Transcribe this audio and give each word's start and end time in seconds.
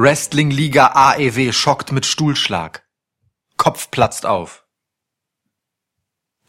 Wrestling-Liga 0.00 0.92
AEW 0.94 1.50
schockt 1.52 1.90
mit 1.90 2.06
Stuhlschlag. 2.06 2.84
Kopf 3.56 3.90
platzt 3.90 4.26
auf. 4.26 4.64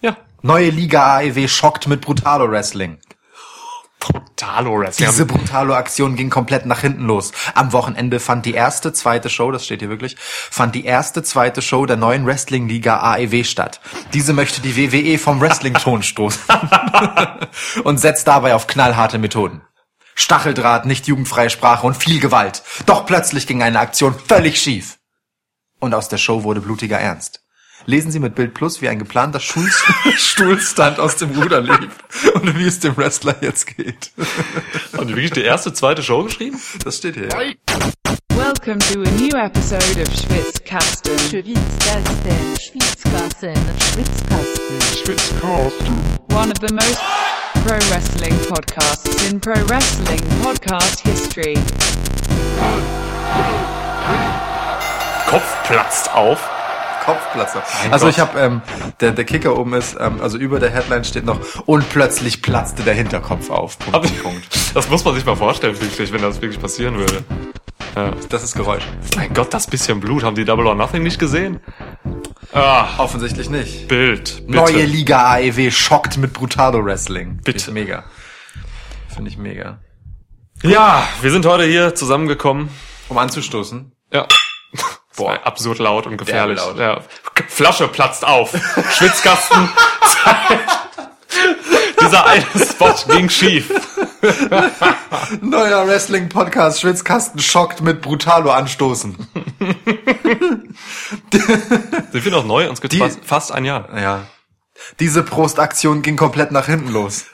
Ja. 0.02 0.18
Neue 0.44 0.70
Liga 0.70 1.16
AEW 1.18 1.47
schockt 1.47 1.88
mit 1.88 2.01
Brutalo 2.01 2.51
Wrestling. 2.51 2.99
Brutalo 3.99 4.79
Wrestling. 4.79 5.09
Diese 5.09 5.25
Brutalo-Aktion 5.25 6.15
ging 6.15 6.29
komplett 6.29 6.67
nach 6.67 6.81
hinten 6.81 7.05
los. 7.05 7.31
Am 7.55 7.73
Wochenende 7.73 8.20
fand 8.20 8.46
die 8.46 8.54
erste, 8.54 8.93
zweite 8.93 9.32
Show, 9.32 9.52
das 9.52 9.66
steht 9.66 9.79
hier 9.79 9.89
wirklich, 9.89 10.16
fand 10.20 10.75
die 10.75 10.86
erste, 10.86 11.23
zweite 11.23 11.63
Show 11.63 11.88
der 11.88 11.97
neuen 11.97 12.27
Wrestling-Liga 12.27 13.00
AEW 13.00 13.43
statt. 13.45 13.81
Diese 14.13 14.34
möchte 14.34 14.61
die 14.61 14.77
WWE 14.77 15.18
vom 15.18 15.41
Wrestling-Ton 15.41 16.04
stoßen 16.04 16.43
und 17.84 18.00
setzt 18.00 18.27
dabei 18.27 18.54
auf 18.54 18.68
knallharte 18.68 19.18
Methoden. 19.18 19.63
Stacheldraht, 20.20 20.86
nicht 20.86 21.07
jugendfreie 21.07 21.49
Sprache 21.49 21.88
und 21.88 21.95
viel 21.95 22.19
Gewalt. 22.19 22.61
Doch 22.86 23.05
plötzlich 23.05 23.47
ging 23.47 23.63
eine 23.63 23.79
Aktion 23.79 24.13
völlig 24.13 24.61
schief. 24.61 24.99
Und 25.79 25.93
aus 25.93 26.10
der 26.10 26.18
Show 26.18 26.43
wurde 26.43 26.60
blutiger 26.60 27.00
Ernst. 27.00 27.41
Lesen 27.86 28.11
Sie 28.11 28.19
mit 28.19 28.36
Bild 28.36 28.54
Plus, 28.54 28.82
wie 28.82 28.89
ein 28.89 29.00
geplanter 29.00 29.39
Stuhlstand 30.18 31.00
aus 31.00 31.15
dem 31.15 31.32
Ruder 31.39 31.61
lief 31.61 31.91
und 32.33 32.59
wie 32.59 32.67
es 32.67 32.81
dem 32.81 32.97
Wrestler 32.97 33.38
jetzt 33.39 33.77
geht. 33.77 34.11
Haben 34.91 35.08
die 35.08 35.16
wirklich 35.16 35.31
die 35.31 35.44
erste, 35.44 35.72
zweite 35.72 36.03
Show 36.03 36.25
geschrieben? 36.25 36.59
Das 36.83 36.97
steht 36.97 37.16
hier. 37.16 37.30
Ja. 37.30 37.38
Welcome 38.36 38.80
to 38.80 39.02
a 39.02 39.11
new 39.11 39.38
episode 39.38 40.02
of 40.02 40.08
Schwitzkasten. 40.13 41.17
Schwitzkasten, 41.17 42.58
Schwitzkasten, 42.59 43.55
Schwitzkasten, 43.94 44.81
Schwitzkasten. 45.02 46.19
One 46.31 46.52
of 46.52 46.58
the 46.59 46.73
most 46.73 46.99
pro 47.66 47.75
wrestling 47.91 48.38
podcasts 48.47 49.30
in 49.30 49.39
pro 49.39 49.52
wrestling 49.67 50.22
podcast 50.44 50.99
history. 51.02 51.58
Kopf 55.30 55.63
platzt 55.67 56.13
auf. 56.13 56.49
Kopfplatzer. 57.05 57.63
Also 57.91 58.05
Gott. 58.05 58.13
ich 58.13 58.19
habe 58.19 58.39
ähm, 58.39 58.61
der 58.99 59.11
der 59.11 59.25
Kicker 59.25 59.57
oben 59.57 59.73
ist 59.73 59.97
ähm, 59.99 60.21
also 60.21 60.38
über 60.38 60.59
der 60.59 60.69
Headline 60.69 61.03
steht 61.03 61.25
noch 61.25 61.39
und 61.66 61.89
plötzlich 61.89 62.41
platzte 62.41 62.83
der 62.83 62.93
Hinterkopf 62.93 63.49
auf. 63.49 63.79
Punkt, 63.79 63.95
Aber 63.95 64.07
Punkt, 64.07 64.23
Punkt. 64.23 64.47
Das 64.73 64.89
muss 64.89 65.03
man 65.03 65.16
sich 65.16 65.25
mal 65.25 65.35
vorstellen, 65.35 65.79
wirklich, 65.81 66.13
wenn 66.13 66.21
das 66.21 66.41
wirklich 66.41 66.61
passieren 66.61 66.97
würde. 66.97 67.23
Ja. 67.95 68.11
Das 68.29 68.44
ist 68.44 68.55
Geräusch. 68.55 68.83
Mein 69.16 69.33
Gott, 69.33 69.53
das 69.53 69.66
bisschen 69.66 69.99
Blut. 69.99 70.23
Haben 70.23 70.35
die 70.35 70.45
Double 70.45 70.67
or 70.67 70.75
Nothing 70.75 71.01
nicht 71.01 71.17
gesehen? 71.17 71.59
Ah, 72.53 72.88
Offensichtlich 72.97 73.50
nicht. 73.50 73.88
Bild. 73.88 74.47
Bitte. 74.47 74.52
Neue 74.58 74.86
Liga 74.86 75.31
AEW 75.33 75.69
schockt 75.72 76.17
mit 76.17 76.33
Brutalo 76.33 76.83
Wrestling. 76.83 77.39
Bitte. 77.44 77.72
mega. 77.72 78.03
Finde 79.14 79.30
ich 79.30 79.38
mega. 79.38 79.80
Ja, 80.64 81.08
wir 81.22 81.31
sind 81.31 81.45
heute 81.45 81.64
hier 81.66 81.95
zusammengekommen. 81.95 82.69
Um 83.08 83.17
anzustoßen. 83.17 83.91
Ja. 84.11 84.28
Boah, 85.16 85.39
absurd 85.45 85.80
laut 85.80 86.08
und 86.08 86.17
gefährlich. 86.17 86.59
Derbe 86.59 86.81
Ja. 86.81 87.02
Flasche 87.47 87.88
platzt 87.88 88.25
auf. 88.25 88.52
Schwitzkasten. 88.97 89.69
Dieser 92.09 92.25
eine 92.25 92.43
Spot 92.65 92.95
ging 93.13 93.29
schief. 93.29 93.71
Neuer 95.41 95.88
Wrestling 95.88 96.27
Podcast 96.27 96.81
Schwitzkasten 96.81 97.39
schockt 97.39 97.81
mit 97.81 98.01
Brutalo 98.01 98.49
anstoßen. 98.49 99.16
Sind 102.11 102.25
wir 102.25 102.31
noch 102.31 102.45
neu? 102.45 102.67
Uns 102.67 102.81
gibt's 102.81 102.95
Die- 102.95 102.99
fast, 103.01 103.19
fast 103.23 103.51
ein 103.51 103.63
Jahr. 103.66 103.88
Ja. 103.95 104.21
Diese 104.99 105.21
Prostaktion 105.23 106.01
ging 106.01 106.16
komplett 106.16 106.51
nach 106.51 106.66
hinten 106.66 106.89
los. 106.89 107.25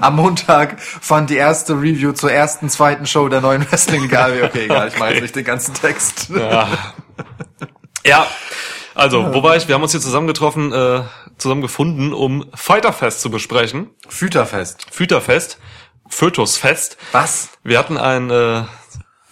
Am 0.00 0.16
Montag 0.16 0.80
fand 0.80 1.28
die 1.28 1.36
erste 1.36 1.74
Review 1.74 2.12
zur 2.12 2.32
ersten, 2.32 2.70
zweiten 2.70 3.04
Show 3.06 3.28
der 3.28 3.42
neuen 3.42 3.70
Wrestling 3.70 4.02
Liga. 4.02 4.28
Okay, 4.44 4.64
egal, 4.64 4.88
ich 4.88 4.98
meine 4.98 5.20
nicht 5.20 5.36
den 5.36 5.44
ganzen 5.44 5.74
Text. 5.74 6.30
Ja. 6.30 6.68
ja. 8.06 8.26
Also, 8.94 9.34
wo 9.34 9.42
war 9.42 9.56
ich? 9.56 9.66
Wir 9.68 9.74
haben 9.74 9.82
uns 9.82 9.92
hier 9.92 10.00
zusammengetroffen, 10.00 10.72
äh, 10.72 11.02
zusammengefunden, 11.40 12.12
um 12.12 12.46
Fighterfest 12.54 13.20
zu 13.20 13.30
besprechen. 13.30 13.90
Füterfest. 14.08 14.86
Füterfest. 14.90 15.58
Fötusfest. 16.08 16.96
Was? 17.12 17.50
Wir 17.62 17.78
hatten 17.78 17.96
ein, 17.96 18.30
äh, 18.30 18.64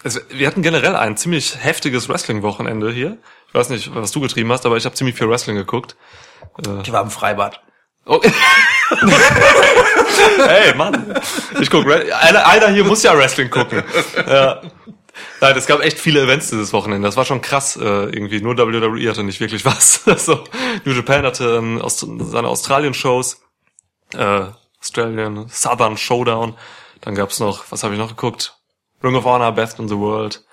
also 0.03 0.19
wir 0.29 0.47
hatten 0.47 0.61
generell 0.61 0.95
ein 0.95 1.17
ziemlich 1.17 1.57
heftiges 1.61 2.09
Wrestling-Wochenende 2.09 2.91
hier. 2.91 3.17
Ich 3.47 3.53
weiß 3.53 3.69
nicht, 3.69 3.93
was 3.93 4.11
du 4.11 4.21
getrieben 4.21 4.51
hast, 4.51 4.65
aber 4.65 4.77
ich 4.77 4.85
habe 4.85 4.95
ziemlich 4.95 5.17
viel 5.17 5.29
Wrestling 5.29 5.55
geguckt. 5.55 5.95
Ich 6.83 6.91
war 6.91 7.01
im 7.01 7.09
Freibad. 7.09 7.61
Oh. 8.05 8.21
hey, 10.47 10.73
Mann. 10.75 11.15
Ich 11.59 11.69
guck, 11.69 11.85
einer, 11.85 12.47
einer 12.47 12.69
hier 12.69 12.83
muss 12.83 13.03
ja 13.03 13.17
Wrestling 13.17 13.49
gucken. 13.49 13.83
Ja. 14.27 14.61
Nein, 15.41 15.55
es 15.57 15.65
gab 15.67 15.81
echt 15.81 15.99
viele 15.99 16.21
Events 16.23 16.49
dieses 16.49 16.73
Wochenende. 16.73 17.07
Das 17.07 17.17
war 17.17 17.25
schon 17.25 17.41
krass 17.41 17.75
äh, 17.75 17.83
irgendwie. 17.83 18.41
Nur 18.41 18.57
WWE 18.57 19.09
hatte 19.09 19.23
nicht 19.23 19.39
wirklich 19.39 19.65
was. 19.65 20.03
so, 20.25 20.43
New 20.85 20.93
Japan 20.93 21.25
hatte 21.25 21.55
ähm, 21.57 21.81
Aust 21.81 21.99
seine 21.99 22.47
Australien-Shows, 22.47 23.41
äh, 24.13 24.45
Australian 24.79 25.47
Southern 25.49 25.97
Showdown. 25.97 26.55
Dann 27.01 27.15
gab's 27.15 27.39
noch, 27.39 27.71
was 27.71 27.83
habe 27.83 27.93
ich 27.93 27.99
noch 27.99 28.09
geguckt? 28.09 28.57
Ring 29.03 29.15
of 29.15 29.25
Honor, 29.25 29.51
Best 29.53 29.79
in 29.79 29.87
the 29.87 29.97
World. 29.97 30.43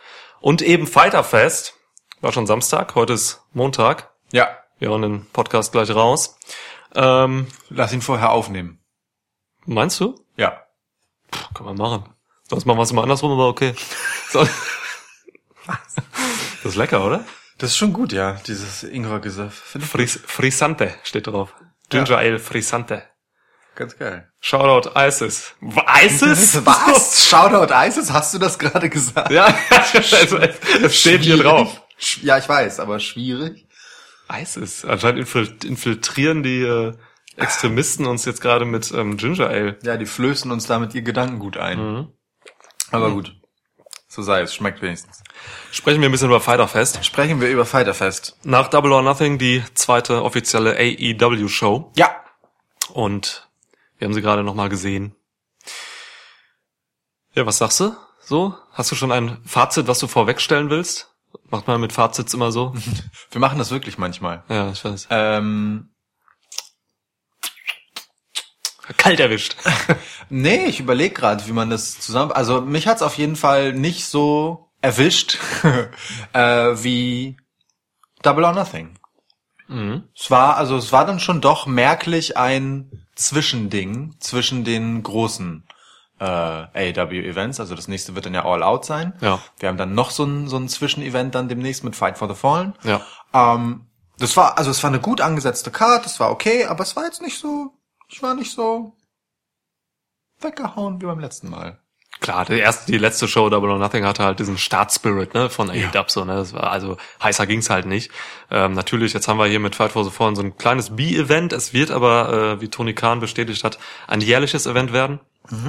Und 0.40 0.62
eben 0.62 0.86
Fighter 0.86 1.24
Fest. 1.24 1.74
War 2.20 2.32
schon 2.32 2.46
Samstag, 2.46 2.94
heute 2.94 3.12
ist 3.12 3.42
Montag. 3.52 4.10
Ja. 4.32 4.48
Wir 4.78 4.90
hauen 4.90 5.02
den 5.02 5.26
Podcast 5.32 5.72
gleich 5.72 5.90
raus. 5.94 6.38
Ähm, 6.94 7.46
Lass 7.68 7.92
ihn 7.92 8.00
vorher 8.02 8.30
aufnehmen. 8.30 8.78
meinst 9.66 10.00
du? 10.00 10.14
Ja. 10.36 10.62
Kann 11.54 11.66
man 11.66 11.76
machen. 11.76 12.15
Sonst 12.48 12.64
machen 12.64 12.78
wir 12.78 12.82
es 12.82 12.90
immer 12.90 13.02
andersrum, 13.02 13.32
aber 13.32 13.48
okay. 13.48 13.74
So. 14.30 14.46
Das 15.66 16.72
ist 16.72 16.76
lecker, 16.76 17.04
oder? 17.04 17.24
Das 17.58 17.70
ist 17.70 17.76
schon 17.76 17.92
gut, 17.92 18.12
ja, 18.12 18.32
dieses 18.46 18.82
Ingwer-Gesöff. 18.82 19.54
Fris 19.80 20.20
Frisante 20.26 20.94
steht 21.02 21.26
drauf. 21.26 21.54
Ginger 21.88 22.18
Ale 22.18 22.38
Frisante. 22.38 23.02
ganz 23.74 23.96
geil. 23.96 24.30
Shoutout 24.40 24.90
ISIS. 24.96 25.54
ISIS? 26.04 26.60
Was? 26.66 27.26
Shoutout 27.28 27.72
ISIS? 27.72 28.12
Hast 28.12 28.34
du 28.34 28.38
das 28.38 28.58
gerade 28.58 28.88
gesagt? 28.90 29.30
Ja, 29.30 29.46
also, 29.70 30.38
es 30.38 30.96
steht 31.00 31.22
hier 31.22 31.38
drauf. 31.38 31.82
Ja, 32.22 32.36
ich 32.38 32.48
weiß, 32.48 32.78
aber 32.80 33.00
schwierig. 33.00 33.66
ISIS. 34.30 34.84
Anscheinend 34.84 35.26
infil- 35.26 35.64
infiltrieren 35.64 36.42
die 36.42 36.62
äh, 36.62 36.92
Extremisten 37.36 38.06
uns 38.06 38.24
jetzt 38.24 38.40
gerade 38.40 38.64
mit 38.64 38.90
ähm, 38.92 39.16
Ginger 39.16 39.48
Ale. 39.48 39.78
Ja, 39.82 39.96
die 39.96 40.06
flößen 40.06 40.50
uns 40.50 40.66
damit 40.66 40.94
ihr 40.94 41.02
Gedankengut 41.02 41.56
ein. 41.56 41.78
Mhm. 41.78 42.08
Aber 42.90 43.10
gut. 43.10 43.34
So 44.08 44.22
sei 44.22 44.40
es, 44.40 44.54
schmeckt 44.54 44.80
wenigstens. 44.82 45.22
Sprechen 45.72 46.00
wir 46.00 46.08
ein 46.08 46.12
bisschen 46.12 46.28
über 46.28 46.40
Fighterfest. 46.40 47.04
Sprechen 47.04 47.40
wir 47.40 47.50
über 47.50 47.66
Fighterfest. 47.66 48.38
Nach 48.44 48.68
Double 48.68 48.92
or 48.92 49.02
Nothing 49.02 49.38
die 49.38 49.62
zweite 49.74 50.22
offizielle 50.22 50.76
AEW-Show. 50.78 51.92
Ja. 51.96 52.16
Und 52.92 53.48
wir 53.98 54.06
haben 54.06 54.14
sie 54.14 54.22
gerade 54.22 54.42
nochmal 54.42 54.68
gesehen. 54.68 55.14
Ja, 57.34 57.44
was 57.44 57.58
sagst 57.58 57.80
du? 57.80 57.94
So? 58.20 58.54
Hast 58.72 58.90
du 58.90 58.94
schon 58.96 59.12
ein 59.12 59.38
Fazit, 59.44 59.86
was 59.86 59.98
du 59.98 60.06
vorwegstellen 60.06 60.70
willst? 60.70 61.14
Macht 61.50 61.66
man 61.66 61.80
mit 61.80 61.92
Fazits 61.92 62.32
immer 62.32 62.52
so? 62.52 62.74
Wir 63.30 63.40
machen 63.40 63.58
das 63.58 63.70
wirklich 63.70 63.98
manchmal. 63.98 64.42
Ja, 64.48 64.70
ich 64.70 64.84
weiß. 64.84 65.08
Ähm, 65.10 65.90
Kalt 68.96 69.20
erwischt. 69.20 69.56
nee, 70.28 70.66
ich 70.66 70.80
überlege 70.80 71.14
gerade, 71.14 71.46
wie 71.46 71.52
man 71.52 71.70
das 71.70 71.98
zusammen... 71.98 72.32
Also 72.32 72.60
mich 72.60 72.86
hat's 72.86 73.02
auf 73.02 73.18
jeden 73.18 73.36
Fall 73.36 73.72
nicht 73.72 74.06
so 74.06 74.68
erwischt 74.80 75.38
äh, 76.32 76.40
wie 76.40 77.36
Double 78.22 78.44
or 78.44 78.52
Nothing. 78.52 78.98
Mhm. 79.68 80.04
Es 80.16 80.30
war, 80.30 80.56
also 80.56 80.76
es 80.76 80.92
war 80.92 81.04
dann 81.04 81.20
schon 81.20 81.40
doch 81.40 81.66
merklich 81.66 82.36
ein 82.36 83.06
Zwischending 83.14 84.14
zwischen 84.20 84.64
den 84.64 85.02
großen 85.02 85.66
äh, 86.20 86.24
AEW-Events. 86.24 87.60
Also 87.60 87.74
das 87.74 87.88
nächste 87.88 88.14
wird 88.14 88.26
dann 88.26 88.34
ja 88.34 88.44
All 88.44 88.62
Out 88.62 88.84
sein. 88.84 89.14
Ja. 89.20 89.40
Wir 89.58 89.68
haben 89.68 89.76
dann 89.76 89.94
noch 89.94 90.10
so 90.10 90.24
ein, 90.24 90.48
so 90.48 90.56
ein 90.56 90.68
Zwischenevent 90.68 91.34
dann 91.34 91.48
demnächst 91.48 91.84
mit 91.84 91.96
Fight 91.96 92.18
for 92.18 92.28
the 92.28 92.34
Fallen. 92.34 92.74
Ja. 92.84 93.00
Ähm, 93.32 93.86
das 94.18 94.36
war, 94.36 94.56
also 94.56 94.70
es 94.70 94.82
war 94.82 94.88
eine 94.88 95.00
gut 95.00 95.20
angesetzte 95.20 95.70
Card, 95.70 96.06
das 96.06 96.20
war 96.20 96.30
okay, 96.30 96.64
aber 96.64 96.82
es 96.82 96.96
war 96.96 97.04
jetzt 97.04 97.20
nicht 97.20 97.38
so, 97.38 97.72
ich 98.08 98.22
war 98.22 98.34
nicht 98.34 98.52
so 98.52 98.92
weggehauen 100.40 101.00
wie 101.00 101.06
beim 101.06 101.20
letzten 101.20 101.50
Mal. 101.50 101.78
Klar, 102.20 102.46
die 102.46 102.58
erste, 102.58 102.90
die 102.90 102.98
letzte 102.98 103.28
Show 103.28 103.50
Double 103.50 103.70
or 103.70 103.78
Nothing 103.78 104.04
hatte 104.04 104.24
halt 104.24 104.38
diesen 104.38 104.56
Startspirit 104.56 105.34
ne, 105.34 105.50
von 105.50 105.70
AEW, 105.70 106.04
so, 106.06 106.24
ne? 106.24 106.36
Das 106.36 106.54
war, 106.54 106.70
also 106.70 106.96
heißer 107.22 107.46
ging's 107.46 107.68
halt 107.68 107.84
nicht. 107.84 108.10
Ähm, 108.50 108.72
natürlich, 108.72 109.12
jetzt 109.12 109.28
haben 109.28 109.38
wir 109.38 109.46
hier 109.46 109.60
mit 109.60 109.74
Fight 109.74 109.92
for 109.92 110.02
the 110.02 110.10
Fallen 110.10 110.34
so 110.34 110.42
ein 110.42 110.56
kleines 110.56 110.96
B-Event. 110.96 111.52
Es 111.52 111.74
wird 111.74 111.90
aber, 111.90 112.32
äh, 112.32 112.60
wie 112.60 112.68
Tony 112.68 112.94
Khan 112.94 113.20
bestätigt 113.20 113.64
hat, 113.64 113.78
ein 114.06 114.22
jährliches 114.22 114.66
Event 114.66 114.92
werden. 114.92 115.20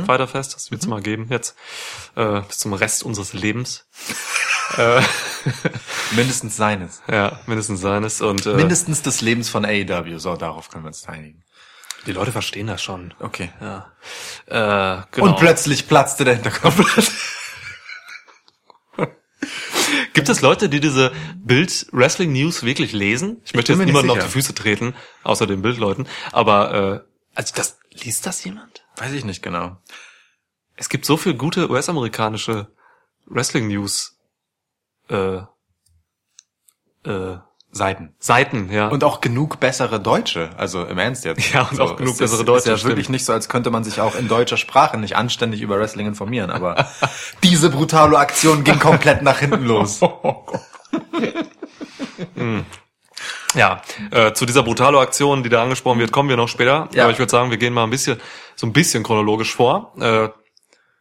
Fighterfest, 0.06 0.56
das 0.56 0.72
wird's 0.72 0.88
mal 0.88 1.01
geben 1.01 1.28
jetzt. 1.30 1.56
Äh, 2.16 2.42
bis 2.42 2.57
zum 2.57 2.74
Rest 2.74 3.04
unseres 3.04 3.34
Lebens. 3.34 3.88
äh, 4.78 5.01
Mindestens 6.16 6.57
seines. 6.57 7.04
ja, 7.12 7.39
mindestens 7.45 7.81
seines. 7.81 8.22
Und 8.22 8.45
äh, 8.45 8.54
Mindestens 8.54 9.04
des 9.04 9.22
Lebens 9.22 9.50
von 9.50 9.66
AEW, 9.66 10.18
so 10.18 10.36
darauf 10.36 10.69
können 10.69 10.86
wir 10.86 10.88
uns 10.88 11.07
einigen. 11.07 11.44
Die 12.07 12.13
Leute 12.13 12.31
verstehen 12.31 12.68
das 12.68 12.81
schon. 12.81 13.13
Okay. 13.19 13.51
Ja. 13.62 13.92
Äh, 14.48 15.04
genau. 15.12 15.27
Und 15.27 15.38
plötzlich 15.38 15.88
platzte 15.88 16.24
der 16.25 16.36
Hinterkopf. 16.36 16.77
Gibt 20.13 20.30
es 20.30 20.42
Leute, 20.42 20.69
die 20.69 20.80
diese 20.80 21.12
Bild 21.36 21.86
Wrestling 21.92 22.31
News 22.31 22.63
wirklich 22.63 22.92
lesen? 22.92 23.42
Ich 23.45 23.54
möchte 23.54 23.74
bin 23.74 23.81
jetzt 23.81 23.88
niemanden 23.88 24.09
auf 24.09 24.24
die 24.25 24.31
Füße 24.31 24.56
treten, 24.56 24.95
außer 25.24 25.45
den 25.45 25.62
Bildleuten. 25.62 26.07
Aber 26.31 26.74
äh, 26.74 27.01
also 27.36 27.54
das 27.56 27.77
liest 27.92 28.25
das 28.25 28.44
jemand? 28.44 28.83
Weiß 28.95 29.13
ich 29.13 29.25
nicht 29.25 29.44
genau. 29.44 29.77
Es 30.75 30.89
gibt 30.89 31.06
so 31.06 31.18
viel 31.18 31.36
gute 31.36 31.69
US-amerikanische 31.69 32.71
Wrestling 33.25 33.68
News 33.68 34.18
äh, 35.10 35.42
äh, 37.06 37.38
Seiten. 37.71 38.13
Seiten, 38.19 38.71
ja. 38.71 38.87
Und 38.87 39.03
auch 39.03 39.21
genug 39.21 39.59
bessere 39.59 39.99
Deutsche, 39.99 40.49
also 40.57 40.85
im 40.85 40.97
Ernst 40.97 41.25
jetzt. 41.25 41.53
Ja, 41.53 41.67
und 41.69 41.79
auch 41.79 41.95
genug 41.95 42.13
es 42.13 42.19
bessere 42.19 42.39
ist, 42.39 42.47
Deutsche, 42.47 42.59
Ist 42.59 42.67
ja 42.67 42.77
stimmt. 42.77 42.91
wirklich 42.91 43.09
nicht 43.09 43.25
so, 43.25 43.33
als 43.33 43.49
könnte 43.49 43.69
man 43.69 43.83
sich 43.83 44.01
auch 44.01 44.15
in 44.15 44.27
deutscher 44.27 44.57
Sprache 44.57 44.97
nicht 44.97 45.15
anständig 45.15 45.61
über 45.61 45.77
Wrestling 45.79 46.07
informieren, 46.07 46.49
aber 46.49 46.87
diese 47.43 47.69
brutale 47.69 48.17
Aktion 48.17 48.63
ging 48.63 48.79
komplett 48.79 49.21
nach 49.21 49.39
hinten 49.39 49.65
los. 49.65 49.99
Ja, 53.55 53.81
äh, 54.11 54.33
zu 54.33 54.45
dieser 54.45 54.61
Brutalo-Aktion, 54.63 55.41
die 55.41 55.49
da 55.49 55.63
angesprochen 55.63 55.99
wird, 55.99 56.11
kommen 56.11 56.29
wir 56.29 56.37
noch 56.37 56.49
später. 56.49 56.89
Ja. 56.93 57.03
Aber 57.03 57.11
ich 57.11 57.19
würde 57.19 57.31
sagen, 57.31 57.49
wir 57.49 57.57
gehen 57.57 57.73
mal 57.73 57.83
ein 57.83 57.89
bisschen, 57.89 58.19
so 58.55 58.67
ein 58.67 58.73
bisschen 58.73 59.03
chronologisch 59.03 59.55
vor. 59.55 59.93
Äh, 59.99 60.29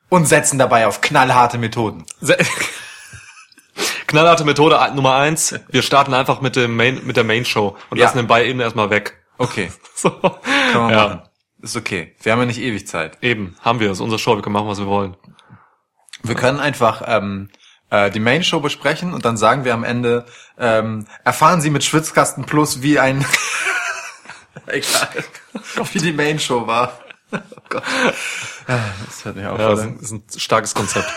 Und 0.08 0.26
setzen 0.26 0.58
dabei 0.58 0.86
auf 0.86 1.00
knallharte 1.00 1.58
Methoden. 1.58 2.06
Knallharte 4.06 4.44
Methode 4.44 4.78
Nummer 4.94 5.16
eins. 5.16 5.54
Wir 5.68 5.82
starten 5.82 6.14
einfach 6.14 6.40
mit 6.40 6.56
dem 6.56 6.76
Main, 6.76 7.00
mit 7.04 7.16
der 7.16 7.24
Main 7.24 7.44
Show 7.44 7.76
und 7.90 7.98
Ja. 7.98 8.04
lassen 8.04 8.18
den 8.18 8.26
Buy-In 8.26 8.60
erstmal 8.60 8.90
weg. 8.90 9.22
Okay, 9.38 9.70
So. 9.94 10.10
können 10.10 10.34
wir 10.72 10.90
ja, 10.90 11.04
machen. 11.08 11.22
Ist 11.62 11.76
okay. 11.76 12.14
Wir 12.22 12.32
haben 12.32 12.38
ja 12.40 12.46
nicht 12.46 12.60
ewig 12.60 12.86
Zeit. 12.86 13.18
eben, 13.22 13.56
haben 13.62 13.80
wir. 13.80 13.88
Das 13.88 13.98
ist 13.98 14.02
unsere 14.02 14.18
Show. 14.18 14.36
Wir 14.36 14.42
können 14.42 14.52
machen, 14.54 14.68
was 14.68 14.78
wir 14.78 14.86
wollen. 14.86 15.16
Wir 16.22 16.34
können 16.34 16.60
einfach 16.60 17.02
ähm, 17.06 17.50
äh, 17.90 18.10
die 18.10 18.20
Main 18.20 18.42
Show 18.44 18.60
besprechen 18.60 19.12
und 19.14 19.24
dann 19.24 19.36
sagen 19.36 19.64
wir 19.64 19.74
am 19.74 19.84
Ende, 19.84 20.26
ähm, 20.58 21.06
erfahren 21.24 21.60
Sie 21.60 21.70
mit 21.70 21.84
Schwitzkasten 21.84 22.44
Plus, 22.44 22.82
wie 22.82 22.98
ein 22.98 23.24
egal, 24.66 25.08
wie 25.92 25.98
die 25.98 26.12
Main 26.12 26.38
Show 26.38 26.66
war. 26.66 27.00
Oh 27.32 27.38
Gott. 27.68 27.82
Ah, 28.68 28.78
Das 29.04 29.24
hört 29.24 29.34
mich 29.34 29.44
auf. 29.46 29.58
Ja, 29.58 29.70
das 29.70 29.84
ist 29.84 30.12
ein 30.12 30.22
starkes 30.36 30.74
Konzept. 30.74 31.12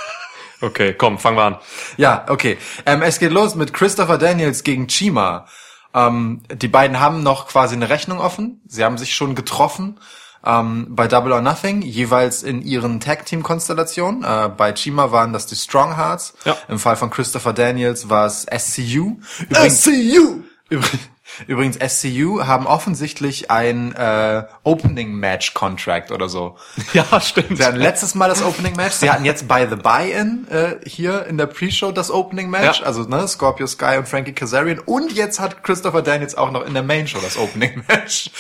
Okay, 0.61 0.93
komm, 0.93 1.19
fangen 1.19 1.37
wir 1.37 1.43
an. 1.43 1.57
Ja, 1.97 2.25
okay. 2.27 2.57
Ähm, 2.85 3.01
es 3.01 3.19
geht 3.19 3.31
los 3.31 3.55
mit 3.55 3.73
Christopher 3.73 4.17
Daniels 4.17 4.63
gegen 4.63 4.87
Chima. 4.87 5.45
Ähm, 5.93 6.43
die 6.51 6.67
beiden 6.67 6.99
haben 6.99 7.23
noch 7.23 7.47
quasi 7.47 7.75
eine 7.75 7.89
Rechnung 7.89 8.19
offen. 8.19 8.61
Sie 8.67 8.83
haben 8.83 8.97
sich 8.97 9.15
schon 9.15 9.35
getroffen 9.35 9.99
ähm, 10.45 10.87
bei 10.89 11.07
Double 11.07 11.31
or 11.33 11.41
Nothing, 11.41 11.81
jeweils 11.81 12.43
in 12.43 12.61
ihren 12.61 12.99
Tag-Team-Konstellationen. 12.99 14.23
Äh, 14.23 14.49
bei 14.55 14.73
Chima 14.73 15.11
waren 15.11 15.33
das 15.33 15.45
die 15.47 15.55
Strong 15.55 15.95
Hearts. 15.97 16.33
Ja. 16.45 16.57
Im 16.67 16.79
Fall 16.79 16.95
von 16.95 17.09
Christopher 17.09 17.53
Daniels 17.53 18.09
war 18.09 18.25
es 18.25 18.45
SCU. 18.45 19.17
Übrigens, 19.49 19.83
SCU! 19.83 20.43
Übrigens, 20.69 21.09
SCU 21.47 22.45
haben 22.45 22.65
offensichtlich 22.67 23.49
ein 23.51 23.93
äh, 23.95 24.43
Opening-Match-Contract 24.63 26.11
oder 26.11 26.29
so. 26.29 26.57
Ja, 26.93 27.21
stimmt. 27.21 27.57
Sie 27.57 27.63
hatten 27.63 27.77
letztes 27.77 28.15
Mal 28.15 28.29
das 28.29 28.41
Opening 28.43 28.75
Match. 28.75 28.95
Sie 28.95 29.09
hatten 29.11 29.23
jetzt 29.25 29.47
bei 29.47 29.67
The 29.67 29.75
Buy-In 29.75 30.47
äh, 30.49 30.75
hier 30.85 31.25
in 31.27 31.37
der 31.37 31.45
Pre-Show 31.45 31.91
das 31.91 32.09
Opening 32.09 32.49
Match. 32.49 32.79
Ja. 32.79 32.85
Also 32.85 33.03
ne, 33.03 33.27
Scorpio 33.27 33.67
Sky 33.67 33.97
und 33.97 34.07
Frankie 34.07 34.33
Kazarian. 34.33 34.79
Und 34.79 35.11
jetzt 35.11 35.39
hat 35.39 35.63
Christopher 35.63 36.01
Daniels 36.01 36.35
auch 36.35 36.51
noch 36.51 36.65
in 36.65 36.73
der 36.73 36.83
Main 36.83 37.07
Show 37.07 37.19
das 37.21 37.37
Opening 37.37 37.83
Match. 37.87 38.31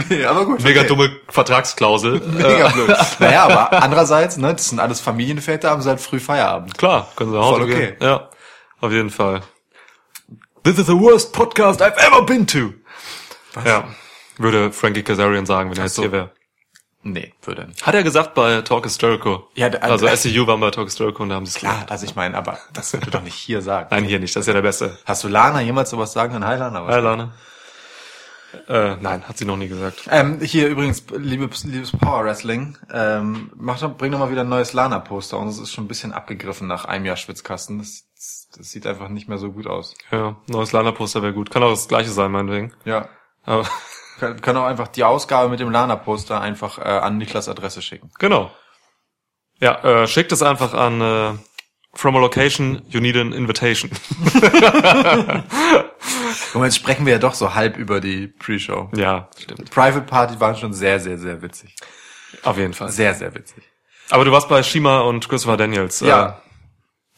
okay, 0.00 0.24
aber 0.24 0.46
gut. 0.46 0.62
Mega 0.64 0.80
okay. 0.80 0.88
dumme 0.88 1.10
Vertragsklausel. 1.28 2.20
Mega 2.26 2.68
Äh, 2.68 2.72
blöd. 2.72 2.96
Naja, 3.20 3.44
aber 3.44 3.82
andererseits, 3.82 4.36
ne, 4.36 4.52
das 4.52 4.68
sind 4.68 4.80
alles 4.80 5.00
Familienväter, 5.00 5.70
haben 5.70 5.82
sie 5.82 5.88
halt 5.88 6.00
früh 6.00 6.18
Feierabend. 6.20 6.76
Klar, 6.76 7.08
können 7.16 7.30
sie 7.30 7.38
Hause 7.38 7.60
Voll 7.60 7.62
okay. 7.70 7.86
gehen. 7.86 7.96
Ja, 8.00 8.28
auf 8.80 8.90
jeden 8.92 9.10
Fall. 9.10 9.42
This 10.64 10.78
is 10.78 10.86
the 10.86 10.98
worst 10.98 11.32
podcast 11.32 11.80
I've 11.82 11.96
ever 11.98 12.22
been 12.24 12.46
to. 12.48 12.74
Ja, 13.64 13.88
würde 14.38 14.72
Frankie 14.72 15.02
Kazarian 15.02 15.44
sagen, 15.46 15.70
wenn 15.70 15.76
er 15.78 15.84
jetzt 15.84 15.94
so. 15.96 16.02
hier 16.02 16.12
wäre. 16.12 16.30
Nee, 17.04 17.32
würde 17.42 17.66
nicht. 17.66 17.84
Hat 17.84 17.94
er 17.96 18.04
gesagt 18.04 18.34
bei 18.34 18.62
Talk 18.62 18.86
is 18.86 18.96
Jericho. 19.00 19.48
Ja, 19.54 19.68
der- 19.70 19.82
also 19.82 20.06
äh, 20.06 20.16
SCU 20.16 20.46
waren 20.46 20.60
bei 20.60 20.70
Talk 20.70 20.86
is 20.86 20.96
Jericho 20.96 21.24
und 21.24 21.30
da 21.30 21.34
haben 21.34 21.46
sie 21.46 21.50
es 21.50 21.56
Klar, 21.56 21.84
also 21.88 22.06
ich 22.06 22.14
meine, 22.14 22.36
aber 22.36 22.58
das 22.72 22.92
würde 22.92 23.10
doch 23.10 23.22
nicht 23.22 23.34
hier 23.34 23.60
sagen. 23.60 23.88
Nein, 23.90 24.04
hier 24.04 24.20
nicht, 24.20 24.36
das 24.36 24.42
ist 24.42 24.46
ja 24.46 24.52
der 24.52 24.62
Beste. 24.62 24.96
Hast 25.04 25.24
du 25.24 25.28
Lana 25.28 25.60
jemals 25.60 25.90
sowas 25.90 26.12
sagen 26.12 26.32
können? 26.32 26.46
Hi 26.46 26.56
Lana. 26.56 26.86
was? 26.86 26.94
Hi, 26.94 27.00
Lana. 27.00 27.32
Äh, 28.68 28.96
nein, 29.00 29.26
hat 29.26 29.36
sie 29.38 29.46
noch 29.46 29.56
nie 29.56 29.66
gesagt. 29.66 30.04
Ähm, 30.10 30.38
hier 30.40 30.68
übrigens, 30.68 31.02
liebes, 31.16 31.64
liebes 31.64 31.90
Power 31.90 32.24
Wrestling, 32.24 32.76
ähm, 32.92 33.50
mach 33.56 33.80
doch, 33.80 33.96
bring 33.96 34.12
doch 34.12 34.18
mal 34.20 34.30
wieder 34.30 34.42
ein 34.42 34.48
neues 34.50 34.72
Lana-Poster 34.74 35.38
und 35.38 35.48
es 35.48 35.58
ist 35.58 35.72
schon 35.72 35.84
ein 35.84 35.88
bisschen 35.88 36.12
abgegriffen 36.12 36.68
nach 36.68 36.84
einem 36.84 37.06
Jahr 37.06 37.16
Schwitzkasten. 37.16 37.78
Das, 37.78 38.04
das 38.56 38.70
sieht 38.70 38.86
einfach 38.86 39.08
nicht 39.08 39.28
mehr 39.28 39.38
so 39.38 39.52
gut 39.52 39.66
aus. 39.66 39.94
Ja, 40.10 40.36
neues 40.46 40.72
Lana-Poster 40.72 41.22
wäre 41.22 41.32
gut. 41.32 41.50
Kann 41.50 41.62
auch 41.62 41.70
das 41.70 41.88
gleiche 41.88 42.10
sein, 42.10 42.30
meinetwegen. 42.30 42.72
Ja. 42.84 43.08
Aber, 43.44 43.66
Können 44.18 44.40
können 44.40 44.58
auch 44.58 44.66
einfach 44.66 44.88
die 44.88 45.04
Ausgabe 45.04 45.48
mit 45.48 45.58
dem 45.60 45.70
Lana-Poster 45.70 46.40
einfach 46.40 46.78
äh, 46.78 46.82
an 46.82 47.18
Niklas 47.18 47.48
Adresse 47.48 47.82
schicken. 47.82 48.10
genau. 48.18 48.50
Ja, 49.58 50.02
äh, 50.02 50.06
schickt 50.08 50.32
es 50.32 50.42
einfach 50.42 50.74
an 50.74 51.00
äh, 51.00 51.32
From 51.94 52.16
a 52.16 52.18
Location, 52.18 52.82
you 52.88 53.00
need 53.00 53.16
an 53.16 53.32
invitation. 53.32 53.90
Und 56.54 56.64
jetzt 56.64 56.76
sprechen 56.76 57.04
wir 57.06 57.12
ja 57.14 57.18
doch 57.18 57.34
so 57.34 57.54
halb 57.54 57.76
über 57.76 58.00
die 58.00 58.28
Pre-Show. 58.28 58.90
ja, 58.96 59.28
stimmt. 59.38 59.70
Private 59.70 60.02
Party 60.02 60.40
waren 60.40 60.56
schon 60.56 60.72
sehr, 60.72 60.98
sehr, 61.00 61.18
sehr 61.18 61.42
witzig. 61.42 61.76
Auf 62.42 62.56
jeden 62.58 62.72
Fall. 62.74 62.90
Sehr, 62.90 63.14
sehr 63.14 63.34
witzig. 63.34 63.62
Aber 64.10 64.24
du 64.24 64.32
warst 64.32 64.48
bei 64.48 64.62
Shima 64.62 65.00
und 65.00 65.28
Christopher 65.28 65.56
Daniels. 65.56 66.00
Ja. 66.00 66.40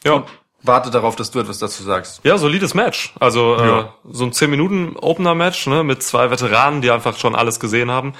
Äh, 0.03 0.09
ja. 0.09 0.25
Warte 0.65 0.89
darauf, 0.91 1.15
dass 1.15 1.31
du 1.31 1.39
etwas 1.39 1.59
dazu 1.59 1.83
sagst. 1.83 2.21
Ja, 2.23 2.37
solides 2.37 2.73
Match. 2.73 3.13
Also 3.19 3.55
Ja. 3.57 3.79
äh, 3.81 3.85
so 4.11 4.25
ein 4.25 4.33
10 4.33 4.49
Minuten 4.49 4.95
Opener 4.97 5.35
Match 5.35 5.67
ne, 5.67 5.83
mit 5.83 6.01
zwei 6.03 6.31
Veteranen, 6.31 6.81
die 6.81 6.91
einfach 6.91 7.17
schon 7.17 7.35
alles 7.35 7.59
gesehen 7.59 7.91
haben. 7.91 8.13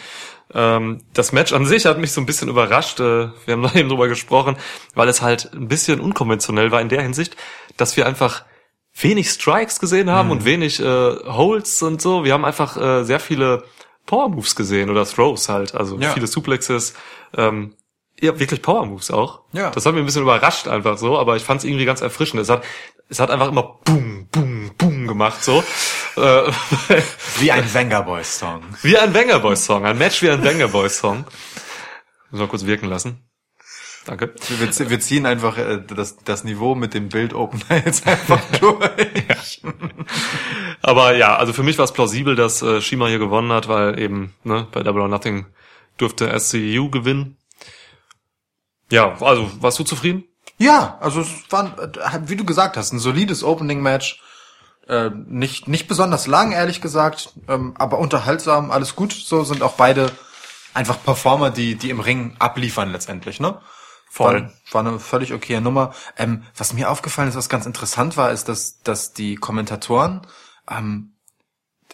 Ähm, 0.54 1.02
das 1.14 1.32
Match 1.32 1.54
an 1.54 1.66
sich 1.66 1.86
hat 1.86 1.98
mich 1.98 2.12
so 2.12 2.22
ein 2.22 2.26
bisschen 2.26 2.50
überrascht. 2.50 3.00
Äh, 3.00 3.30
wir 3.46 3.54
haben 3.54 3.64
da 3.74 3.74
eben 3.74 3.90
drüber 3.90 4.08
gesprochen, 4.08 4.58
weil 4.94 5.08
es 5.10 5.22
halt 5.22 5.52
ein 5.54 5.68
bisschen 5.68 6.00
unkonventionell 6.00 6.72
war 6.72 6.82
in 6.82 6.90
der 6.90 7.02
Hinsicht, 7.02 7.36
dass 7.78 7.98
wir 7.98 8.06
einfach 8.06 8.44
wenig 8.98 9.30
Strikes 9.30 9.80
gesehen 9.80 10.10
haben 10.10 10.32
und 10.32 10.46
wenig 10.46 10.80
äh, 10.80 10.84
Holds 10.86 11.82
und 11.84 12.02
so. 12.02 12.24
Wir 12.24 12.34
haben 12.34 12.46
einfach 12.46 12.78
äh, 12.78 13.04
sehr 13.04 13.20
viele 13.20 13.64
Power 14.06 14.30
Moves 14.30 14.56
gesehen 14.56 14.90
oder 14.90 15.04
Throws 15.06 15.50
halt, 15.50 15.74
also 15.76 15.98
Ja. 15.98 16.12
viele 16.12 16.28
Suplexes. 16.28 16.94
Ähm, 17.36 17.74
ja, 18.20 18.40
wirklich 18.40 18.62
Power 18.62 18.86
Moves 18.86 19.12
auch. 19.12 19.42
Ja. 19.52 19.70
Das 19.72 19.86
hat 19.86 19.94
mich 19.94 20.02
ein 20.02 20.06
bisschen 20.06 20.22
überrascht 20.24 20.68
einfach 20.68 20.98
so, 20.98 21.18
aber 21.18 21.36
ich 21.36 21.44
fand 21.44 21.60
es 21.60 21.66
irgendwie 21.66 21.86
ganz 21.86 22.02
erfrischend. 22.02 22.42
Es 22.42 22.50
hat, 22.50 22.64
es 23.10 23.20
hat 23.20 23.30
einfach 23.30 23.50
immer 23.50 23.80
boom, 23.84 24.28
boom, 24.32 24.72
boom 24.78 25.08
gemacht 25.08 25.44
so. 25.44 25.63
Äh, 26.18 26.50
Wie 27.39 27.51
ein 27.51 27.74
Venga 27.74 28.00
Boys 28.00 28.39
Song. 28.39 28.62
wie 28.84 28.98
ein 28.98 29.12
Banger 29.12 29.39
Boys 29.39 29.66
Song, 29.66 29.84
ein 29.86 29.98
Match 29.98 30.22
wie 30.22 30.30
ein 30.30 30.42
Banger 30.42 30.70
Boys 30.70 30.98
Song. 30.98 31.25
Muss 32.32 32.39
mal 32.39 32.48
kurz 32.48 32.66
wirken 32.66 32.88
lassen. 32.88 33.20
Danke. 34.06 34.34
Wir, 34.48 34.89
wir 34.89 35.00
ziehen 35.01 35.25
einfach 35.25 35.58
äh, 35.58 35.82
das, 35.86 36.16
das 36.24 36.46
Niveau 36.46 36.74
mit 36.74 36.94
dem 36.94 37.10
Bild-Opener 37.10 37.82
jetzt 37.86 38.08
einfach 38.08 38.39
durch. 38.62 39.62
Aber 40.82 41.16
ja, 41.18 41.36
also 41.36 41.51
für 41.54 41.63
mich 41.63 41.78
war 41.78 41.86
es 41.86 41.92
plausibel, 41.92 42.36
dass 42.36 42.62
äh, 42.62 42.80
Shima 42.82 43.08
hier 43.08 43.20
gewonnen 43.20 43.51
hat, 43.51 43.68
weil 43.68 44.00
eben 44.00 44.34
ne, 44.44 44.68
bei 44.72 44.84
Double 44.84 45.01
or 45.01 45.08
Nothing 45.08 45.48
durfte 45.98 46.39
SCU 46.39 46.89
gewinnen. 46.89 47.38
Ja, 48.92 49.15
also 49.22 49.50
warst 49.62 49.80
du 49.80 49.84
zufrieden? 49.84 50.25
Ja, 50.58 50.98
also 51.01 51.22
es 51.22 51.30
war, 51.50 51.75
wie 52.25 52.36
du 52.36 52.46
gesagt 52.46 52.77
hast, 52.77 52.94
ein 52.94 53.00
solides 53.00 53.44
Opening-Match. 53.44 54.22
Äh, 54.88 55.10
nicht, 55.10 55.68
nicht 55.68 55.88
besonders 55.88 56.27
lang, 56.27 56.51
ehrlich 56.51 56.80
gesagt, 56.80 57.34
ähm, 57.48 57.74
aber 57.77 57.98
unterhaltsam, 57.98 58.70
alles 58.70 58.96
gut. 58.96 59.13
So 59.13 59.44
sind 59.44 59.63
auch 59.63 59.74
beide 59.74 60.12
einfach 60.75 61.04
Performer, 61.04 61.50
die, 61.50 61.75
die 61.75 61.89
im 61.89 62.00
Ring 62.00 62.36
abliefern 62.38 62.92
letztendlich, 62.92 63.39
ne? 63.39 63.60
Voll. 64.10 64.44
War, 64.72 64.84
war 64.84 64.92
eine 64.92 65.00
völlig 65.00 65.34
okaye 65.34 65.60
Nummer. 65.60 65.94
Ähm, 66.18 66.44
was 66.56 66.74
mir 66.74 66.89
aufgefallen 66.89 67.30
ist, 67.30 67.36
was 67.36 67.50
ganz 67.50 67.65
interessant 67.65 68.15
war, 68.15 68.32
ist, 68.32 68.48
dass, 68.48 68.80
dass 68.82 69.13
die 69.13 69.36
Kommentatoren 69.36 70.22
ähm, 70.70 71.15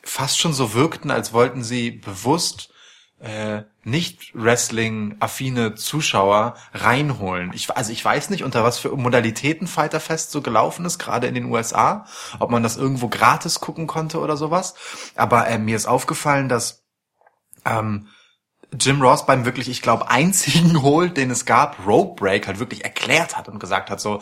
fast 0.03 0.39
schon 0.39 0.53
so 0.53 0.74
wirkten, 0.74 1.12
als 1.12 1.33
wollten 1.33 1.63
sie 1.63 1.91
bewusst 1.91 2.74
äh, 3.21 3.63
nicht 3.83 4.33
Wrestling-affine 4.33 5.75
Zuschauer 5.75 6.55
reinholen. 6.73 7.51
Ich, 7.53 7.75
also 7.75 7.91
ich 7.91 8.03
weiß 8.03 8.29
nicht, 8.29 8.43
unter 8.43 8.63
was 8.63 8.79
für 8.79 8.95
Modalitäten 8.95 9.67
Fighter 9.67 9.99
Fest 9.99 10.31
so 10.31 10.41
gelaufen 10.41 10.85
ist, 10.85 10.99
gerade 10.99 11.27
in 11.27 11.35
den 11.35 11.45
USA, 11.45 12.05
ob 12.39 12.49
man 12.49 12.63
das 12.63 12.77
irgendwo 12.77 13.07
gratis 13.09 13.59
gucken 13.59 13.87
konnte 13.87 14.19
oder 14.19 14.37
sowas. 14.37 14.75
Aber 15.15 15.47
äh, 15.47 15.57
mir 15.57 15.75
ist 15.75 15.85
aufgefallen, 15.85 16.49
dass 16.49 16.83
ähm, 17.65 18.07
Jim 18.79 19.01
Ross 19.01 19.25
beim 19.25 19.45
wirklich, 19.45 19.67
ich 19.69 19.81
glaube, 19.81 20.09
einzigen 20.09 20.81
Hold, 20.81 21.17
den 21.17 21.29
es 21.29 21.45
gab, 21.45 21.85
Rope 21.85 22.15
Break, 22.21 22.47
halt 22.47 22.59
wirklich 22.59 22.83
erklärt 22.83 23.37
hat 23.37 23.49
und 23.49 23.59
gesagt 23.59 23.89
hat, 23.89 23.99
so, 23.99 24.21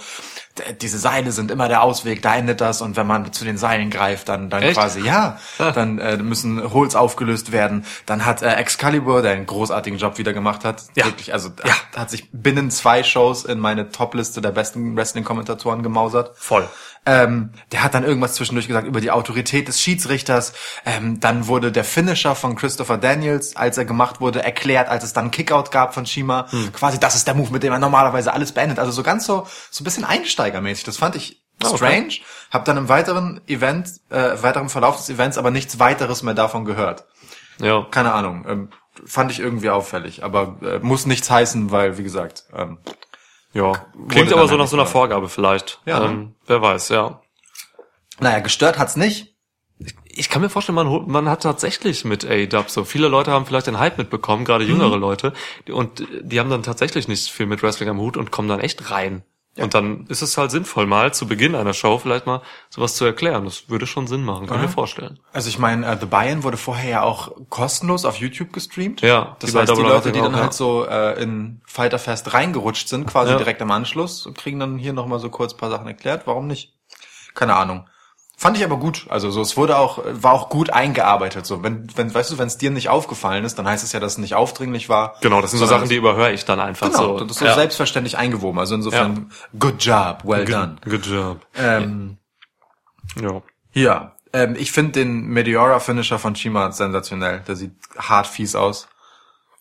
diese 0.81 0.97
Seile 0.97 1.31
sind 1.31 1.51
immer 1.51 1.67
der 1.67 1.83
Ausweg, 1.83 2.21
da 2.21 2.35
endet 2.35 2.59
das 2.59 2.81
und 2.81 2.97
wenn 2.97 3.07
man 3.07 3.31
zu 3.31 3.45
den 3.45 3.57
Seilen 3.57 3.89
greift, 3.91 4.27
dann, 4.27 4.49
dann 4.49 4.63
Echt? 4.63 4.73
quasi, 4.73 5.01
ja, 5.01 5.37
dann 5.57 5.99
äh, 5.99 6.17
müssen 6.17 6.73
Holds 6.73 6.95
aufgelöst 6.95 7.51
werden. 7.51 7.85
Dann 8.05 8.25
hat 8.25 8.41
äh, 8.41 8.53
Excalibur, 8.55 9.21
der 9.21 9.33
einen 9.33 9.45
großartigen 9.45 9.99
Job 9.99 10.17
wieder 10.17 10.33
gemacht 10.33 10.65
hat, 10.65 10.83
Ja. 10.95 11.05
wirklich, 11.05 11.31
also 11.33 11.49
hat, 11.63 11.85
hat 11.95 12.09
sich 12.09 12.29
binnen 12.31 12.71
zwei 12.71 13.03
Shows 13.03 13.45
in 13.45 13.59
meine 13.59 13.89
Top-Liste 13.89 14.41
der 14.41 14.51
besten 14.51 14.97
Wrestling-Kommentatoren 14.97 15.83
gemausert. 15.83 16.31
Voll. 16.35 16.67
Ähm, 17.05 17.51
der 17.71 17.81
hat 17.81 17.93
dann 17.93 18.03
irgendwas 18.03 18.33
zwischendurch 18.35 18.67
gesagt 18.67 18.85
über 18.85 18.99
die 18.99 19.09
Autorität 19.09 19.69
des 19.69 19.81
Schiedsrichters. 19.81 20.51
Ähm, 20.85 21.19
dann 21.21 21.47
wurde 21.47 21.71
der 21.71 21.85
Finisher 21.85 22.35
von 22.35 22.55
Christopher 22.57 22.97
Daniels, 22.97 23.55
als 23.55 23.77
er 23.77 23.85
gemacht 23.85 24.19
wurde, 24.19 24.38
erklärt, 24.39 24.89
als 24.89 25.03
es 25.03 25.13
dann 25.13 25.31
Kickout 25.31 25.71
gab 25.71 25.93
von 25.93 26.05
Shima. 26.05 26.47
Quasi, 26.73 26.99
das 26.99 27.15
ist 27.15 27.27
der 27.27 27.33
Move, 27.35 27.51
mit 27.51 27.63
dem 27.63 27.71
er 27.73 27.79
normalerweise 27.79 28.33
alles 28.33 28.51
beendet. 28.51 28.79
Also 28.79 28.91
so 28.91 29.03
ganz 29.03 29.25
so, 29.25 29.47
so 29.69 29.81
ein 29.81 29.85
bisschen 29.85 30.05
einsteigermäßig. 30.05 30.83
Das 30.83 30.97
fand 30.97 31.15
ich 31.15 31.41
okay. 31.63 31.75
strange. 31.75 32.13
Hab 32.51 32.65
dann 32.65 32.77
im 32.77 32.89
weiteren 32.89 33.41
Event, 33.47 33.89
äh, 34.09 34.41
weiteren 34.41 34.69
Verlauf 34.69 34.97
des 34.97 35.09
Events 35.09 35.37
aber 35.37 35.51
nichts 35.51 35.79
weiteres 35.79 36.23
mehr 36.23 36.33
davon 36.33 36.65
gehört. 36.65 37.05
Ja. 37.59 37.85
Keine 37.91 38.13
Ahnung. 38.13 38.45
Ähm, 38.47 38.69
fand 39.05 39.31
ich 39.31 39.39
irgendwie 39.39 39.69
auffällig. 39.69 40.23
Aber 40.23 40.57
äh, 40.61 40.79
muss 40.79 41.05
nichts 41.05 41.29
heißen, 41.29 41.71
weil, 41.71 41.97
wie 41.97 42.03
gesagt, 42.03 42.45
ähm, 42.55 42.79
Ja. 43.53 43.73
Wurde 43.93 44.07
Klingt 44.09 44.33
aber 44.33 44.43
so 44.43 44.51
halt 44.51 44.59
nach 44.59 44.67
so 44.67 44.77
einer 44.77 44.85
Vorgabe 44.85 45.29
vielleicht. 45.29 45.79
Ja, 45.85 46.05
ähm, 46.05 46.35
wer 46.45 46.61
weiß, 46.61 46.89
ja. 46.89 47.21
naja, 48.19 48.39
gestört 48.39 48.77
hat's 48.77 48.95
nicht. 48.95 49.28
Ich 50.11 50.29
kann 50.29 50.41
mir 50.41 50.49
vorstellen, 50.49 50.75
man, 50.75 51.07
man 51.07 51.29
hat 51.29 51.43
tatsächlich 51.43 52.03
mit 52.03 52.25
AEW 52.25 52.63
so. 52.67 52.83
Viele 52.83 53.07
Leute 53.07 53.31
haben 53.31 53.45
vielleicht 53.45 53.67
den 53.67 53.79
Hype 53.79 53.97
mitbekommen, 53.97 54.43
gerade 54.43 54.63
jüngere 54.65 54.95
Mhm. 54.95 55.01
Leute. 55.01 55.33
die- 55.67 55.71
Und 55.71 56.03
die 56.21 56.39
haben 56.39 56.49
dann 56.49 56.63
tatsächlich 56.63 57.07
nicht 57.07 57.29
viel 57.31 57.45
mit 57.45 57.61
Wrestling 57.63 57.89
am 57.89 57.99
Hut 57.99 58.17
und 58.17 58.31
kommen 58.31 58.47
dann 58.49 58.59
echt 58.59 58.89
rein. 58.91 59.23
Und 59.57 59.73
dann 59.73 60.05
ist 60.07 60.21
es 60.21 60.37
halt 60.37 60.51
sinnvoll, 60.51 60.85
mal 60.85 61.13
zu 61.13 61.27
Beginn 61.27 61.53
einer 61.53 61.73
Show 61.73 61.97
vielleicht 61.97 62.25
mal 62.25 62.41
sowas 62.69 62.95
zu 62.95 63.03
erklären. 63.03 63.43
Das 63.45 63.67
würde 63.69 63.87
schon 63.87 64.07
Sinn 64.07 64.23
machen, 64.23 64.47
kann 64.47 64.57
ich 64.57 64.67
mir 64.67 64.69
vorstellen. 64.69 65.19
Also 65.33 65.49
ich 65.49 65.59
meine, 65.59 65.85
äh, 65.85 65.97
The 65.99 66.05
Buy-In 66.05 66.43
wurde 66.43 66.55
vorher 66.55 66.89
ja 66.89 67.01
auch 67.03 67.31
kostenlos 67.49 68.05
auf 68.05 68.15
YouTube 68.17 68.53
gestreamt. 68.53 69.01
Ja, 69.01 69.35
Das 69.39 69.51
bei 69.51 69.61
heißt, 69.61 69.75
die 69.75 69.81
Leute, 69.81 70.11
die 70.11 70.19
Nothing 70.19 70.23
dann 70.23 70.35
auch, 70.35 70.37
halt 70.43 70.51
ja. 70.51 70.57
so 70.57 70.85
äh, 70.85 71.21
in 71.21 71.61
Fighter 71.65 71.99
Fest 71.99 72.33
reingerutscht 72.33 72.87
sind, 72.87 73.07
quasi 73.07 73.31
Ja. 73.31 73.37
direkt 73.37 73.59
im 73.61 73.71
Anschluss, 73.71 74.29
kriegen 74.37 74.59
dann 74.59 74.77
hier 74.77 74.93
nochmal 74.93 75.19
so 75.19 75.29
kurz 75.29 75.53
ein 75.53 75.57
paar 75.57 75.71
Sachen 75.71 75.87
erklärt. 75.87 76.25
Warum 76.25 76.47
nicht? 76.47 76.73
Keine 77.35 77.55
Ahnung. 77.55 77.88
Fand 78.41 78.55
ich 78.55 78.63
aber 78.63 78.77
gut. 78.77 79.05
Also 79.09 79.31
so, 79.31 79.41
es 79.41 79.57
wurde 79.57 79.77
auch, 79.77 79.99
war 80.05 80.31
auch 80.31 80.47
gut 80.47 80.69
eingearbeitet. 80.69 81.45
So, 81.45 81.61
wenn, 81.61 81.89
wenn, 81.97 82.13
weißt 82.13 82.31
du, 82.31 82.37
wenn 82.37 82.47
es 82.47 82.57
dir 82.57 82.71
nicht 82.71 82.87
aufgefallen 82.87 83.43
ist, 83.43 83.59
dann 83.59 83.67
heißt 83.67 83.83
es 83.83 83.91
ja, 83.91 83.99
dass 83.99 84.13
es 84.13 84.17
nicht 84.17 84.33
aufdringlich 84.33 84.87
war. 84.87 85.15
Genau, 85.19 85.41
das 85.41 85.51
sind 85.51 85.59
so 85.59 85.65
Sachen, 85.65 85.89
die 85.89 85.97
überhöre 85.97 86.31
ich 86.31 86.45
dann 86.45 86.61
einfach 86.61 86.87
Genau, 86.87 87.17
so. 87.17 87.25
das 87.25 87.31
ist 87.31 87.39
so 87.39 87.45
ja. 87.45 87.53
selbstverständlich 87.55 88.17
eingewoben. 88.17 88.57
Also 88.57 88.75
insofern, 88.75 89.29
good 89.59 89.83
job, 89.83 90.19
well 90.23 90.45
done. 90.45 90.77
Good 90.85 91.05
job. 91.05 91.45
Ähm, 91.55 92.17
Ja. 93.19 93.41
ja, 93.73 94.15
ähm, 94.31 94.55
ich 94.57 94.71
finde 94.71 94.93
den 94.93 95.25
Meteora-Finisher 95.27 96.17
von 96.17 96.33
Shima 96.37 96.71
sensationell. 96.71 97.41
Der 97.45 97.57
sieht 97.57 97.73
hart 97.97 98.25
fies 98.27 98.55
aus. 98.55 98.87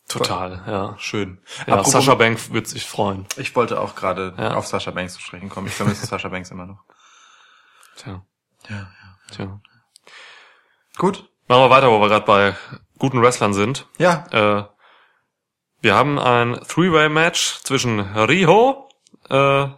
Total, 0.09 0.63
ja. 0.69 0.95
Schön. 0.99 1.39
Ja, 1.67 1.75
Apropos- 1.75 1.93
Sascha 1.93 2.15
Bank 2.15 2.53
wird 2.53 2.69
sich 2.69 2.87
freuen. 2.87 3.27
Ich 3.37 3.57
wollte 3.57 3.81
auch 3.81 3.97
gerade 3.97 4.35
Ja. 4.39 4.55
auf 4.55 4.69
Sascha 4.69 4.93
Banks 4.93 5.15
zu 5.15 5.21
sprechen 5.21 5.49
kommen. 5.49 5.67
Ich 5.67 5.75
vermisse 5.75 6.07
Sascha 6.07 6.29
Banks 6.29 6.51
immer 6.53 6.67
noch. 6.67 6.79
Tja. 7.97 8.23
Ja, 8.69 8.77
ja. 8.77 8.89
Tja. 9.31 9.61
Gut. 10.97 11.29
Machen 11.49 11.63
wir 11.63 11.71
weiter, 11.71 11.91
wo 11.91 12.01
wir 12.01 12.09
gerade 12.09 12.27
bei 12.27 12.57
guten 12.99 13.23
Wrestlern 13.23 13.55
sind. 13.55 13.87
Ja. 13.99 14.25
Äh, 14.31 14.65
wir 15.81 15.95
haben 15.95 16.19
ein 16.19 16.61
Three-Way-Match 16.67 17.61
zwischen 17.63 18.01
Riho, 18.01 18.89
äh, 19.31 19.69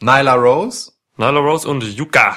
Nyla 0.00 0.34
Rose, 0.34 0.92
Nyla 1.16 1.40
Rose 1.40 1.68
und 1.68 1.82
Yuka. 1.82 2.36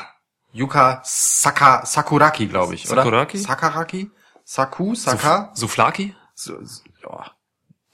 Yuka 0.54 1.02
Saka, 1.04 1.86
Sakuraki, 1.86 2.48
glaube 2.48 2.76
ich, 2.76 2.90
oder? 2.90 3.04
Sakuraki? 3.04 3.38
Sakaraki? 3.38 4.12
Saku? 4.44 4.96
Saka? 4.96 5.52
Souflaki? 5.54 6.16
So, 6.34 6.58
so, 6.64 6.84
ja. 7.04 7.32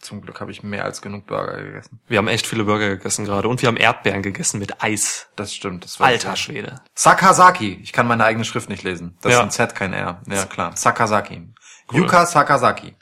Zum 0.01 0.21
Glück 0.21 0.41
habe 0.41 0.51
ich 0.51 0.63
mehr 0.63 0.83
als 0.83 1.01
genug 1.01 1.27
Burger 1.27 1.61
gegessen. 1.63 1.99
Wir 2.07 2.17
haben 2.17 2.27
echt 2.27 2.47
viele 2.47 2.63
Burger 2.63 2.89
gegessen 2.89 3.25
gerade 3.25 3.47
und 3.47 3.61
wir 3.61 3.67
haben 3.67 3.77
Erdbeeren 3.77 4.21
gegessen 4.23 4.59
mit 4.59 4.81
Eis. 4.83 5.27
Das 5.35 5.53
stimmt. 5.53 5.83
Das 5.83 5.99
war 5.99 6.07
Alter 6.07 6.35
Schwede. 6.35 6.81
Sakazaki. 6.95 7.79
Ich 7.83 7.93
kann 7.93 8.07
meine 8.07 8.23
eigene 8.25 8.43
Schrift 8.45 8.67
nicht 8.69 8.83
lesen. 8.83 9.17
Das 9.21 9.31
Ja. 9.33 9.37
ist 9.39 9.43
ein 9.45 9.51
Z, 9.51 9.75
kein 9.75 9.93
R. 9.93 10.21
Ja, 10.27 10.45
klar. 10.45 10.75
Sakazaki. 10.75 11.53
Yuka 11.91 12.25
Sakazaki. 12.25 12.95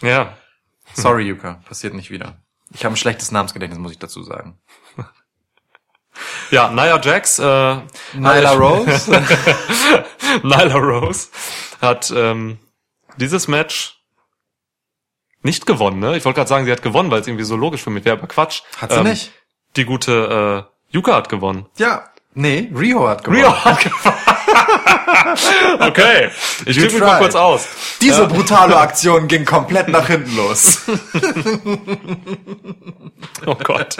Ja. 0.00 0.36
Sorry, 0.94 1.24
Yuka. 1.24 1.60
Passiert 1.66 1.94
nicht 1.94 2.10
wieder. 2.10 2.42
Ich 2.72 2.84
habe 2.84 2.94
ein 2.94 2.96
schlechtes 2.96 3.30
Namensgedächtnis, 3.30 3.78
muss 3.78 3.92
ich 3.92 3.98
dazu 3.98 4.22
sagen. 4.22 4.58
Ja, 6.50 6.68
Nia 6.70 7.00
Jax, 7.00 7.38
äh, 7.38 7.76
Nyla 8.14 8.52
Rose? 8.58 9.10
Nyla 10.42 10.74
Rose 10.76 11.28
hat 11.80 12.12
ähm, 12.14 12.58
dieses 13.16 13.46
Match 13.48 13.99
nicht 15.42 15.66
gewonnen, 15.66 15.98
ne? 16.00 16.16
Ich 16.16 16.24
wollte 16.24 16.36
gerade 16.38 16.48
sagen, 16.48 16.64
sie 16.66 16.72
hat 16.72 16.82
gewonnen, 16.82 17.10
weil 17.10 17.20
es 17.20 17.26
irgendwie 17.26 17.44
so 17.44 17.56
logisch 17.56 17.82
für 17.82 17.90
mich 17.90 18.04
wäre, 18.04 18.18
aber 18.18 18.26
Quatsch. 18.26 18.62
Hat 18.78 18.92
sie 18.92 18.98
Ähm, 18.98 19.04
nicht? 19.06 19.32
Die 19.76 19.84
gute 19.84 20.66
äh, 20.92 20.94
Yuka 20.96 21.14
hat 21.14 21.28
gewonnen. 21.28 21.66
Ja. 21.78 22.04
Nee, 22.34 22.70
Rio 22.74 23.08
hat 23.08 23.24
gewonnen. 23.24 23.42
Rio 23.44 23.64
hat 23.64 23.80
gewonnen. 23.80 24.16
okay, 25.80 26.30
ich 26.66 26.76
tippe 26.76 26.92
mich 26.94 27.00
mal 27.02 27.18
kurz 27.18 27.34
aus. 27.34 27.66
Diese 28.00 28.26
brutale 28.28 28.76
Aktion 28.80 29.26
ging 29.28 29.44
komplett 29.44 29.88
nach 29.88 30.06
hinten 30.06 30.36
los. 30.36 30.82
Oh 33.46 33.54
Gott. 33.54 33.96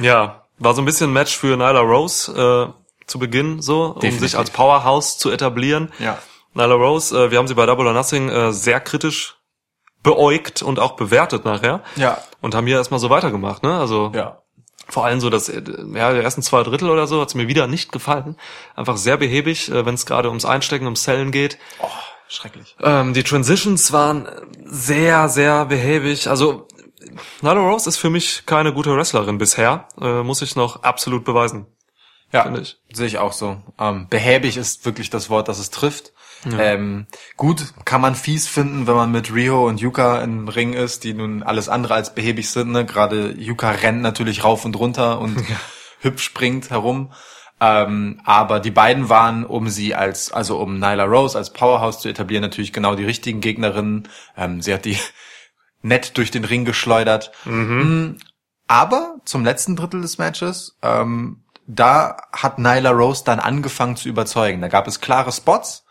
ja, 0.00 0.44
war 0.58 0.74
so 0.74 0.82
ein 0.82 0.84
bisschen 0.84 1.10
ein 1.10 1.12
Match 1.12 1.36
für 1.36 1.56
Nyla 1.56 1.80
Rose 1.80 2.32
äh, 2.32 3.06
zu 3.06 3.18
Beginn 3.18 3.60
so, 3.62 3.84
um 3.86 3.94
Definitiv. 4.00 4.20
sich 4.30 4.38
als 4.38 4.50
Powerhouse 4.50 5.18
zu 5.18 5.30
etablieren. 5.30 5.92
Ja. 5.98 6.18
Nyla 6.54 6.74
Rose, 6.74 7.16
äh, 7.26 7.30
wir 7.30 7.38
haben 7.38 7.48
sie 7.48 7.54
bei 7.54 7.66
Double 7.66 7.86
or 7.86 7.92
Nothing 7.92 8.28
äh, 8.28 8.52
sehr 8.52 8.80
kritisch 8.80 9.36
beäugt 10.02 10.62
und 10.62 10.78
auch 10.78 10.96
bewertet 10.96 11.44
nachher. 11.44 11.82
Ja. 11.96 12.18
Und 12.40 12.54
haben 12.54 12.66
hier 12.66 12.76
erstmal 12.76 13.00
so 13.00 13.10
weitergemacht, 13.10 13.62
ne? 13.62 13.78
Also 13.78 14.10
Ja. 14.14 14.42
vor 14.88 15.04
allem 15.04 15.20
so 15.20 15.30
das, 15.30 15.48
äh, 15.48 15.62
ja, 15.94 16.12
die 16.12 16.20
ersten 16.20 16.42
zwei 16.42 16.62
Drittel 16.62 16.88
oder 16.90 17.06
so 17.06 17.20
hat's 17.20 17.34
mir 17.34 17.48
wieder 17.48 17.66
nicht 17.66 17.92
gefallen. 17.92 18.36
Einfach 18.74 18.96
sehr 18.96 19.16
behäbig, 19.16 19.70
äh, 19.70 19.84
wenn 19.84 19.94
es 19.94 20.06
gerade 20.06 20.28
ums 20.28 20.44
Einstecken, 20.44 20.86
ums 20.86 21.04
Sellen 21.04 21.30
geht. 21.32 21.58
Schrecklich. 22.28 22.76
Ähm, 22.80 23.12
die 23.12 23.24
Transitions 23.24 23.92
waren 23.92 24.28
sehr, 24.64 25.28
sehr 25.28 25.66
behäbig. 25.66 26.28
Also 26.28 26.66
Nyla 27.42 27.60
Rose 27.60 27.88
ist 27.88 27.96
für 27.96 28.10
mich 28.10 28.44
keine 28.46 28.72
gute 28.72 28.94
Wrestlerin 28.96 29.38
bisher. 29.38 29.88
Äh, 30.00 30.22
muss 30.22 30.40
ich 30.42 30.54
noch 30.56 30.82
absolut 30.82 31.24
beweisen. 31.24 31.66
Ja, 32.32 32.48
sehe 32.92 33.06
ich 33.08 33.18
auch 33.18 33.32
so. 33.32 33.60
Ähm, 33.80 34.06
behäbig 34.08 34.56
ist 34.56 34.84
wirklich 34.86 35.10
das 35.10 35.28
Wort, 35.30 35.48
das 35.48 35.58
es 35.58 35.70
trifft. 35.70 36.12
Ähm, 36.46 37.06
gut, 37.36 37.74
kann 37.84 38.00
man 38.00 38.14
fies 38.14 38.48
finden, 38.48 38.86
wenn 38.86 38.94
man 38.94 39.12
mit 39.12 39.32
Rio 39.32 39.66
und 39.66 39.80
Yuka 39.80 40.22
im 40.22 40.48
Ring 40.48 40.72
ist, 40.72 41.04
die 41.04 41.12
nun 41.12 41.42
alles 41.42 41.68
andere 41.68 41.94
als 41.94 42.14
behäbig 42.14 42.50
sind. 42.50 42.72
Ne? 42.72 42.86
Gerade 42.86 43.34
Yuka 43.38 43.70
rennt 43.70 44.00
natürlich 44.00 44.42
rauf 44.42 44.64
und 44.64 44.76
runter 44.76 45.20
und 45.20 45.36
hübsch 46.00 46.24
springt 46.24 46.70
herum. 46.70 47.12
Ähm, 47.60 48.20
aber 48.24 48.58
die 48.58 48.70
beiden 48.70 49.10
waren, 49.10 49.44
um 49.44 49.68
sie 49.68 49.94
als, 49.94 50.32
also 50.32 50.58
um 50.58 50.78
Nyla 50.78 51.04
Rose 51.04 51.36
als 51.36 51.52
Powerhouse 51.52 52.00
zu 52.00 52.08
etablieren, 52.08 52.42
natürlich 52.42 52.72
genau 52.72 52.94
die 52.94 53.04
richtigen 53.04 53.42
Gegnerinnen. 53.42 54.08
Ähm, 54.36 54.62
sie 54.62 54.72
hat 54.72 54.86
die 54.86 54.96
nett 55.82 56.16
durch 56.16 56.30
den 56.30 56.44
Ring 56.44 56.64
geschleudert. 56.64 57.32
Mm, 57.44 58.12
Aber 58.66 59.16
zum 59.26 59.44
letzten 59.44 59.76
Drittel 59.76 60.00
des 60.00 60.16
Matches, 60.16 60.78
ähm, 60.80 61.42
da 61.66 62.16
hat 62.32 62.58
Nyla 62.58 62.90
Rose 62.90 63.24
dann 63.24 63.40
angefangen 63.40 63.96
zu 63.96 64.08
überzeugen. 64.08 64.62
Da 64.62 64.68
gab 64.68 64.86
es 64.86 65.00
klare 65.00 65.30
Spots, 65.30 65.84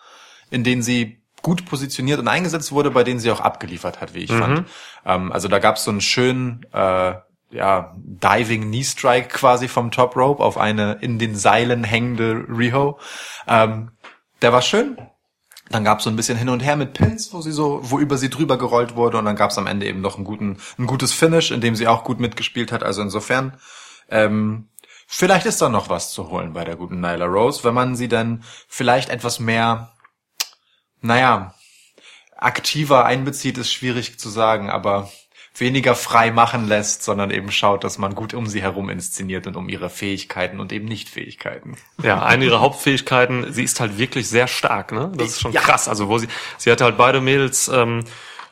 in 0.52 0.64
denen 0.64 0.82
sie 0.82 1.22
gut 1.42 1.66
positioniert 1.66 2.20
und 2.20 2.28
eingesetzt 2.28 2.72
wurde, 2.72 2.92
bei 2.92 3.04
denen 3.04 3.20
sie 3.20 3.32
auch 3.32 3.40
abgeliefert 3.40 4.02
hat, 4.02 4.14
wie 4.14 4.20
ich 4.20 4.32
fand. 4.32 4.60
Ähm, 5.06 5.32
also 5.32 5.48
da 5.48 5.60
gab 5.60 5.78
es 5.78 5.84
so 5.84 5.92
einen 5.92 6.02
schönen 6.02 6.66
äh, 6.74 7.14
ja, 7.52 7.96
Diving 7.98 8.64
Knee 8.64 8.84
Strike 8.84 9.30
quasi 9.30 9.68
vom 9.68 9.92
Top 9.92 10.16
Rope 10.16 10.44
auf 10.44 10.58
eine 10.58 10.94
in 11.02 11.18
den 11.18 11.36
Seilen 11.36 11.84
hängende 11.84 12.46
Riho. 12.50 13.00
Ähm, 13.48 13.92
der 14.42 14.54
war 14.54 14.62
schön. 14.62 14.98
Dann 15.70 15.84
gab 15.84 16.00
es 16.00 16.04
so 16.04 16.10
ein 16.10 16.16
bisschen 16.16 16.38
hin 16.38 16.50
und 16.50 16.62
her 16.62 16.76
mit 16.76 16.94
Pins, 16.94 17.32
wo 17.32 17.42
sie 17.42 17.52
so, 17.52 17.80
wo 17.84 18.00
über 18.00 18.18
sie 18.18 18.30
drüber 18.30 18.58
gerollt 18.58 18.96
wurde 18.96 19.20
und 19.20 19.26
dann 19.26 19.36
gab 19.36 19.52
es 19.52 19.58
am 19.58 19.68
Ende 19.68 19.86
eben 19.86 20.02
noch 20.02 20.16
einen 20.16 20.26
guten, 20.26 20.58
ein 20.80 20.88
gutes 20.88 21.14
Finish, 21.14 21.52
in 21.52 21.62
dem 21.62 21.76
sie 21.76 21.88
auch 21.88 22.04
gut 22.04 22.20
mitgespielt 22.20 22.72
hat. 22.72 22.82
Also 22.82 23.04
insofern, 23.04 23.54
ähm, 24.10 24.70
vielleicht 25.06 25.46
ist 25.46 25.62
da 25.62 25.70
noch 25.70 25.90
was 25.90 26.12
zu 26.12 26.30
holen 26.30 26.54
bei 26.54 26.64
der 26.64 26.76
guten 26.76 27.02
Nyla 27.02 27.26
Rose, 27.26 27.64
wenn 27.64 27.76
man 27.76 27.96
sie 27.96 28.08
dann 28.08 28.44
vielleicht 28.68 29.10
etwas 29.10 29.40
mehr, 29.40 29.92
naja, 31.02 31.54
aktiver 32.36 33.06
einbezieht, 33.06 33.58
ist 33.58 33.72
schwierig 33.72 34.20
zu 34.20 34.30
sagen, 34.30 34.70
aber 34.70 35.10
weniger 35.56 35.94
frei 35.96 36.32
machen 36.32 36.68
lässt, 36.68 37.04
sondern 37.04 37.32
eben 37.32 37.52
schaut, 37.52 37.84
dass 37.84 37.98
man 37.98 38.16
gut 38.16 38.34
um 38.34 38.48
sie 38.48 38.62
herum 38.62 38.90
inszeniert 38.90 39.46
und 39.46 39.58
um 39.58 39.68
ihre 39.68 39.90
Fähigkeiten 39.90 40.60
und 40.62 40.72
eben 40.72 40.86
Nicht-Fähigkeiten. 40.86 41.76
Ja, 42.02 42.24
eine 42.24 42.46
ihrer 42.46 42.62
Hauptfähigkeiten, 42.62 43.52
sie 43.52 43.64
ist 43.66 43.80
halt 43.82 43.98
wirklich 43.98 44.30
sehr 44.30 44.48
stark, 44.48 44.94
ne? 44.94 45.12
Das 45.16 45.30
ist 45.30 45.42
schon 45.42 45.52
Ja. 45.52 45.60
krass. 45.62 45.90
Also 45.90 46.08
wo 46.08 46.18
sie, 46.18 46.28
sie 46.58 46.72
hatte 46.72 46.86
halt 46.86 46.98
beide 46.98 47.20
Mädels, 47.20 47.68
ähm, 47.68 48.06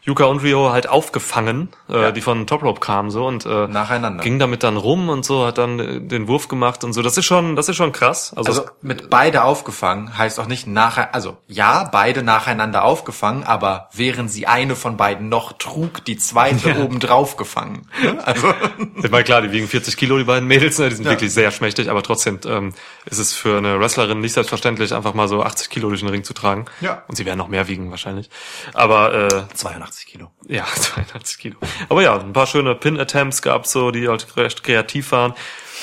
Yuka 0.07 0.23
und 0.25 0.39
Rio 0.41 0.71
halt 0.71 0.87
aufgefangen, 0.87 1.69
äh, 1.89 2.01
Ja. 2.03 2.11
die 2.11 2.21
von 2.21 2.47
Top 2.47 2.63
Rope 2.63 2.79
kamen 2.79 3.11
so 3.11 3.25
und 3.27 3.45
äh, 3.45 3.67
Nacheinander. 3.67 4.23
ging 4.23 4.39
damit 4.39 4.63
dann 4.63 4.77
rum 4.77 5.09
und 5.09 5.25
so, 5.25 5.45
hat 5.45 5.57
dann 5.57 5.79
äh, 5.79 5.99
den 5.99 6.27
Wurf 6.29 6.47
gemacht 6.47 6.83
und 6.85 6.93
so. 6.93 7.01
Das 7.01 7.17
ist 7.17 7.25
schon, 7.25 7.55
das 7.57 7.67
ist 7.67 7.75
schon 7.75 7.91
krass. 7.91 8.33
Also, 8.35 8.49
Also 8.51 8.65
mit 8.81 9.09
beide 9.09 9.43
aufgefangen 9.43 10.17
heißt 10.17 10.39
auch 10.39 10.47
nicht 10.47 10.65
nachher, 10.65 11.13
also 11.13 11.35
ja, 11.47 11.89
beide 11.91 12.23
nacheinander 12.23 12.85
aufgefangen, 12.85 13.43
aber 13.43 13.89
während 13.93 14.31
sie 14.31 14.47
eine 14.47 14.75
von 14.77 14.95
beiden 14.95 15.27
noch 15.27 15.53
trug, 15.53 16.05
die 16.05 16.15
zweite 16.17 16.81
oben 16.83 16.99
drauf 16.99 17.35
gefangen. 17.37 17.87
Also 18.25 18.53
ich 19.03 19.11
meine, 19.11 19.23
klar, 19.25 19.41
die 19.41 19.51
wiegen 19.51 19.67
40 19.67 19.97
Kilo, 19.97 20.17
die 20.17 20.23
beiden 20.23 20.47
Mädels, 20.47 20.79
ne? 20.79 20.87
die 20.89 20.95
sind 20.95 21.05
Ja. 21.05 21.11
wirklich 21.11 21.33
sehr 21.33 21.51
schmächtig, 21.51 21.89
aber 21.89 22.01
trotzdem 22.03 22.39
ähm, 22.45 22.73
ist 23.05 23.19
es 23.19 23.33
für 23.33 23.57
eine 23.57 23.79
Wrestlerin 23.79 24.19
nicht 24.19 24.33
selbstverständlich, 24.33 24.93
einfach 24.93 25.13
mal 25.13 25.27
so 25.27 25.43
80 25.43 25.69
Kilo 25.69 25.89
durch 25.89 25.99
den 26.01 26.09
Ring 26.09 26.23
zu 26.23 26.33
tragen. 26.33 26.65
Ja. 26.81 27.03
Und 27.07 27.15
sie 27.15 27.25
werden 27.25 27.37
noch 27.37 27.47
mehr 27.49 27.67
wiegen 27.67 27.89
wahrscheinlich. 27.91 28.29
Aber 28.73 29.13
äh, 29.13 29.27
82 29.53 29.96
Kilo. 30.05 30.31
Ja, 30.47 30.65
82 30.75 31.37
Kilo. 31.39 31.55
Aber 31.89 32.01
ja, 32.01 32.17
ein 32.19 32.33
paar 32.33 32.45
schöne 32.47 32.75
Pin-Attempts 32.75 33.41
gab's 33.41 33.71
so, 33.71 33.91
die 33.91 34.07
halt 34.07 34.37
recht 34.37 34.63
kreativ 34.63 35.11
waren. 35.11 35.33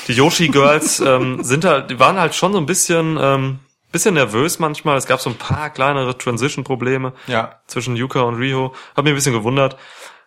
Die 0.09 0.13
Yoshi 0.13 0.49
Girls 0.49 1.01
ähm, 1.07 1.43
sind 1.43 1.65
halt, 1.65 1.91
die 1.91 1.99
waren 1.99 2.19
halt 2.19 2.35
schon 2.35 2.53
so 2.53 2.59
ein 2.59 2.67
bisschen, 2.67 3.19
ähm, 3.21 3.59
bisschen 3.93 4.15
nervös 4.15 4.59
manchmal. 4.59 4.97
Es 4.97 5.07
gab 5.07 5.21
so 5.21 5.31
ein 5.31 5.37
paar 5.37 5.71
kleinere 5.71 6.17
Transition-Probleme 6.17 7.13
Ja. 7.27 7.61
zwischen 7.67 7.97
Yuka 7.97 8.21
und 8.21 8.35
Riho. 8.37 8.75
Hat 8.97 9.05
mich 9.05 9.13
ein 9.13 9.17
bisschen 9.17 9.33
gewundert. 9.35 9.77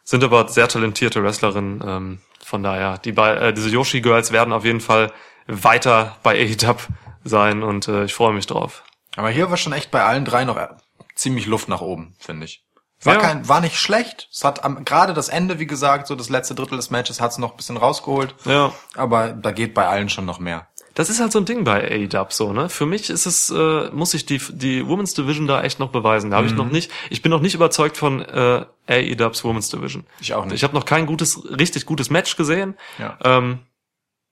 Sind 0.04 0.24
aber 0.24 0.48
sehr 0.48 0.68
talentierte 0.68 1.24
Wrestlerinnen. 1.24 1.84
Ähm, 1.86 2.22
von 2.44 2.64
daher, 2.64 2.98
die 2.98 3.12
bei, 3.12 3.36
äh, 3.36 3.54
diese 3.54 3.70
Yoshi 3.70 4.02
Girls 4.02 4.32
werden 4.32 4.54
auf 4.54 4.64
jeden 4.66 4.80
Fall 4.82 5.12
weiter 5.48 6.16
bei 6.24 6.34
AEW 6.40 6.78
sein 7.24 7.62
und 7.64 7.88
äh, 7.88 8.06
ich 8.06 8.14
freue 8.14 8.34
mich 8.34 8.46
drauf. 8.48 8.84
Aber 9.18 9.30
hier 9.30 9.50
war 9.50 9.58
schon 9.58 9.74
echt 9.74 9.92
bei 9.92 10.04
allen 10.04 10.24
drei 10.24 10.46
noch 10.46 10.56
äh, 10.58 10.68
ziemlich 11.16 11.46
Luft 11.46 11.68
nach 11.68 11.82
oben, 11.82 12.16
finde 12.20 12.46
ich. 12.46 12.64
War 13.04 13.14
Ja. 13.16 13.20
kein, 13.22 13.48
war 13.48 13.62
nicht 13.62 13.78
schlecht. 13.78 14.28
Es 14.32 14.44
hat 14.44 14.64
am, 14.64 14.84
gerade 14.84 15.14
das 15.14 15.30
Ende, 15.30 15.60
wie 15.60 15.68
gesagt, 15.68 16.08
so 16.08 16.16
das 16.16 16.30
letzte 16.30 16.56
Drittel 16.56 16.78
des 16.78 16.90
Matches 16.90 17.22
hat 17.22 17.32
es 17.32 17.38
noch 17.38 17.52
ein 17.52 17.58
bisschen 17.58 17.78
rausgeholt. 17.78 18.34
Ja. 18.46 18.74
Aber 18.96 19.30
da 19.34 19.52
geht 19.52 19.74
bei 19.74 19.88
allen 19.88 20.10
schon 20.10 20.26
noch 20.26 20.40
mehr. 20.40 20.68
Das 20.96 21.12
ist 21.12 21.20
halt 21.22 21.32
so 21.32 21.38
ein 21.38 21.46
Ding 21.46 21.64
bei 21.64 21.84
AEW 21.92 22.26
so, 22.32 22.54
ne? 22.54 22.70
Für 22.70 22.88
mich 22.88 23.12
ist 23.12 23.28
es, 23.28 23.52
äh, 23.52 23.92
muss 23.92 24.16
ich 24.16 24.26
die, 24.26 24.40
die 24.50 24.88
Women's 24.88 25.14
Division 25.14 25.46
da 25.46 25.62
echt 25.62 25.78
noch 25.78 25.90
beweisen. 25.92 26.32
Da 26.32 26.38
habe 26.38 26.48
ich 26.48 26.54
Mhm. 26.54 26.58
noch 26.58 26.72
nicht, 26.72 26.92
ich 27.12 27.22
bin 27.22 27.30
noch 27.30 27.40
nicht 27.42 27.54
überzeugt 27.54 27.98
von 27.98 28.20
äh, 28.26 28.66
AEWs 28.88 29.44
Women's 29.44 29.70
Division. 29.70 30.08
Ich 30.20 30.34
auch 30.34 30.46
nicht. 30.46 30.56
Ich 30.56 30.64
habe 30.64 30.74
noch 30.74 30.86
kein 30.86 31.06
gutes, 31.06 31.40
richtig 31.52 31.86
gutes 31.86 32.10
Match 32.10 32.36
gesehen. 32.36 32.76
Ja. 32.98 33.20
Ähm, 33.24 33.60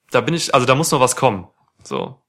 da 0.10 0.22
bin 0.22 0.34
ich, 0.34 0.56
also 0.56 0.66
da 0.66 0.74
muss 0.74 0.90
noch 0.90 1.00
was 1.00 1.16
kommen. 1.16 1.48
So. 1.84 2.20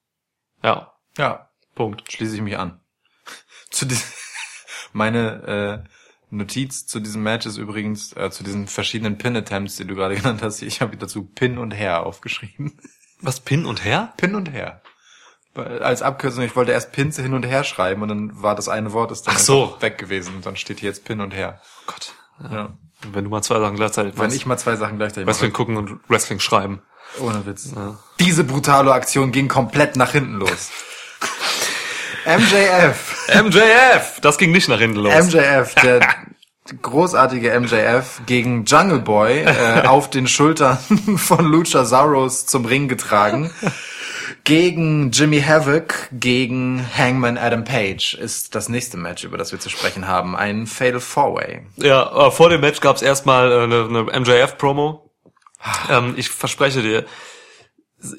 Ja, 0.63 0.93
Ja, 1.17 1.49
Punkt. 1.75 2.13
schließe 2.13 2.35
ich 2.35 2.43
mich 2.43 2.59
an. 2.59 2.79
Zu 3.71 3.87
meine 4.93 5.85
äh, 5.87 5.89
Notiz 6.31 6.87
zu 6.87 7.01
diesem 7.01 7.23
Match 7.23 7.47
ist 7.47 7.57
übrigens, 7.57 8.13
äh, 8.17 8.31
zu 8.31 8.43
diesen 8.45 8.67
verschiedenen 8.67 9.17
Pin-Attempts, 9.19 9.77
die 9.77 9.87
du 9.87 9.95
gerade 9.95 10.15
genannt 10.17 10.43
hast, 10.43 10.63
ich 10.63 10.81
habe 10.81 10.97
dazu 10.97 11.25
Pin 11.25 11.59
und 11.59 11.71
Her 11.73 12.05
aufgeschrieben. 12.05 12.79
Was, 13.21 13.41
Pin 13.41 13.65
und 13.67 13.85
Her? 13.85 14.13
Pin 14.17 14.35
und 14.35 14.51
Her. 14.53 14.83
Als 15.55 16.03
Abkürzung, 16.03 16.43
ich 16.45 16.55
wollte 16.55 16.73
erst 16.73 16.93
Pins 16.93 17.17
hin 17.19 17.33
und 17.33 17.45
her 17.47 17.65
schreiben 17.65 18.03
und 18.03 18.09
dann 18.09 18.43
war 18.43 18.55
das 18.55 18.69
eine 18.69 18.93
Wort 18.93 19.11
ist 19.11 19.27
dann 19.27 19.37
Ach 19.37 19.41
so. 19.41 19.77
weg 19.81 19.97
gewesen 19.97 20.35
und 20.37 20.45
dann 20.45 20.55
steht 20.57 20.81
hier 20.81 20.91
jetzt 20.91 21.07
Pin 21.07 21.23
und 21.23 21.33
Her. 21.33 21.63
Gott. 21.87 22.13
Ja. 22.53 22.77
Wenn 23.13 23.25
du 23.25 23.31
mal 23.31 23.41
zwei 23.41 23.59
Sachen 23.59 23.77
gleichzeitig 23.77 24.13
Wenn 24.19 24.25
machst. 24.25 24.37
ich 24.37 24.45
mal 24.45 24.59
zwei 24.59 24.77
Sachen 24.77 24.99
gleichzeitig 24.99 25.27
Wrestling 25.27 25.53
mache. 25.53 25.57
gucken 25.57 25.77
und 25.79 26.01
Wrestling 26.11 26.41
schreiben. 26.41 26.83
Ohne 27.21 27.47
Witz. 27.47 27.73
Diese 28.21 28.45
brutale 28.45 28.93
Aktion 28.93 29.33
ging 29.33 29.49
komplett 29.49 29.97
nach 29.97 30.13
hinten 30.13 30.35
los. 30.35 30.71
MJF. 32.27 33.29
MJF! 33.41 34.21
Das 34.21 34.37
ging 34.37 34.51
nicht 34.51 34.69
nach 34.69 34.81
hinten 34.81 34.99
los. 34.99 35.33
MJF, 35.33 35.75
der 35.83 36.01
großartige 36.83 37.59
MJF 37.61 38.23
gegen 38.27 38.65
Jungle 38.65 38.99
Boy 38.99 39.45
äh, 39.45 39.83
auf 39.87 40.11
den 40.11 40.27
Schultern 40.27 40.79
von 41.17 41.45
Luchasaurus 41.45 42.47
zum 42.47 42.65
Ring 42.65 42.89
getragen. 42.89 43.53
Gegen 44.43 45.13
Jimmy 45.13 45.41
Havoc, 45.41 46.09
gegen 46.11 46.85
Hangman 46.97 47.39
Adam 47.39 47.63
Page 47.63 48.15
ist 48.15 48.57
das 48.57 48.69
nächste 48.69 48.97
Match, 48.97 49.23
über 49.23 49.39
das 49.39 49.53
wir 49.53 49.61
zu 49.61 49.71
sprechen 49.71 50.09
haben. 50.09 50.37
Ein 50.37 50.67
Fatal 50.67 51.01
Four-Way. 51.01 51.63
Ja, 51.77 52.11
aber 52.11 52.33
vor 52.33 52.51
dem 52.51 52.61
Match 52.61 52.81
gab's 52.81 53.03
erstmal 53.03 53.53
äh, 53.53 53.63
eine, 53.63 53.85
eine 53.85 54.21
MJF-Promo. 54.21 55.11
Ähm, 55.91 56.15
ich 56.17 56.29
verspreche 56.31 56.83
dir, 56.83 57.05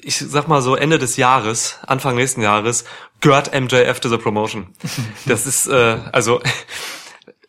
ich 0.02 0.18
sag 0.18 0.48
mal 0.48 0.62
so 0.62 0.74
Ende 0.76 0.98
des 0.98 1.16
Jahres, 1.16 1.78
Anfang 1.86 2.16
nächsten 2.16 2.42
Jahres, 2.42 2.84
gehört 3.20 3.58
MJF 3.58 4.00
dieser 4.00 4.18
Promotion. 4.18 4.74
Das 5.26 5.46
ist, 5.46 5.66
äh, 5.66 5.98
also, 6.12 6.40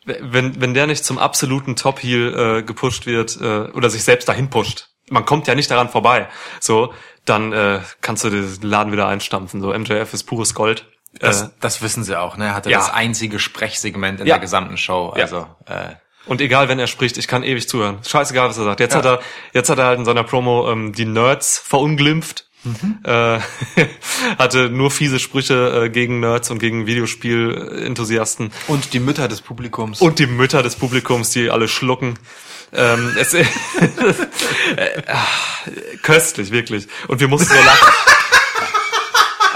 wenn, 0.05 0.59
wenn 0.61 0.73
der 0.73 0.87
nicht 0.87 1.05
zum 1.05 1.17
absoluten 1.17 1.75
Top-Heel 1.75 2.57
äh, 2.59 2.63
gepusht 2.63 3.05
wird 3.05 3.39
äh, 3.41 3.69
oder 3.71 3.89
sich 3.89 4.03
selbst 4.03 4.27
dahin 4.27 4.49
pusht, 4.49 4.89
man 5.09 5.25
kommt 5.25 5.47
ja 5.47 5.55
nicht 5.55 5.69
daran 5.71 5.89
vorbei, 5.89 6.27
so, 6.59 6.93
dann 7.25 7.53
äh, 7.53 7.79
kannst 8.01 8.23
du 8.23 8.29
den 8.29 8.61
Laden 8.61 8.91
wieder 8.91 9.07
einstampfen. 9.07 9.61
So, 9.61 9.73
MJF 9.77 10.13
ist 10.13 10.23
pures 10.23 10.53
Gold. 10.53 10.87
Das, 11.19 11.43
äh, 11.43 11.49
das 11.59 11.81
wissen 11.81 12.03
sie 12.03 12.19
auch, 12.19 12.37
ne? 12.37 12.45
Er 12.47 12.53
hatte 12.55 12.69
ja. 12.69 12.77
das 12.77 12.91
einzige 12.91 13.39
Sprechsegment 13.39 14.19
in 14.19 14.27
Ja. 14.27 14.35
der 14.35 14.41
gesamten 14.41 14.77
Show. 14.77 15.13
Ja. 15.15 15.23
Also, 15.23 15.47
äh, 15.65 15.95
Und 16.29 16.41
egal, 16.41 16.69
wenn 16.69 16.77
er 16.77 16.85
spricht, 16.85 17.17
ich 17.17 17.27
kann 17.27 17.41
ewig 17.41 17.67
zuhören. 17.67 17.97
Scheißegal, 18.07 18.49
was 18.49 18.57
er 18.59 18.63
sagt. 18.63 18.79
Jetzt 18.79 18.95
hat 18.95 19.03
er, 19.03 19.19
jetzt 19.51 19.67
hat 19.67 19.79
er 19.79 19.85
halt 19.85 19.97
in 19.97 20.05
seiner 20.05 20.23
Promo 20.23 20.71
ähm, 20.71 20.93
die 20.93 21.05
Nerds 21.05 21.57
verunglimpft. 21.57 22.45
Äh, 23.03 23.39
hatte 24.37 24.69
nur 24.69 24.91
fiese 24.91 25.17
Sprüche 25.17 25.85
äh, 25.85 25.89
gegen 25.89 26.19
Nerds 26.19 26.51
und 26.51 26.59
gegen 26.59 26.85
Videospielenthusiasten 26.85 28.51
und 28.67 28.93
die 28.93 28.99
Mütter 28.99 29.27
des 29.27 29.41
Publikums. 29.41 30.01
und 30.01 30.19
die 30.19 30.27
Mütter 30.27 30.61
des 30.61 30.75
Publikums, 30.75 31.31
die 31.31 31.49
alle 31.49 31.67
schlucken. 31.67 32.19
Ähm, 32.73 33.15
es, 33.17 33.33
äh, 33.33 33.47
köstlich, 36.03 36.51
wirklich. 36.51 36.87
Und 37.07 37.21
wir 37.21 37.27
mussten 37.27 37.47
so 37.47 37.55
lachen. 37.55 37.87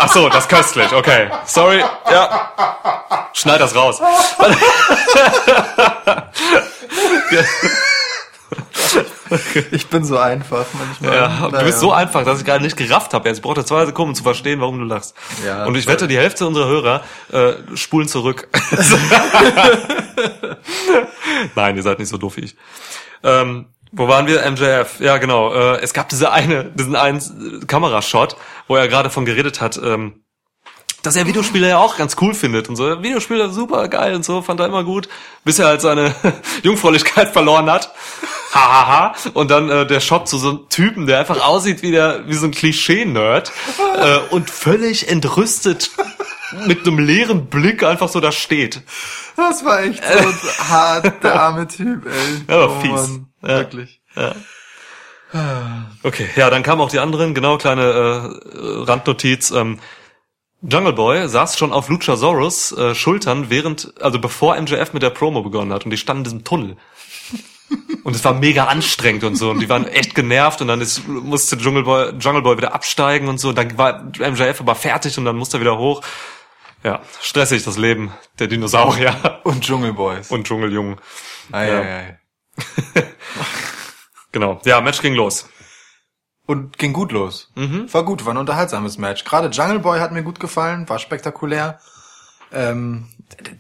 Ach 0.03 0.11
so, 0.11 0.27
das 0.27 0.43
ist 0.43 0.49
köstlich, 0.49 0.91
okay. 0.91 1.29
Sorry, 1.45 1.81
ja. 2.11 3.29
Schneid 3.31 3.61
das 3.61 3.73
raus. 3.73 4.01
ich 9.71 9.87
bin 9.87 10.03
so 10.03 10.17
einfach 10.17 10.65
manchmal. 10.73 11.15
Ja, 11.15 11.47
du 11.47 11.63
bist 11.63 11.79
so 11.79 11.93
einfach, 11.93 12.25
dass 12.25 12.39
ich 12.39 12.45
gerade 12.45 12.65
nicht 12.65 12.75
gerafft 12.75 13.13
habe. 13.13 13.29
Jetzt 13.29 13.41
braucht 13.41 13.65
zwei 13.65 13.85
Sekunden, 13.85 14.09
um 14.09 14.15
zu 14.15 14.23
verstehen, 14.23 14.59
warum 14.59 14.77
du 14.77 14.83
lachst. 14.85 15.15
Ja, 15.45 15.63
und 15.65 15.75
ich 15.75 15.87
wette, 15.87 16.09
die 16.09 16.17
Hälfte 16.17 16.45
unserer 16.45 16.67
Hörer 16.67 17.01
äh, 17.31 17.53
spulen 17.75 18.09
zurück. 18.09 18.49
Nein, 21.55 21.77
ihr 21.77 21.83
seid 21.83 21.99
nicht 21.99 22.09
so 22.09 22.17
doof 22.17 22.35
wie 22.35 22.41
ich. 22.41 22.57
Ähm, 23.23 23.67
wo 23.93 24.07
waren 24.07 24.27
wir? 24.27 24.41
MJF. 24.49 24.99
Ja, 24.99 25.17
genau. 25.17 25.53
Äh, 25.53 25.81
es 25.81 25.93
gab 25.93 26.09
diese 26.09 26.31
eine, 26.31 26.65
diesen 26.65 26.95
einen 26.95 27.65
Kamerashot, 27.67 28.35
wo 28.67 28.75
er 28.75 28.87
gerade 28.87 29.09
von 29.09 29.23
geredet 29.23 29.61
hat, 29.61 29.77
ähm, 29.77 30.23
dass 31.03 31.15
er 31.15 31.27
Videospiele 31.27 31.67
ja 31.67 31.77
auch 31.77 31.97
ganz 31.97 32.15
cool 32.21 32.33
findet 32.33 32.69
und 32.69 32.75
so. 32.75 33.03
Videospiele 33.03 33.49
super 33.49 33.87
geil 33.89 34.15
und 34.15 34.25
so, 34.25 34.41
fand 34.41 34.59
er 34.59 34.65
immer 34.65 34.83
gut, 34.83 35.09
bis 35.43 35.59
er 35.59 35.67
halt 35.67 35.81
seine 35.81 36.15
Jungfräulichkeit 36.63 37.29
verloren 37.31 37.69
hat. 37.69 37.93
Hahaha. 38.53 39.15
und 39.33 39.49
dann 39.49 39.69
äh, 39.69 39.87
der 39.87 39.99
Shot 39.99 40.27
zu 40.27 40.37
so 40.37 40.49
einem 40.49 40.69
Typen, 40.69 41.07
der 41.07 41.19
einfach 41.19 41.43
aussieht 41.43 41.81
wie 41.81 41.89
der 41.91 42.27
wie 42.27 42.35
so 42.35 42.45
ein 42.45 42.51
Klischee-Nerd 42.51 43.51
äh, 43.97 44.17
und 44.29 44.49
völlig 44.49 45.09
entrüstet 45.09 45.89
mit 46.67 46.85
einem 46.85 46.99
leeren 46.99 47.47
Blick 47.47 47.83
einfach 47.83 48.09
so 48.09 48.19
da 48.19 48.31
steht. 48.31 48.81
Das 49.35 49.65
war 49.65 49.81
echt 49.81 50.03
so 50.03 50.49
hart, 50.69 51.23
der 51.23 51.41
arme 51.41 51.67
Typ, 51.67 52.05
ey. 52.05 52.43
Ja, 52.47 52.63
aber 52.63 52.81
fies. 52.81 53.19
Ja. 53.43 53.57
Wirklich. 53.59 54.01
Okay, 56.03 56.29
ja, 56.35 56.49
dann 56.51 56.61
kamen 56.61 56.79
auch 56.81 56.91
die 56.91 56.99
anderen, 56.99 57.33
genau, 57.33 57.57
kleine 57.57 57.81
äh, 57.83 58.83
Randnotiz. 58.83 59.49
Ähm, 59.51 59.79
Jungle 60.61 60.93
Boy 60.93 61.27
saß 61.27 61.57
schon 61.57 61.73
auf 61.73 61.89
Luchasaurus 61.89 62.71
äh, 62.71 62.93
Schultern, 62.95 63.49
während, 63.49 63.93
also 63.99 64.19
bevor 64.19 64.55
MJF 64.61 64.93
mit 64.93 65.01
der 65.01 65.09
Promo 65.09 65.41
begonnen 65.41 65.73
hat 65.73 65.85
und 65.85 65.91
die 65.91 65.97
standen 65.97 66.19
in 66.19 66.23
diesem 66.25 66.43
Tunnel. 66.43 66.77
Und 68.03 68.15
es 68.15 68.23
war 68.23 68.33
mega 68.33 68.65
anstrengend 68.65 69.23
und 69.23 69.35
so. 69.35 69.49
Und 69.49 69.59
die 69.59 69.69
waren 69.69 69.87
echt 69.87 70.13
genervt 70.13 70.61
und 70.61 70.67
dann 70.67 70.81
ist, 70.81 71.07
musste 71.07 71.55
Jungle 71.55 71.83
Boy, 71.83 72.11
Jungle 72.19 72.43
Boy 72.43 72.57
wieder 72.57 72.75
absteigen 72.75 73.29
und 73.29 73.39
so. 73.39 73.49
Und 73.49 73.57
dann 73.57 73.75
war 73.77 74.03
MJF 74.03 74.59
aber 74.59 74.75
fertig 74.75 75.17
und 75.17 75.25
dann 75.25 75.37
musste 75.37 75.57
er 75.57 75.61
wieder 75.61 75.77
hoch. 75.79 76.01
Ja, 76.83 77.01
stressig 77.21 77.63
das 77.63 77.77
Leben 77.77 78.11
der 78.37 78.47
Dinosaurier 78.47 79.39
Und 79.43 79.63
Dschungelboys. 79.63 80.29
und 80.29 80.45
Dschungeljungen. 80.45 80.97
ei, 81.51 81.67
ja. 81.67 81.79
ei, 81.79 81.95
ei. 81.97 82.19
Genau. 84.33 84.59
Ja, 84.65 84.81
Match 84.81 85.01
ging 85.01 85.13
los. 85.13 85.47
Und 86.45 86.77
ging 86.77 86.91
gut 86.91 87.13
los. 87.13 87.51
War 87.93 88.03
gut, 88.03 88.25
war 88.25 88.33
ein 88.33 88.37
unterhaltsames 88.37 88.97
Match. 88.97 89.23
Gerade 89.23 89.47
Jungle 89.49 89.79
Boy 89.79 89.99
hat 89.99 90.11
mir 90.11 90.23
gut 90.23 90.41
gefallen, 90.41 90.89
war 90.89 90.99
spektakulär. 90.99 91.79
Ähm, 92.51 93.07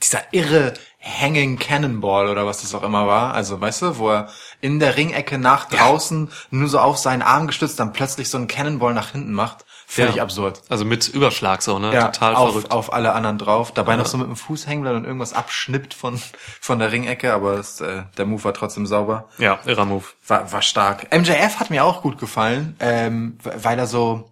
dieser 0.01 0.21
irre 0.33 0.73
Hanging 0.99 1.57
Cannonball 1.57 2.27
oder 2.27 2.45
was 2.45 2.61
das 2.61 2.75
auch 2.75 2.83
immer 2.83 3.07
war. 3.07 3.33
Also, 3.33 3.61
weißt 3.61 3.83
du, 3.83 3.97
wo 3.99 4.09
er 4.09 4.29
in 4.61 4.79
der 4.79 4.97
Ringecke 4.97 5.37
nach 5.37 5.69
draußen 5.69 6.29
nur 6.49 6.67
so 6.67 6.79
auf 6.79 6.97
seinen 6.97 7.21
Arm 7.21 7.47
gestützt 7.47 7.79
dann 7.79 7.93
plötzlich 7.93 8.29
so 8.29 8.37
einen 8.37 8.47
Cannonball 8.47 8.93
nach 8.93 9.11
hinten 9.11 9.33
macht. 9.33 9.65
Völlig 9.93 10.15
Ja. 10.15 10.23
absurd. 10.23 10.61
Also 10.69 10.85
mit 10.85 11.07
Überschlag 11.07 11.61
so, 11.61 11.77
ne? 11.77 11.93
Ja, 11.93 12.07
Total 12.07 12.35
auf, 12.35 12.49
verrückt. 12.51 12.71
auf 12.71 12.93
alle 12.93 13.13
anderen 13.13 13.37
drauf. 13.37 13.71
Dabei 13.71 13.95
noch 13.95 14.07
so 14.07 14.17
mit 14.17 14.27
dem 14.27 14.35
Fuß 14.35 14.65
hängen 14.65 14.81
bleibt 14.81 14.95
und 14.97 15.05
irgendwas 15.05 15.33
abschnippt 15.33 15.93
von, 15.93 16.19
von 16.61 16.79
der 16.79 16.91
Ringecke, 16.91 17.31
aber 17.33 17.53
es, 17.59 17.79
äh, 17.81 18.03
der 18.17 18.25
Move 18.25 18.43
war 18.43 18.53
trotzdem 18.55 18.85
sauber. 18.87 19.29
Ja, 19.37 19.59
irrer 19.65 19.85
Move. 19.85 20.05
War, 20.27 20.51
war 20.51 20.61
stark. 20.63 21.13
MJF 21.15 21.59
hat 21.59 21.69
mir 21.69 21.83
auch 21.83 22.01
gut 22.01 22.17
gefallen, 22.17 22.75
ähm, 22.79 23.37
weil 23.43 23.77
er 23.77 23.85
so, 23.87 24.31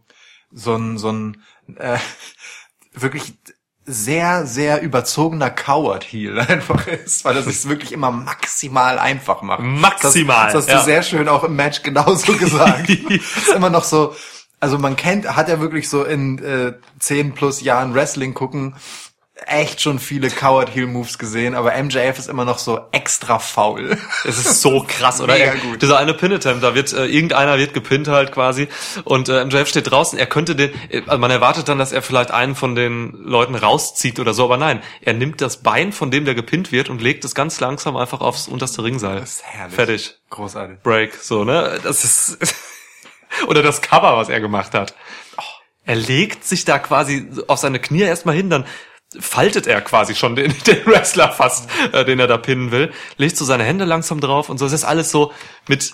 so 0.52 0.76
ein, 0.76 0.98
so 0.98 1.12
ein, 1.12 1.44
äh, 1.78 1.98
wirklich 2.94 3.34
sehr, 3.86 4.46
sehr 4.46 4.82
überzogener 4.82 5.50
Coward-Heel 5.50 6.40
einfach 6.48 6.88
ist, 6.88 7.26
weil 7.26 7.36
er 7.36 7.42
sich 7.44 7.68
wirklich 7.68 7.92
immer 7.92 8.12
maximal 8.12 9.00
einfach 9.00 9.42
macht. 9.42 9.62
Maximal, 9.62 10.52
Das, 10.52 10.54
das 10.54 10.64
hast 10.66 10.70
ja. 10.70 10.80
du 10.80 10.86
sehr 10.86 11.04
schön 11.04 11.28
auch 11.28 11.44
im 11.44 11.56
Match 11.56 11.82
genauso 11.84 12.34
gesagt. 12.38 12.90
ist 13.10 13.50
immer 13.56 13.70
noch 13.70 13.84
so, 13.84 14.16
also 14.62 14.78
man 14.78 14.96
kennt, 14.96 15.36
hat 15.36 15.50
ja 15.50 15.60
wirklich 15.60 15.90
so 15.90 16.04
in 16.06 16.40
äh, 16.40 16.74
10 17.00 17.34
plus 17.34 17.62
Jahren 17.62 17.94
Wrestling 17.94 18.34
gucken, 18.34 18.76
echt 19.48 19.82
schon 19.82 19.98
viele 19.98 20.30
Coward-Heel-Moves 20.30 21.18
gesehen, 21.18 21.56
aber 21.56 21.74
MJF 21.82 22.20
ist 22.20 22.30
immer 22.30 22.46
noch 22.46 22.60
so 22.60 22.80
extra 22.92 23.40
faul. 23.40 23.98
Es 24.24 24.38
ist 24.38 24.62
so 24.62 24.86
krass, 24.88 25.20
oder? 25.20 25.34
Mega 25.34 25.46
Er, 25.46 25.58
gut. 25.58 25.82
Dieser 25.82 25.98
eine 25.98 26.14
Pin-Attempt, 26.14 26.64
da 26.64 26.76
wird 26.76 26.94
äh, 26.94 27.06
irgendeiner 27.06 27.58
wird 27.58 27.74
gepinnt 27.74 28.08
halt 28.08 28.32
quasi 28.32 28.68
und 29.04 29.30
äh, 29.30 29.44
MJF 29.44 29.68
steht 29.68 29.90
draußen. 29.90 30.20
Er 30.20 30.28
könnte 30.28 30.56
den, 30.56 30.72
äh, 30.90 31.02
also 31.08 31.18
man 31.18 31.32
erwartet 31.32 31.68
dann, 31.68 31.80
dass 31.80 31.92
er 31.92 32.04
vielleicht 32.04 32.30
einen 32.30 32.54
von 32.54 32.76
den 32.76 33.14
Leuten 33.14 33.56
rauszieht 33.56 34.20
oder 34.20 34.36
so, 34.36 34.44
aber 34.44 34.58
nein, 34.58 34.82
er 35.02 35.14
nimmt 35.14 35.42
das 35.42 35.64
Bein 35.64 35.92
von 35.92 36.12
dem, 36.12 36.26
der 36.26 36.36
gepinnt 36.36 36.72
wird 36.72 36.90
und 36.90 37.02
legt 37.02 37.26
es 37.26 37.34
ganz 37.34 37.60
langsam 37.60 37.98
einfach 37.98 38.22
aufs 38.22 38.48
unterste 38.48 38.84
Ringseil. 38.84 39.22
Das 39.22 39.32
ist 39.38 39.44
herrlich. 39.44 39.76
Fertig. 39.76 40.16
Großartig. 40.30 40.84
Break, 40.84 41.16
so, 41.16 41.44
ne? 41.44 41.80
Das 41.84 42.04
ist, 42.04 42.38
oder 43.48 43.64
das 43.64 43.82
Cover, 43.82 44.18
was 44.18 44.30
er 44.30 44.40
gemacht 44.42 44.74
hat. 44.74 44.94
Er 45.86 45.96
legt 45.96 46.44
sich 46.46 46.64
da 46.66 46.80
quasi 46.80 47.28
auf 47.48 47.60
seine 47.60 47.80
Knie 47.80 48.02
erstmal 48.02 48.36
hin, 48.36 48.50
dann 48.50 48.66
faltet 49.20 49.68
er 49.68 49.82
quasi 49.82 50.16
schon 50.16 50.36
den, 50.36 50.54
den 50.68 50.86
Wrestler 50.86 51.32
fast, 51.32 51.70
äh, 51.92 52.06
den 52.06 52.20
er 52.20 52.28
da 52.28 52.38
pinnen 52.38 52.72
will, 52.72 52.94
legt 53.18 53.36
so 53.38 53.46
seine 53.46 53.64
Hände 53.64 53.86
langsam 53.86 54.22
drauf 54.22 54.50
und 54.50 54.58
so. 54.58 54.66
Es 54.66 54.74
ist 54.74 54.84
alles 54.86 55.12
so 55.12 55.34
mit 55.68 55.94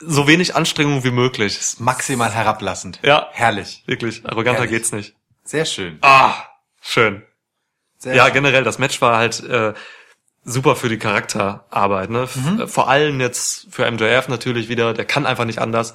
so 0.00 0.26
wenig 0.28 0.54
Anstrengung 0.54 1.02
wie 1.04 1.10
möglich. 1.10 1.56
Ist 1.58 1.80
Maximal 1.80 2.30
herablassend. 2.32 3.00
Ja. 3.02 3.28
Herrlich. 3.32 3.82
Wirklich, 3.86 4.24
arroganter 4.26 4.60
Herrlich. 4.62 4.70
geht's 4.76 4.92
nicht. 4.92 5.14
Sehr 5.44 5.64
schön. 5.64 5.98
Ah, 6.02 6.34
schön. 6.80 7.22
Sehr 7.96 8.14
Ja, 8.14 8.24
schön. 8.26 8.34
generell, 8.34 8.64
das 8.64 8.78
Match 8.78 9.00
war 9.00 9.16
halt 9.16 9.42
äh, 9.42 9.72
super 10.44 10.76
für 10.76 10.88
die 10.88 10.98
Charakterarbeit. 10.98 12.10
Ne? 12.10 12.28
Mhm. 12.34 12.68
Vor 12.68 12.88
allem 12.88 13.18
jetzt 13.20 13.66
für 13.70 13.90
MJF 13.90 14.28
natürlich 14.28 14.68
wieder, 14.68 14.94
der 14.94 15.04
kann 15.04 15.26
einfach 15.26 15.46
nicht 15.46 15.58
anders. 15.58 15.94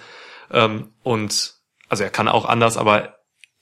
Ähm, 0.54 0.90
und 1.04 1.54
also 1.90 2.04
er 2.04 2.10
kann 2.10 2.28
auch 2.28 2.46
anders, 2.46 2.78
aber 2.78 3.16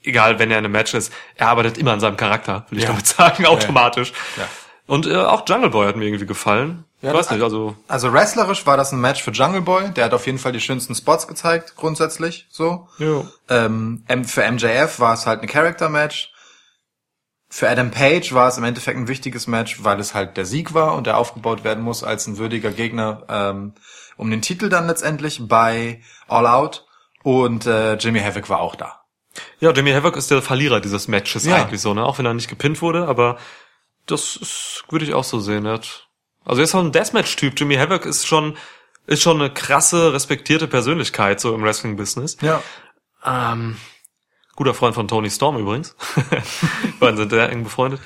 egal, 0.04 0.40
wenn 0.40 0.52
er 0.52 0.60
in 0.60 0.66
einem 0.66 0.72
Match 0.74 0.94
ist, 0.94 1.12
er 1.36 1.48
arbeitet 1.50 1.78
immer 1.78 1.92
an 1.94 2.00
seinem 2.00 2.18
Charakter, 2.18 2.66
will 2.70 2.78
ich 2.80 2.84
Ja. 2.86 2.92
damit 2.92 3.08
sagen, 3.08 3.46
automatisch. 3.46 4.14
Ja. 4.38 4.48
Und 4.88 5.06
äh, 5.08 5.16
auch 5.16 5.48
Jungle 5.48 5.70
Boy 5.70 5.88
hat 5.88 5.96
mir 5.96 6.06
irgendwie 6.06 6.26
gefallen. 6.26 6.84
Ja, 7.02 7.12
ich 7.12 7.18
weiß 7.18 7.32
nicht, 7.32 7.42
also 7.42 7.76
Also 7.88 8.12
wrestlerisch 8.14 8.66
war 8.66 8.78
das 8.78 8.92
ein 8.92 9.00
Match 9.02 9.24
für 9.24 9.32
Jungle 9.32 9.62
Boy. 9.62 9.90
Der 9.92 10.06
hat 10.06 10.14
auf 10.14 10.26
jeden 10.26 10.38
Fall 10.38 10.52
die 10.52 10.60
schönsten 10.62 10.94
Spots 10.96 11.28
gezeigt, 11.28 11.76
grundsätzlich 11.76 12.48
so. 12.50 12.88
ja. 13.00 13.24
Ähm, 13.50 14.04
für 14.28 14.44
MJF 14.52 15.00
war 15.00 15.14
es 15.14 15.26
halt 15.26 15.42
ein 15.42 15.48
Character-Match. 15.48 16.32
Für 17.50 17.70
Adam 17.70 17.92
Page 17.92 18.34
war 18.34 18.48
es 18.48 18.58
im 18.58 18.64
Endeffekt 18.64 18.98
ein 18.98 19.08
wichtiges 19.08 19.46
Match, 19.48 19.84
weil 19.84 20.00
es 20.00 20.14
halt 20.14 20.38
der 20.38 20.46
Sieg 20.46 20.74
war 20.74 20.94
und 20.96 21.06
der 21.08 21.18
aufgebaut 21.18 21.64
werden 21.64 21.84
muss 21.84 22.04
als 22.04 22.28
ein 22.28 22.38
würdiger 22.38 22.72
Gegner 22.72 23.24
ähm, 23.30 23.74
um 24.22 24.30
den 24.30 24.42
Titel 24.44 24.70
dann 24.70 24.86
letztendlich 24.88 25.40
bei 25.48 26.02
All 26.28 26.46
Out. 26.46 26.86
Und 27.24 27.66
äh, 27.66 27.96
Jimmy 27.96 28.20
Havoc 28.20 28.50
war 28.50 28.60
auch 28.60 28.76
da. 28.76 29.02
ja, 29.60 29.72
Jimmy 29.72 29.92
Havoc 29.92 30.16
ist 30.16 30.30
der 30.32 30.42
Verlierer 30.42 30.80
dieses 30.80 31.08
Matches 31.08 31.44
Ja. 31.46 31.56
eigentlich 31.56 31.82
so, 31.82 31.94
ne? 31.94 32.06
Auch 32.06 32.20
wenn 32.20 32.26
er 32.28 32.34
nicht 32.36 32.48
gepinnt 32.50 32.82
wurde, 32.82 33.08
aber 33.08 33.38
das 34.06 34.36
ist, 34.36 34.84
würde 34.90 35.06
ich 35.06 35.14
auch 35.16 35.24
so 35.24 35.40
sehen. 35.40 35.68
Hat, 35.68 36.08
also 36.46 36.62
er 36.62 36.66
ist 36.66 36.76
auch 36.76 36.80
ein 36.84 36.92
Deathmatch-Typ. 36.92 37.60
Jimmy 37.60 37.76
Havoc 37.76 38.06
ist 38.06 38.28
schon, 38.28 38.58
ist 39.08 39.22
schon 39.24 39.42
eine 39.42 39.52
krasse, 39.52 40.14
respektierte 40.14 40.68
Persönlichkeit 40.68 41.40
so 41.40 41.54
im 41.56 41.64
Wrestling-Business. 41.64 42.38
Ja. 42.42 42.62
Ähm, 43.26 43.78
guter 44.56 44.74
Freund 44.76 44.94
von 44.96 45.08
Tony 45.08 45.30
Storm 45.32 45.58
übrigens. 45.58 45.96
Die 46.84 46.92
beiden 47.00 47.18
sind 47.18 47.30
sehr 47.32 47.50
eng 47.50 47.64
befreundet. 47.64 48.02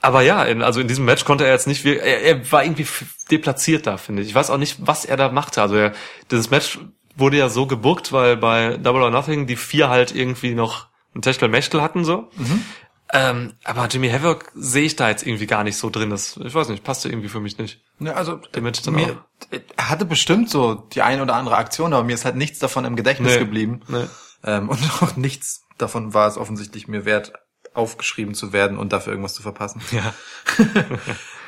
Aber 0.00 0.22
ja, 0.22 0.42
in, 0.44 0.62
also 0.62 0.80
in 0.80 0.88
diesem 0.88 1.04
Match 1.04 1.24
konnte 1.24 1.44
er 1.44 1.52
jetzt 1.52 1.66
nicht, 1.66 1.84
er, 1.84 2.22
er 2.22 2.52
war 2.52 2.64
irgendwie 2.64 2.86
deplatziert 3.30 3.86
da, 3.86 3.96
finde 3.98 4.22
ich. 4.22 4.28
Ich 4.28 4.34
weiß 4.34 4.50
auch 4.50 4.56
nicht, 4.58 4.78
was 4.80 5.04
er 5.04 5.16
da 5.16 5.30
machte. 5.30 5.60
Also 5.60 5.76
er, 5.76 5.92
dieses 6.30 6.50
Match 6.50 6.78
wurde 7.16 7.36
ja 7.36 7.48
so 7.48 7.66
gebuckt, 7.66 8.12
weil 8.12 8.36
bei 8.36 8.76
Double 8.78 9.02
or 9.02 9.10
Nothing 9.10 9.46
die 9.46 9.56
vier 9.56 9.90
halt 9.90 10.14
irgendwie 10.14 10.54
noch 10.54 10.86
ein 11.14 11.22
Techtelmechtel 11.22 11.82
hatten 11.82 12.04
so. 12.04 12.30
Ähm, 13.12 13.54
aber 13.64 13.86
Jimmy 13.88 14.08
Havoc 14.08 14.52
sehe 14.54 14.84
ich 14.84 14.94
da 14.94 15.08
jetzt 15.08 15.26
irgendwie 15.26 15.46
gar 15.46 15.64
nicht 15.64 15.76
so 15.76 15.90
drin. 15.90 16.10
Das, 16.10 16.38
ich 16.42 16.54
weiß 16.54 16.68
nicht, 16.68 16.84
passte 16.84 17.08
irgendwie 17.08 17.28
für 17.28 17.40
mich 17.40 17.58
nicht. 17.58 17.80
Ja, 17.98 18.12
also 18.12 18.36
Der 18.54 18.62
Match 18.62 18.82
dann 18.82 18.94
mir, 18.94 19.24
er 19.76 19.90
hatte 19.90 20.04
bestimmt 20.04 20.48
so 20.48 20.74
die 20.74 21.02
ein 21.02 21.20
oder 21.20 21.34
andere 21.34 21.56
Aktion, 21.56 21.92
aber 21.92 22.04
mir 22.04 22.14
ist 22.14 22.24
halt 22.24 22.36
nichts 22.36 22.60
davon 22.60 22.84
im 22.84 22.94
Gedächtnis 22.94 23.32
Nee. 23.34 23.38
geblieben. 23.40 23.80
Nee. 23.88 24.04
Ähm, 24.44 24.68
und 24.70 24.78
auch 25.02 25.16
nichts 25.16 25.64
davon 25.76 26.14
war 26.14 26.28
es 26.28 26.38
offensichtlich 26.38 26.86
mir 26.86 27.04
wert, 27.04 27.32
aufgeschrieben 27.80 28.34
zu 28.34 28.52
werden 28.52 28.78
und 28.78 28.92
dafür 28.92 29.12
irgendwas 29.12 29.34
zu 29.34 29.42
verpassen. 29.42 29.82
Ja. 29.90 30.14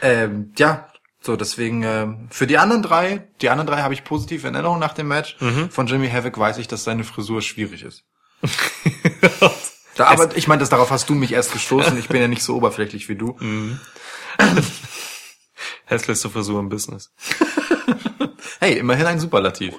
Ähm, 0.05 0.53
ja, 0.59 0.89
so 1.21 1.37
deswegen 1.37 1.85
ähm, 1.85 2.27
für 2.29 2.49
die 2.49 2.59
anderen 2.59 2.83
drei, 2.83 3.29
die 3.41 3.51
anderen 3.51 3.69
drei 3.69 3.83
habe 3.83 3.95
ich 3.95 4.03
positive 4.03 4.49
Erinnerungen 4.49 4.81
nach 4.81 4.95
dem 4.95 5.07
Match. 5.07 5.37
Mhm. 5.39 5.71
Von 5.71 5.87
Jimmy 5.87 6.11
Havoc 6.11 6.37
weiß 6.37 6.59
ich, 6.59 6.67
dass 6.67 6.83
seine 6.83 7.05
Frisur 7.05 7.41
schwierig 7.41 7.85
ist. 7.85 8.03
Da, 9.95 10.07
aber 10.07 10.35
ich 10.39 10.49
meine, 10.49 10.67
darauf 10.67 10.91
hast 10.91 11.11
du 11.11 11.15
mich 11.15 11.33
erst 11.33 11.53
gestoßen. 11.53 11.99
Ich 11.99 12.09
bin 12.09 12.19
ja 12.21 12.27
nicht 12.27 12.43
so 12.43 12.57
oberflächlich 12.57 13.11
wie 13.11 13.15
du. 13.15 13.37
Mhm. 13.39 13.79
Hässlichste 15.85 16.31
Frisur 16.31 16.59
im 16.61 16.71
Business. 16.71 17.13
Hey, 18.59 18.79
immerhin 18.79 19.07
ein 19.07 19.21
Superlativ. 19.21 19.75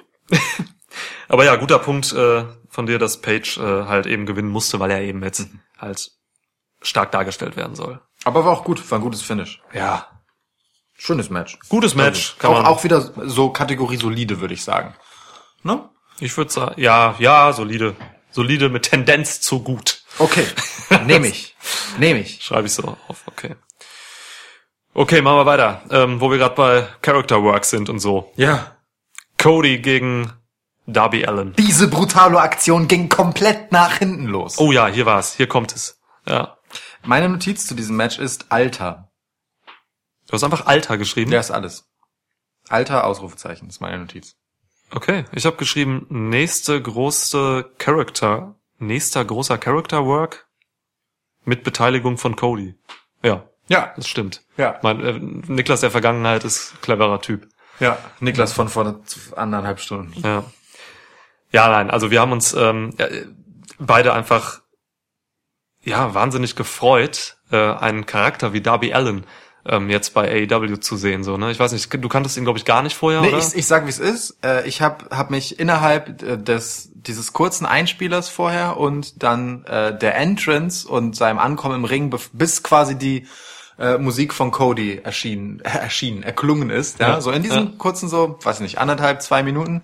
Aber 1.28 1.44
ja, 1.44 1.56
guter 1.56 1.80
Punkt 1.80 2.12
äh, 2.12 2.44
von 2.68 2.86
dir, 2.86 3.00
dass 3.00 3.20
Page 3.20 3.58
äh, 3.58 3.86
halt 3.86 4.06
eben 4.06 4.24
gewinnen 4.24 4.50
musste, 4.50 4.78
weil 4.78 4.92
er 4.92 5.02
eben 5.02 5.22
jetzt 5.24 5.40
Mhm. 5.40 5.60
halt 5.78 6.12
stark 6.84 7.10
dargestellt 7.10 7.56
werden 7.56 7.74
soll. 7.74 8.00
Aber 8.24 8.44
war 8.44 8.52
auch 8.52 8.64
gut, 8.64 8.90
war 8.90 8.98
ein 8.98 9.02
gutes 9.02 9.22
Finish. 9.22 9.60
Ja. 9.72 10.06
Schönes 10.96 11.28
Match. 11.28 11.58
Gutes 11.68 11.94
Match. 11.96 12.36
Kann 12.38 12.52
auch, 12.52 12.56
man, 12.56 12.66
auch 12.66 12.84
wieder 12.84 13.00
so 13.00 13.50
Kategorie 13.50 13.96
solide, 13.96 14.40
würde 14.40 14.54
ich 14.54 14.62
sagen. 14.62 14.94
Ne? 15.62 15.88
ich 16.20 16.36
würde 16.36 16.52
sagen, 16.52 16.80
ja, 16.80 17.14
ja, 17.18 17.52
solide. 17.52 17.96
Solide 18.30 18.68
mit 18.68 18.84
Tendenz 18.84 19.40
zu 19.40 19.62
gut. 19.62 20.02
Okay, 20.18 20.46
nehme 21.06 21.28
ich. 21.28 21.54
Nehme 21.98 22.20
ich. 22.20 22.42
Schreibe 22.42 22.66
ich 22.66 22.74
so 22.74 22.96
auf, 23.08 23.22
okay. 23.26 23.54
Okay, 24.92 25.22
machen 25.22 25.38
wir 25.38 25.46
weiter. 25.46 25.82
Ähm, 25.90 26.20
wo 26.20 26.30
wir 26.30 26.38
gerade 26.38 26.54
bei 26.54 26.88
Character 27.02 27.42
Work 27.42 27.64
sind 27.64 27.88
und 27.88 27.98
so. 28.00 28.32
Ja. 28.36 28.76
Cody 29.38 29.78
gegen 29.78 30.32
Darby 30.86 31.26
Allen. 31.26 31.54
Diese 31.54 31.88
brutale 31.88 32.40
Aktion 32.40 32.88
ging 32.88 33.08
komplett 33.08 33.72
nach 33.72 33.98
hinten 33.98 34.26
los. 34.26 34.58
Oh 34.58 34.72
ja, 34.72 34.86
hier 34.86 35.06
war's. 35.06 35.34
Hier 35.34 35.48
kommt 35.48 35.74
es. 35.74 36.00
Ja. 36.26 36.53
Meine 37.04 37.28
Notiz 37.28 37.66
zu 37.66 37.74
diesem 37.74 37.96
Match 37.96 38.18
ist 38.18 38.50
Alter. 38.50 39.10
Du 40.26 40.32
hast 40.32 40.44
einfach 40.44 40.66
Alter 40.66 40.96
geschrieben. 40.96 41.30
Der 41.30 41.40
ist 41.40 41.50
alles. 41.50 41.86
Alter, 42.68 43.04
Ausrufezeichen, 43.04 43.68
ist 43.68 43.80
meine 43.80 43.98
Notiz. 43.98 44.36
Okay, 44.90 45.24
ich 45.32 45.44
habe 45.44 45.56
geschrieben, 45.56 46.06
nächste 46.08 46.80
große 46.80 47.70
Character, 47.78 48.54
nächster 48.78 49.24
großer 49.24 49.58
Character 49.58 50.06
Work 50.06 50.46
mit 51.44 51.62
Beteiligung 51.62 52.16
von 52.16 52.36
Cody. 52.36 52.74
Ja, 53.22 53.44
Ja. 53.68 53.92
das 53.96 54.08
stimmt. 54.08 54.42
Ja. 54.56 54.78
Mein, 54.82 55.00
äh, 55.00 55.18
Niklas 55.18 55.80
der 55.80 55.90
Vergangenheit 55.90 56.44
ist 56.44 56.80
cleverer 56.80 57.20
Typ. 57.20 57.48
Ja. 57.80 57.98
Niklas 58.20 58.52
von 58.52 58.68
vor 58.68 59.00
anderthalb 59.36 59.80
Stunden. 59.80 60.14
Ja. 60.22 60.44
Ja, 61.52 61.68
nein, 61.68 61.90
also 61.90 62.10
wir 62.10 62.20
haben 62.20 62.32
uns 62.32 62.52
ähm, 62.54 62.94
ja, 62.98 63.06
beide 63.78 64.12
einfach 64.14 64.60
ja 65.84 66.14
wahnsinnig 66.14 66.56
gefreut, 66.56 67.36
äh, 67.50 67.56
einen 67.56 68.06
Charakter 68.06 68.52
wie 68.52 68.60
Darby 68.60 68.92
Allen 68.92 69.26
ähm, 69.66 69.88
jetzt 69.88 70.14
bei 70.14 70.48
AEW 70.50 70.76
zu 70.76 70.96
sehen. 70.96 71.24
So, 71.24 71.36
ne? 71.36 71.50
Ich 71.50 71.58
weiß 71.58 71.72
nicht, 71.72 71.92
du 71.92 72.08
kanntest 72.08 72.36
ihn, 72.36 72.44
glaube 72.44 72.58
ich, 72.58 72.64
gar 72.64 72.82
nicht 72.82 72.96
vorher, 72.96 73.20
Nee, 73.22 73.28
oder? 73.28 73.38
ich, 73.38 73.54
ich 73.54 73.66
sag, 73.66 73.86
wie 73.86 73.90
es 73.90 73.98
ist. 73.98 74.38
Äh, 74.44 74.66
ich 74.66 74.82
habe 74.82 75.06
hab 75.16 75.30
mich 75.30 75.58
innerhalb 75.58 76.22
äh, 76.22 76.36
des 76.36 76.90
dieses 76.94 77.32
kurzen 77.32 77.66
Einspielers 77.66 78.28
vorher 78.28 78.78
und 78.78 79.22
dann 79.22 79.64
äh, 79.64 79.96
der 79.96 80.16
Entrance 80.16 80.88
und 80.88 81.16
seinem 81.16 81.38
Ankommen 81.38 81.76
im 81.76 81.84
Ring, 81.84 82.14
bis 82.32 82.62
quasi 82.62 82.96
die 82.96 83.26
äh, 83.78 83.98
Musik 83.98 84.32
von 84.32 84.50
Cody 84.50 85.00
erschienen, 85.02 85.60
äh, 85.60 85.68
erschienen, 85.78 86.22
erklungen 86.22 86.70
ist. 86.70 87.00
Ja, 87.00 87.08
Ja, 87.10 87.20
so 87.20 87.30
in 87.30 87.42
diesen 87.42 87.64
ja. 87.64 87.72
kurzen 87.78 88.08
so, 88.08 88.38
weiß 88.42 88.60
nicht, 88.60 88.78
anderthalb, 88.78 89.22
zwei 89.22 89.42
Minuten 89.42 89.82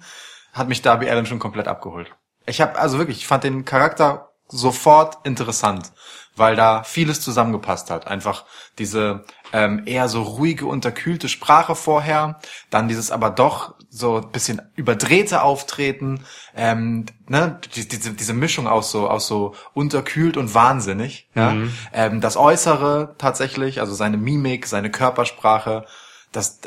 hat 0.52 0.68
mich 0.68 0.82
Darby 0.82 1.08
Allen 1.10 1.26
schon 1.26 1.38
komplett 1.38 1.68
abgeholt. 1.68 2.10
Ich 2.46 2.60
habe 2.60 2.78
also 2.78 2.98
wirklich, 2.98 3.18
ich 3.18 3.26
fand 3.26 3.44
den 3.44 3.64
Charakter 3.64 4.29
sofort 4.50 5.18
interessant, 5.24 5.92
weil 6.36 6.56
da 6.56 6.82
vieles 6.82 7.20
zusammengepasst 7.20 7.90
hat. 7.90 8.06
Einfach 8.06 8.44
diese 8.78 9.24
ähm, 9.52 9.82
eher 9.86 10.08
so 10.08 10.22
ruhige, 10.22 10.66
unterkühlte 10.66 11.28
Sprache 11.28 11.74
vorher, 11.74 12.40
dann 12.70 12.88
dieses 12.88 13.10
aber 13.10 13.30
doch 13.30 13.74
so 13.88 14.18
ein 14.18 14.30
bisschen 14.30 14.62
überdrehte 14.76 15.42
Auftreten, 15.42 16.24
ähm, 16.54 17.06
ne, 17.28 17.58
die, 17.74 17.88
diese, 17.88 18.12
diese 18.12 18.32
Mischung 18.34 18.68
aus 18.68 18.90
so, 18.92 19.08
aus 19.08 19.26
so 19.26 19.54
unterkühlt 19.74 20.36
und 20.36 20.54
wahnsinnig, 20.54 21.28
ja. 21.34 21.56
Ähm, 21.92 22.20
das 22.20 22.36
Äußere 22.36 23.14
tatsächlich, 23.18 23.80
also 23.80 23.94
seine 23.94 24.16
Mimik, 24.16 24.66
seine 24.66 24.90
Körpersprache, 24.90 25.86
das, 26.32 26.60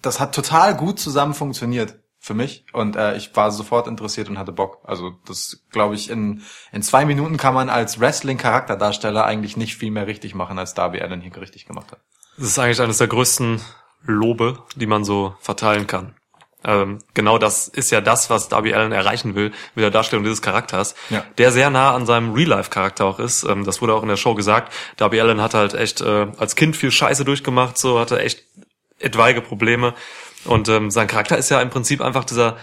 das 0.00 0.18
hat 0.18 0.34
total 0.34 0.74
gut 0.74 0.98
zusammen 0.98 1.34
funktioniert 1.34 1.99
für 2.22 2.34
mich 2.34 2.66
und 2.74 2.96
äh, 2.96 3.16
ich 3.16 3.34
war 3.34 3.50
sofort 3.50 3.86
interessiert 3.88 4.28
und 4.28 4.38
hatte 4.38 4.52
Bock. 4.52 4.78
Also 4.84 5.12
das 5.26 5.64
glaube 5.72 5.94
ich 5.94 6.10
in 6.10 6.42
in 6.70 6.82
zwei 6.82 7.06
Minuten 7.06 7.38
kann 7.38 7.54
man 7.54 7.70
als 7.70 7.98
Wrestling 7.98 8.36
Charakterdarsteller 8.36 9.24
eigentlich 9.24 9.56
nicht 9.56 9.76
viel 9.76 9.90
mehr 9.90 10.06
richtig 10.06 10.34
machen 10.34 10.58
als 10.58 10.74
Darby 10.74 11.00
Allen 11.00 11.22
hier 11.22 11.34
richtig 11.40 11.64
gemacht 11.66 11.90
hat. 11.92 12.00
Das 12.36 12.46
ist 12.48 12.58
eigentlich 12.58 12.80
eines 12.80 12.98
der 12.98 13.08
größten 13.08 13.60
Lobe, 14.04 14.62
die 14.76 14.86
man 14.86 15.04
so 15.04 15.34
verteilen 15.40 15.86
kann. 15.86 16.14
Ähm, 16.62 16.98
genau 17.14 17.38
das 17.38 17.68
ist 17.68 17.90
ja 17.90 18.02
das, 18.02 18.28
was 18.28 18.50
Darby 18.50 18.74
Allen 18.74 18.92
erreichen 18.92 19.34
will 19.34 19.50
mit 19.74 19.82
der 19.82 19.90
Darstellung 19.90 20.24
dieses 20.24 20.42
Charakters, 20.42 20.94
Ja. 21.08 21.24
der 21.38 21.52
sehr 21.52 21.70
nah 21.70 21.94
an 21.94 22.04
seinem 22.04 22.34
Real-Life-Charakter 22.34 23.06
auch 23.06 23.18
ist. 23.18 23.44
Ähm, 23.44 23.64
das 23.64 23.80
wurde 23.80 23.94
auch 23.94 24.02
in 24.02 24.10
der 24.10 24.18
Show 24.18 24.34
gesagt. 24.34 24.70
Darby 24.98 25.22
Allen 25.22 25.40
hat 25.40 25.54
halt 25.54 25.72
echt 25.72 26.02
äh, 26.02 26.26
als 26.36 26.56
Kind 26.56 26.76
viel 26.76 26.90
Scheiße 26.90 27.24
durchgemacht, 27.24 27.78
so 27.78 27.98
hatte 27.98 28.20
echt 28.20 28.44
etwaige 28.98 29.40
Probleme. 29.40 29.94
Und 30.44 30.68
ähm, 30.68 30.90
sein 30.90 31.06
Charakter 31.06 31.36
ist 31.36 31.50
ja 31.50 31.60
im 31.60 31.70
Prinzip 31.70 32.00
einfach 32.00 32.24
dieser, 32.24 32.56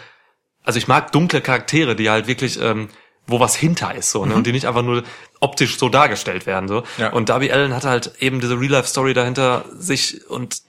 also 0.63 0.77
ich 0.79 0.87
mag 0.87 1.11
dunkle 1.11 1.41
Charaktere, 1.41 1.95
die 1.95 2.09
halt 2.09 2.27
wirklich, 2.27 2.59
ähm, 2.61 2.89
wo 3.27 3.39
was 3.39 3.55
hinter 3.55 3.93
ist, 3.93 4.11
so, 4.11 4.25
ne? 4.25 4.33
Und 4.35 4.47
die 4.47 4.51
nicht 4.53 4.67
einfach 4.67 4.83
nur 4.83 5.03
optisch 5.41 5.77
so 5.77 5.89
dargestellt 5.89 6.45
werden, 6.45 6.67
so. 6.67 6.83
Ja. 6.97 7.11
Und 7.11 7.29
Darby 7.29 7.51
Allen 7.51 7.75
hat 7.75 7.83
halt 7.83 8.13
eben 8.19 8.39
diese 8.39 8.59
Real-Life-Story 8.59 9.13
dahinter 9.13 9.65
sich 9.77 10.27
und 10.29 10.61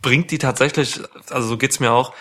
bringt 0.00 0.30
die 0.30 0.38
tatsächlich, 0.38 1.00
also 1.30 1.48
so 1.48 1.56
geht's 1.56 1.80
mir 1.80 1.90
auch, 1.92 2.12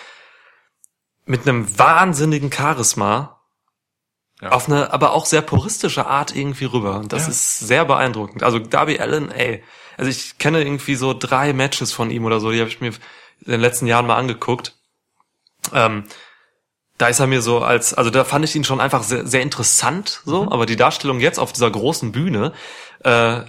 mit 1.25 1.47
einem 1.47 1.77
wahnsinnigen 1.77 2.51
Charisma 2.51 3.39
Ja. 4.41 4.49
auf 4.51 4.67
eine, 4.67 4.91
aber 4.91 5.11
auch 5.13 5.25
sehr 5.25 5.41
puristische 5.41 6.07
Art 6.07 6.35
irgendwie 6.35 6.65
rüber. 6.65 6.95
Und 6.97 7.13
das 7.13 7.23
Ja. 7.25 7.29
ist 7.29 7.59
sehr 7.59 7.85
beeindruckend. 7.85 8.43
Also 8.43 8.59
Darby 8.59 8.99
Allen, 8.99 9.29
ey, 9.31 9.63
also 9.97 10.09
ich 10.09 10.37
kenne 10.39 10.61
irgendwie 10.63 10.95
so 10.95 11.13
drei 11.13 11.53
Matches 11.53 11.91
von 11.93 12.09
ihm 12.09 12.25
oder 12.25 12.39
so, 12.39 12.51
die 12.51 12.59
habe 12.59 12.69
ich 12.69 12.81
mir 12.81 12.91
in 13.45 13.51
den 13.51 13.61
letzten 13.61 13.87
Jahren 13.87 14.07
mal 14.07 14.15
angeguckt. 14.17 14.75
Ähm, 15.73 16.05
da 16.97 17.07
ist 17.07 17.19
er 17.19 17.27
mir 17.27 17.41
so 17.41 17.59
als, 17.59 17.93
also 17.93 18.09
da 18.11 18.23
fand 18.23 18.45
ich 18.45 18.55
ihn 18.55 18.63
schon 18.63 18.79
einfach 18.79 19.03
sehr, 19.03 19.25
sehr 19.25 19.41
interessant, 19.41 20.21
so, 20.25 20.51
aber 20.51 20.65
die 20.67 20.75
Darstellung 20.75 21.19
jetzt 21.19 21.39
auf 21.39 21.51
dieser 21.51 21.71
großen 21.71 22.11
Bühne, 22.11 22.53
äh, 23.03 23.41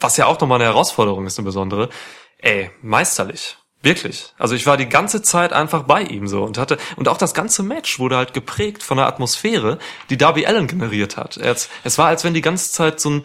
was 0.00 0.16
ja 0.16 0.26
auch 0.26 0.40
nochmal 0.40 0.60
eine 0.60 0.70
Herausforderung 0.70 1.26
ist, 1.26 1.38
eine 1.38 1.44
besondere, 1.44 1.90
ey, 2.38 2.70
meisterlich. 2.82 3.58
Wirklich. 3.82 4.32
Also 4.38 4.54
ich 4.54 4.66
war 4.66 4.76
die 4.78 4.88
ganze 4.88 5.20
Zeit 5.22 5.52
einfach 5.52 5.82
bei 5.82 6.02
ihm 6.02 6.26
so 6.26 6.42
und 6.42 6.56
hatte, 6.56 6.78
und 6.96 7.08
auch 7.08 7.18
das 7.18 7.34
ganze 7.34 7.62
Match 7.62 7.98
wurde 7.98 8.16
halt 8.16 8.32
geprägt 8.32 8.82
von 8.82 8.96
der 8.96 9.06
Atmosphäre, 9.06 9.78
die 10.08 10.16
Darby 10.16 10.46
Allen 10.46 10.66
generiert 10.66 11.16
hat. 11.16 11.36
Hat's- 11.36 11.68
es 11.84 11.98
war, 11.98 12.06
als 12.08 12.24
wenn 12.24 12.34
die 12.34 12.40
ganze 12.40 12.72
Zeit 12.72 12.98
so 12.98 13.10
ein, 13.10 13.24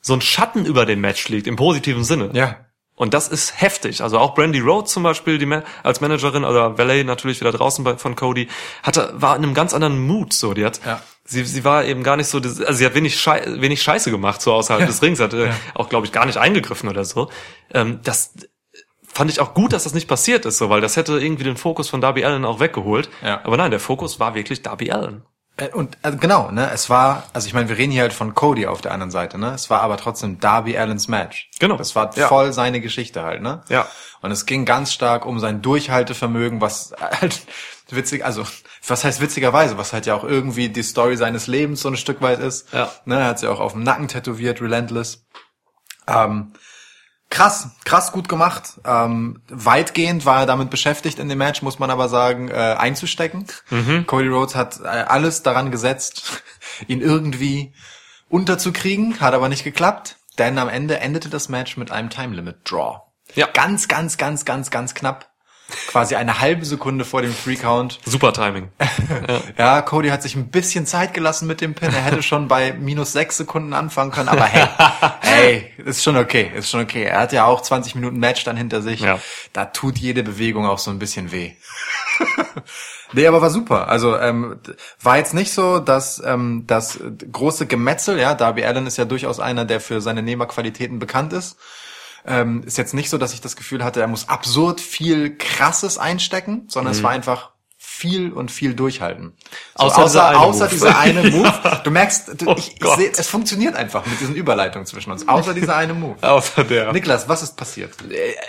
so 0.00 0.12
ein 0.12 0.20
Schatten 0.20 0.66
über 0.66 0.84
dem 0.84 1.00
Match 1.00 1.28
liegt, 1.28 1.46
im 1.46 1.56
positiven 1.56 2.04
Sinne. 2.04 2.30
Ja. 2.34 2.66
Und 2.96 3.12
das 3.12 3.26
ist 3.28 3.60
heftig. 3.60 4.02
Also 4.02 4.18
auch 4.18 4.34
Brandy 4.34 4.60
Rhodes 4.60 4.92
zum 4.92 5.02
Beispiel, 5.02 5.38
die 5.38 5.52
als 5.82 6.00
Managerin 6.00 6.44
oder 6.44 6.78
Valet 6.78 7.04
natürlich 7.04 7.40
wieder 7.40 7.50
draußen 7.50 7.82
bei, 7.84 7.96
von 7.96 8.14
Cody, 8.14 8.48
hatte, 8.84 9.12
war 9.14 9.36
in 9.36 9.42
einem 9.42 9.54
ganz 9.54 9.74
anderen 9.74 9.98
Mood, 10.06 10.32
so. 10.32 10.54
Die 10.54 10.64
hat, 10.64 10.80
Ja. 10.86 11.02
sie, 11.24 11.44
sie 11.44 11.64
war 11.64 11.84
eben 11.84 12.04
gar 12.04 12.16
nicht 12.16 12.28
so, 12.28 12.38
also 12.38 12.72
sie 12.72 12.86
hat 12.86 12.94
wenig, 12.94 13.18
Schei 13.18 13.42
wenig 13.46 13.82
Scheiße 13.82 14.12
gemacht, 14.12 14.40
so 14.40 14.52
außerhalb 14.52 14.86
des 14.86 15.02
Rings, 15.02 15.18
hat 15.18 15.34
äh, 15.34 15.50
auch, 15.74 15.88
glaube 15.88 16.06
ich, 16.06 16.12
gar 16.12 16.24
nicht 16.24 16.38
eingegriffen 16.38 16.88
oder 16.88 17.04
so. 17.04 17.30
Ähm, 17.72 17.98
das 18.04 18.32
fand 19.02 19.30
ich 19.30 19.40
auch 19.40 19.54
gut, 19.54 19.72
dass 19.72 19.84
das 19.84 19.94
nicht 19.94 20.06
passiert 20.08 20.44
ist, 20.44 20.58
so, 20.58 20.70
weil 20.70 20.80
das 20.80 20.96
hätte 20.96 21.18
irgendwie 21.18 21.44
den 21.44 21.56
Fokus 21.56 21.88
von 21.88 22.00
Darby 22.00 22.24
Allen 22.24 22.44
auch 22.44 22.60
weggeholt. 22.60 23.08
Ja. 23.24 23.40
Aber 23.44 23.56
nein, 23.56 23.72
der 23.72 23.80
Fokus 23.80 24.20
war 24.20 24.36
wirklich 24.36 24.62
Darby 24.62 24.92
Allen. 24.92 25.22
Äh, 25.56 25.68
Und 25.68 25.96
also 26.02 26.18
genau, 26.18 26.50
ne, 26.50 26.70
es 26.72 26.90
war, 26.90 27.24
also 27.32 27.46
ich 27.46 27.54
meine, 27.54 27.68
wir 27.68 27.78
reden 27.78 27.92
hier 27.92 28.02
halt 28.02 28.12
von 28.12 28.34
Cody 28.34 28.66
auf 28.66 28.80
der 28.80 28.92
anderen 28.92 29.10
Seite, 29.10 29.38
ne? 29.38 29.52
Es 29.54 29.70
war 29.70 29.82
aber 29.82 29.96
trotzdem 29.96 30.40
Darby 30.40 30.76
Allens 30.76 31.06
Match. 31.08 31.48
Genau. 31.60 31.76
Das 31.76 31.94
war 31.94 32.16
Ja. 32.16 32.28
voll 32.28 32.52
seine 32.52 32.80
Geschichte 32.80 33.22
halt, 33.22 33.40
ne? 33.42 33.62
Ja. 33.68 33.86
Und 34.20 34.30
es 34.32 34.46
ging 34.46 34.64
ganz 34.64 34.92
stark 34.92 35.26
um 35.26 35.38
sein 35.38 35.62
Durchhaltevermögen, 35.62 36.60
was 36.60 36.92
halt 37.00 37.42
witzig, 37.90 38.24
also 38.24 38.44
was 38.86 39.04
heißt 39.04 39.20
witzigerweise, 39.20 39.78
was 39.78 39.92
halt 39.92 40.06
ja 40.06 40.14
auch 40.14 40.24
irgendwie 40.24 40.68
die 40.70 40.82
Story 40.82 41.16
seines 41.16 41.46
Lebens 41.46 41.82
so 41.82 41.88
ein 41.88 41.96
Stück 41.96 42.20
weit 42.20 42.40
ist. 42.40 42.72
Ja. 42.72 42.90
Ne, 43.04 43.20
er 43.20 43.26
hat 43.26 43.38
sie 43.38 43.46
auch 43.48 43.60
auf 43.60 43.72
dem 43.72 43.82
Nacken 43.84 44.08
tätowiert, 44.08 44.60
Relentless. 44.60 45.24
Ähm, 46.08 46.52
krass, 47.34 47.70
krass 47.84 48.12
gut 48.12 48.28
gemacht. 48.28 48.80
Ähm, 48.84 49.42
weitgehend 49.48 50.24
war 50.24 50.40
er 50.40 50.46
damit 50.46 50.70
beschäftigt 50.70 51.18
in 51.18 51.28
dem 51.28 51.38
Match, 51.38 51.62
muss 51.62 51.78
man 51.78 51.90
aber 51.90 52.08
sagen, 52.08 52.48
äh, 52.48 52.54
einzustecken. 52.54 53.46
Cody 54.06 54.28
Rhodes 54.28 54.54
hat 54.54 54.80
äh, 54.80 54.86
alles 54.86 55.42
daran 55.42 55.70
gesetzt, 55.70 56.42
ihn 56.86 57.00
irgendwie 57.00 57.74
unterzukriegen, 58.28 59.20
hat 59.20 59.34
aber 59.34 59.48
nicht 59.48 59.64
geklappt, 59.64 60.16
denn 60.38 60.58
am 60.58 60.68
Ende 60.68 61.00
endete 61.00 61.28
das 61.28 61.48
Match 61.48 61.76
mit 61.76 61.90
einem 61.90 62.08
Time 62.08 62.34
Limit 62.34 62.58
Draw. 62.64 63.02
Ja. 63.34 63.48
Ganz, 63.52 63.88
ganz, 63.88 64.16
ganz, 64.16 64.44
ganz, 64.44 64.70
ganz 64.70 64.94
knapp. 64.94 65.33
Quasi 65.88 66.14
eine 66.14 66.40
halbe 66.40 66.64
Sekunde 66.66 67.04
vor 67.04 67.22
dem 67.22 67.32
Free 67.32 67.56
Count. 67.56 67.98
Super 68.04 68.32
Timing. 68.32 68.68
Ja, 69.58 69.82
Cody 69.82 70.08
hat 70.08 70.22
sich 70.22 70.34
ein 70.34 70.50
bisschen 70.50 70.86
Zeit 70.86 71.14
gelassen 71.14 71.46
mit 71.46 71.60
dem 71.60 71.74
Pin. 71.74 71.92
Er 71.92 72.02
hätte 72.02 72.22
schon 72.22 72.48
bei 72.48 72.72
minus 72.72 73.12
sechs 73.12 73.36
Sekunden 73.36 73.72
anfangen 73.72 74.10
können, 74.10 74.28
aber 74.28 74.44
hey, 74.44 74.68
hey, 75.20 75.70
ist 75.84 76.02
schon 76.02 76.16
okay, 76.16 76.50
ist 76.54 76.70
schon 76.70 76.80
okay. 76.80 77.04
Er 77.04 77.20
hat 77.20 77.32
ja 77.32 77.44
auch 77.44 77.62
20 77.62 77.94
Minuten 77.94 78.18
Match 78.18 78.44
dann 78.44 78.56
hinter 78.56 78.82
sich. 78.82 79.00
Ja. 79.00 79.20
Da 79.52 79.66
tut 79.66 79.98
jede 79.98 80.22
Bewegung 80.22 80.66
auch 80.66 80.78
so 80.78 80.90
ein 80.90 80.98
bisschen 80.98 81.32
weh. 81.32 81.52
nee, 83.12 83.26
aber 83.26 83.40
war 83.40 83.50
super. 83.50 83.88
Also 83.88 84.18
ähm, 84.18 84.60
war 85.00 85.18
jetzt 85.18 85.34
nicht 85.34 85.52
so, 85.52 85.78
dass 85.78 86.22
ähm, 86.24 86.64
das 86.66 86.98
große 87.30 87.66
Gemetzel, 87.66 88.18
ja, 88.18 88.34
Darby 88.34 88.64
Allen 88.64 88.86
ist 88.86 88.96
ja 88.96 89.04
durchaus 89.04 89.40
einer, 89.40 89.64
der 89.64 89.80
für 89.80 90.00
seine 90.00 90.22
Nehmerqualitäten 90.22 90.98
bekannt 90.98 91.32
ist. 91.32 91.56
Ähm, 92.26 92.62
ist 92.64 92.78
jetzt 92.78 92.94
nicht 92.94 93.10
so, 93.10 93.18
dass 93.18 93.34
ich 93.34 93.40
das 93.40 93.56
Gefühl 93.56 93.84
hatte, 93.84 94.00
er 94.00 94.06
muss 94.08 94.28
absurd 94.28 94.80
viel 94.80 95.36
Krasses 95.36 95.98
einstecken, 95.98 96.64
sondern 96.68 96.92
es 96.92 97.02
war 97.02 97.10
einfach 97.10 97.50
viel 97.76 98.32
und 98.32 98.50
viel 98.50 98.74
durchhalten. 98.74 99.36
So, 99.78 99.84
Außer 99.84 100.04
dieser 100.04 100.28
eine 100.28 100.38
außer 100.38 100.64
Move. 100.64 100.70
dieser 100.70 100.98
eine 100.98 101.22
Move. 101.30 101.80
Du 101.84 101.90
merkst, 101.90 102.40
du, 102.40 102.48
Oh 102.50 102.54
ich, 102.56 102.74
ich 102.80 102.88
seh, 102.96 103.12
es 103.16 103.28
funktioniert 103.28 103.76
einfach 103.76 104.04
mit 104.06 104.20
diesen 104.20 104.34
Überleitungen 104.34 104.86
zwischen 104.86 105.12
uns. 105.12 105.28
Außer 105.28 105.54
dieser 105.54 105.76
eine 105.76 105.94
Move. 105.94 106.16
Außer 106.22 106.64
der. 106.64 106.92
Niklas, 106.92 107.28
was 107.28 107.42
ist 107.42 107.56
passiert? 107.56 107.92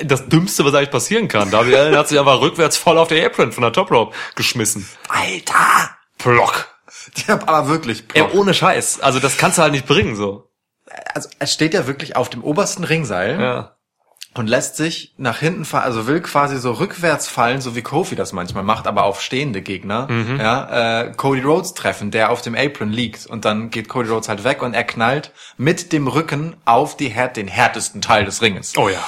das 0.04 0.28
Dümmste, 0.28 0.66
was 0.66 0.74
eigentlich 0.74 0.90
passieren 0.92 1.28
kann. 1.28 1.52
Darby 1.52 1.76
Allen 1.76 1.96
hat 1.96 2.08
sich 2.08 2.18
einfach 2.20 2.40
rückwärts 2.42 2.78
voll 2.78 2.98
auf 2.98 3.10
der 3.10 3.26
Apron 3.26 3.52
von 3.52 3.62
der 3.62 3.74
Top 3.74 3.92
Rope 3.92 4.16
geschmissen. 4.36 4.88
Alter! 5.10 5.90
Plock. 6.18 6.68
Ich 7.16 7.30
hab 7.30 7.48
aber 7.48 7.68
wirklich. 7.68 8.04
Ey, 8.14 8.24
ohne 8.34 8.54
Scheiß. 8.54 9.02
Also 9.02 9.20
das 9.20 9.38
kannst 9.38 9.58
du 9.58 9.62
halt 9.62 9.74
nicht 9.74 9.86
bringen, 9.86 10.16
so. 10.16 10.45
Also 11.14 11.30
er 11.40 11.48
steht 11.48 11.74
ja 11.74 11.88
wirklich 11.88 12.16
auf 12.16 12.30
dem 12.30 12.44
obersten 12.44 12.84
Ringseil 12.84 13.40
Ja. 13.42 13.76
und 14.34 14.48
lässt 14.48 14.76
sich 14.78 15.14
nach 15.18 15.40
hinten 15.40 15.64
fallen, 15.66 15.84
also 15.86 16.08
will 16.08 16.22
quasi 16.22 16.58
so 16.60 16.72
rückwärts 16.74 17.28
fallen, 17.28 17.62
so 17.62 17.76
wie 17.76 17.82
Kofi 17.82 18.16
das 18.16 18.34
manchmal 18.34 18.64
macht, 18.64 18.86
aber 18.88 19.04
auf 19.04 19.22
stehende 19.22 19.62
Gegner. 19.62 20.08
Ja, 20.40 21.02
äh, 21.04 21.12
Cody 21.16 21.42
Rhodes 21.42 21.74
treffen, 21.74 22.12
der 22.12 22.32
auf 22.32 22.42
dem 22.42 22.56
Apron 22.56 22.92
liegt 22.92 23.26
und 23.26 23.46
dann 23.46 23.70
geht 23.70 23.88
Cody 23.90 24.10
Rhodes 24.10 24.28
halt 24.30 24.44
weg 24.44 24.62
und 24.62 24.74
er 24.74 24.84
knallt 24.84 25.32
mit 25.58 25.92
dem 25.94 26.08
Rücken 26.08 26.56
auf 26.66 26.98
die 26.98 27.10
Härt, 27.10 27.38
den 27.38 27.48
härtesten 27.48 28.02
Teil 28.02 28.26
des 28.26 28.42
Ringes. 28.42 28.74
Oh 28.78 28.90
ja. 28.90 29.00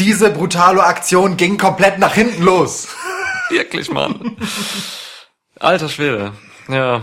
Diese 0.00 0.30
brutale 0.30 0.82
Aktion 0.82 1.36
ging 1.36 1.56
komplett 1.56 1.98
nach 2.00 2.14
hinten 2.14 2.42
los. 2.42 2.88
Wirklich, 3.50 3.90
Mann. 3.92 4.36
Alter 5.60 5.88
Schwede. 5.88 6.32
Ja. 6.68 7.02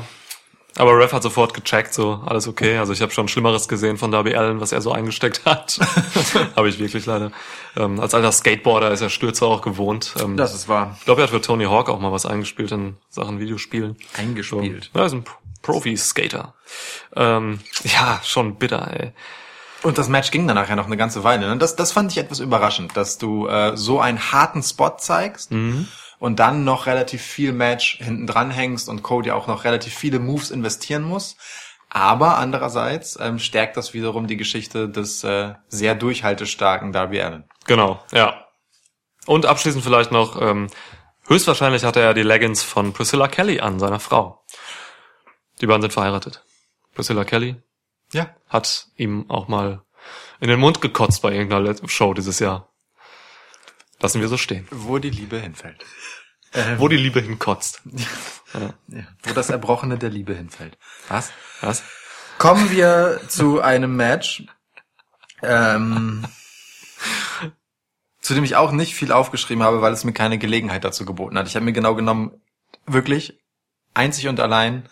Aber 0.81 0.97
Ref 0.97 1.13
hat 1.13 1.21
sofort 1.21 1.53
gecheckt, 1.53 1.93
so 1.93 2.21
alles 2.25 2.47
okay. 2.47 2.77
Also 2.79 2.91
ich 2.91 3.03
habe 3.03 3.11
schon 3.11 3.27
Schlimmeres 3.27 3.67
gesehen 3.67 3.97
von 3.97 4.11
Darby 4.11 4.33
Allen, 4.35 4.59
was 4.61 4.71
er 4.71 4.81
so 4.81 4.91
eingesteckt 4.91 5.41
hat. 5.45 5.79
habe 6.55 6.69
ich 6.69 6.79
wirklich 6.79 7.05
leider. 7.05 7.31
Ähm, 7.77 7.99
als 7.99 8.15
alter 8.15 8.31
Skateboarder 8.31 8.89
ist 8.89 9.01
er 9.01 9.09
Stürze 9.11 9.45
auch 9.45 9.61
gewohnt. 9.61 10.15
Ähm, 10.19 10.37
Das 10.37 10.55
ist 10.55 10.67
wahr. 10.67 10.95
ich 10.97 11.05
glaube, 11.05 11.21
er 11.21 11.25
hat 11.25 11.29
für 11.29 11.39
Tony 11.41 11.65
Hawk 11.65 11.87
auch 11.87 11.99
mal 11.99 12.11
was 12.11 12.25
eingespielt 12.25 12.71
in 12.71 12.97
Sachen 13.09 13.39
Videospielen. 13.39 13.95
Eingespielt. 14.17 14.89
So. 14.91 14.99
Ja, 14.99 15.05
ist 15.05 15.11
ein 15.13 15.23
Pro- 15.23 15.35
Profi-Skater. 15.61 16.55
Ähm, 17.15 17.59
ja, 17.83 18.19
schon 18.23 18.55
bitter, 18.55 18.89
ey. 18.99 19.11
Und 19.83 19.99
das 19.99 20.09
Match 20.09 20.31
ging 20.31 20.47
dann 20.47 20.55
nachher 20.55 20.75
noch 20.75 20.87
eine 20.87 20.97
ganze 20.97 21.23
Weile. 21.23 21.47
Ne? 21.47 21.57
Das, 21.57 21.75
das 21.75 21.91
fand 21.91 22.11
ich 22.11 22.17
etwas 22.17 22.39
überraschend, 22.39 22.97
dass 22.97 23.19
du 23.19 23.45
äh, 23.47 23.77
so 23.77 23.99
einen 23.99 24.31
harten 24.31 24.63
Spot 24.63 24.95
zeigst 24.97 25.51
und 26.21 26.39
dann 26.39 26.63
noch 26.63 26.85
relativ 26.85 27.23
viel 27.23 27.51
Match 27.51 27.97
hinten 27.97 28.27
dran 28.27 28.51
hängst 28.51 28.87
und 28.87 29.01
Cody 29.01 29.31
auch 29.31 29.47
noch 29.47 29.63
relativ 29.63 29.95
viele 29.95 30.19
Moves 30.19 30.51
investieren 30.51 31.01
muss. 31.01 31.35
Aber 31.89 32.37
andererseits 32.37 33.17
ähm, 33.19 33.39
stärkt 33.39 33.75
das 33.75 33.95
wiederum 33.95 34.27
die 34.27 34.37
Geschichte 34.37 34.87
des 34.87 35.23
äh, 35.23 35.55
sehr 35.67 35.95
durchhaltestarken 35.95 36.91
Darby 36.91 37.21
Allen. 37.21 37.45
Genau, 37.65 38.03
ja. 38.11 38.45
Und 39.25 39.47
abschließend 39.47 39.83
vielleicht 39.83 40.11
noch, 40.11 40.39
ähm, 40.39 40.67
höchstwahrscheinlich 41.27 41.85
hatte 41.85 42.01
er 42.01 42.13
die 42.13 42.21
Leggings 42.21 42.61
von 42.61 42.93
Priscilla 42.93 43.27
Kelly 43.27 43.59
an, 43.59 43.79
seiner 43.79 43.99
Frau. 43.99 44.45
Die 45.59 45.65
beiden 45.65 45.81
sind 45.81 45.91
verheiratet. 45.93 46.43
Priscilla 46.93 47.23
Kelly 47.25 47.55
Ja. 48.13 48.29
hat 48.47 48.89
ihm 48.95 49.27
auch 49.27 49.47
mal 49.47 49.81
in 50.39 50.49
den 50.49 50.59
Mund 50.59 50.81
gekotzt 50.81 51.23
bei 51.23 51.31
irgendeiner 51.31 51.75
Show 51.87 52.13
dieses 52.13 52.37
Jahr. 52.37 52.67
Lassen 54.01 54.21
wir 54.21 54.27
so 54.27 54.37
stehen. 54.37 54.67
Wo 54.71 54.97
die 54.97 55.11
Liebe 55.11 55.39
hinfällt. 55.39 55.83
Wo 56.77 56.87
die 56.87 56.97
Liebe 56.97 57.21
hinkotzt. 57.21 57.81
Ja, 58.53 59.03
wo 59.23 59.31
das 59.31 59.49
Erbrochene 59.49 59.97
der 59.97 60.09
Liebe 60.09 60.33
hinfällt. 60.33 60.77
Was? 61.07 61.31
Was? 61.61 61.83
Kommen 62.37 62.69
wir 62.69 63.21
zu 63.29 63.61
einem 63.61 63.95
Match, 63.95 64.43
ähm, 65.41 66.25
zu 68.19 68.33
dem 68.33 68.43
ich 68.43 68.57
auch 68.57 68.73
nicht 68.73 68.93
viel 68.93 69.13
aufgeschrieben 69.13 69.63
habe, 69.63 69.81
weil 69.81 69.93
es 69.93 70.03
mir 70.03 70.11
keine 70.11 70.37
Gelegenheit 70.37 70.83
dazu 70.83 71.05
geboten 71.05 71.37
hat. 71.37 71.47
Ich 71.47 71.55
habe 71.55 71.63
mir 71.63 71.71
genau 71.71 71.95
genommen, 71.95 72.41
wirklich 72.85 73.39
einzig 73.93 74.27
und 74.27 74.41
allein 74.41 74.89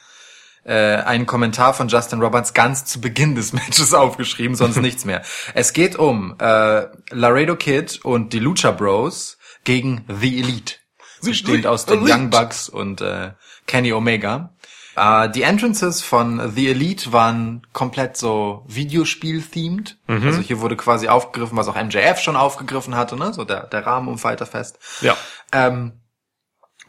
äh, 0.64 0.98
einen 0.98 1.26
Kommentar 1.26 1.74
von 1.74 1.88
Justin 1.88 2.22
Roberts 2.22 2.54
ganz 2.54 2.86
zu 2.86 3.02
Beginn 3.02 3.36
des 3.36 3.54
Matches 3.54 3.94
aufgeschrieben, 3.96 4.56
sonst 4.56 4.78
nichts 4.78 5.06
mehr. 5.06 5.22
Es 5.54 5.74
geht 5.74 5.96
um 5.96 6.36
äh, 6.40 6.88
Laredo 7.12 7.56
Kid 7.56 8.00
und 8.04 8.34
die 8.34 8.40
Lucha 8.40 8.72
Bros 8.72 9.38
gegen 9.64 10.06
The 10.08 10.40
Elite, 10.40 10.76
bestehend 11.22 11.68
aus 11.68 11.86
den. 11.86 12.02
Young 12.04 12.30
Bucks 12.30 12.70
und 12.70 13.02
äh, 13.02 13.32
Kenny 13.68 13.94
Omega. 13.94 14.54
Äh, 14.96 15.30
die 15.30 15.44
Entrances 15.44 16.02
von 16.02 16.52
The 16.54 16.70
Elite 16.70 17.14
waren 17.14 17.62
komplett 17.74 18.18
so 18.18 18.66
Videospiel-themed. 18.68 19.98
Also 20.08 20.42
hier 20.42 20.60
wurde 20.60 20.76
quasi 20.76 21.08
aufgegriffen, 21.08 21.58
was 21.58 21.68
auch 21.68 21.76
MJF 21.76 22.20
schon 22.20 22.36
aufgegriffen 22.36 22.96
hatte, 22.96 23.16
ne? 23.16 23.34
So 23.34 23.46
der, 23.46 23.68
der 23.68 23.86
Rahmen 23.86 24.08
um 24.08 24.18
Fighter 24.18 24.46
Fest. 24.46 24.80
Ja. 25.02 25.16
Ähm, 25.54 25.94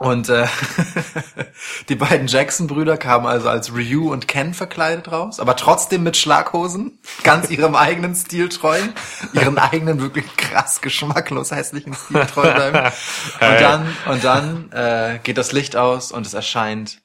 und 0.00 0.30
äh, 0.30 0.46
die 1.90 1.94
beiden 1.94 2.26
Jackson-Brüder 2.26 2.96
kamen 2.96 3.26
also 3.26 3.50
als 3.50 3.74
Ryu 3.74 4.10
und 4.10 4.28
Ken 4.28 4.54
verkleidet 4.54 5.12
raus, 5.12 5.38
aber 5.38 5.56
trotzdem 5.56 6.04
mit 6.04 6.16
Schlaghosen, 6.16 6.98
ganz 7.22 7.50
ihrem 7.50 7.74
eigenen 7.74 8.14
Stil 8.14 8.48
treu, 8.48 8.80
ihren 9.34 9.58
eigenen 9.58 10.00
wirklich 10.00 10.24
krass 10.38 10.80
geschmacklos 10.80 11.50
hässlichen 11.50 11.92
Stil 11.92 12.24
treu 12.24 12.50
bleiben. 12.50 12.78
Und 13.40 13.60
dann 13.60 13.96
und 14.06 14.24
dann 14.24 14.72
äh, 14.72 15.18
geht 15.22 15.36
das 15.36 15.52
Licht 15.52 15.76
aus 15.76 16.12
und 16.12 16.26
es 16.26 16.32
erscheint 16.32 17.02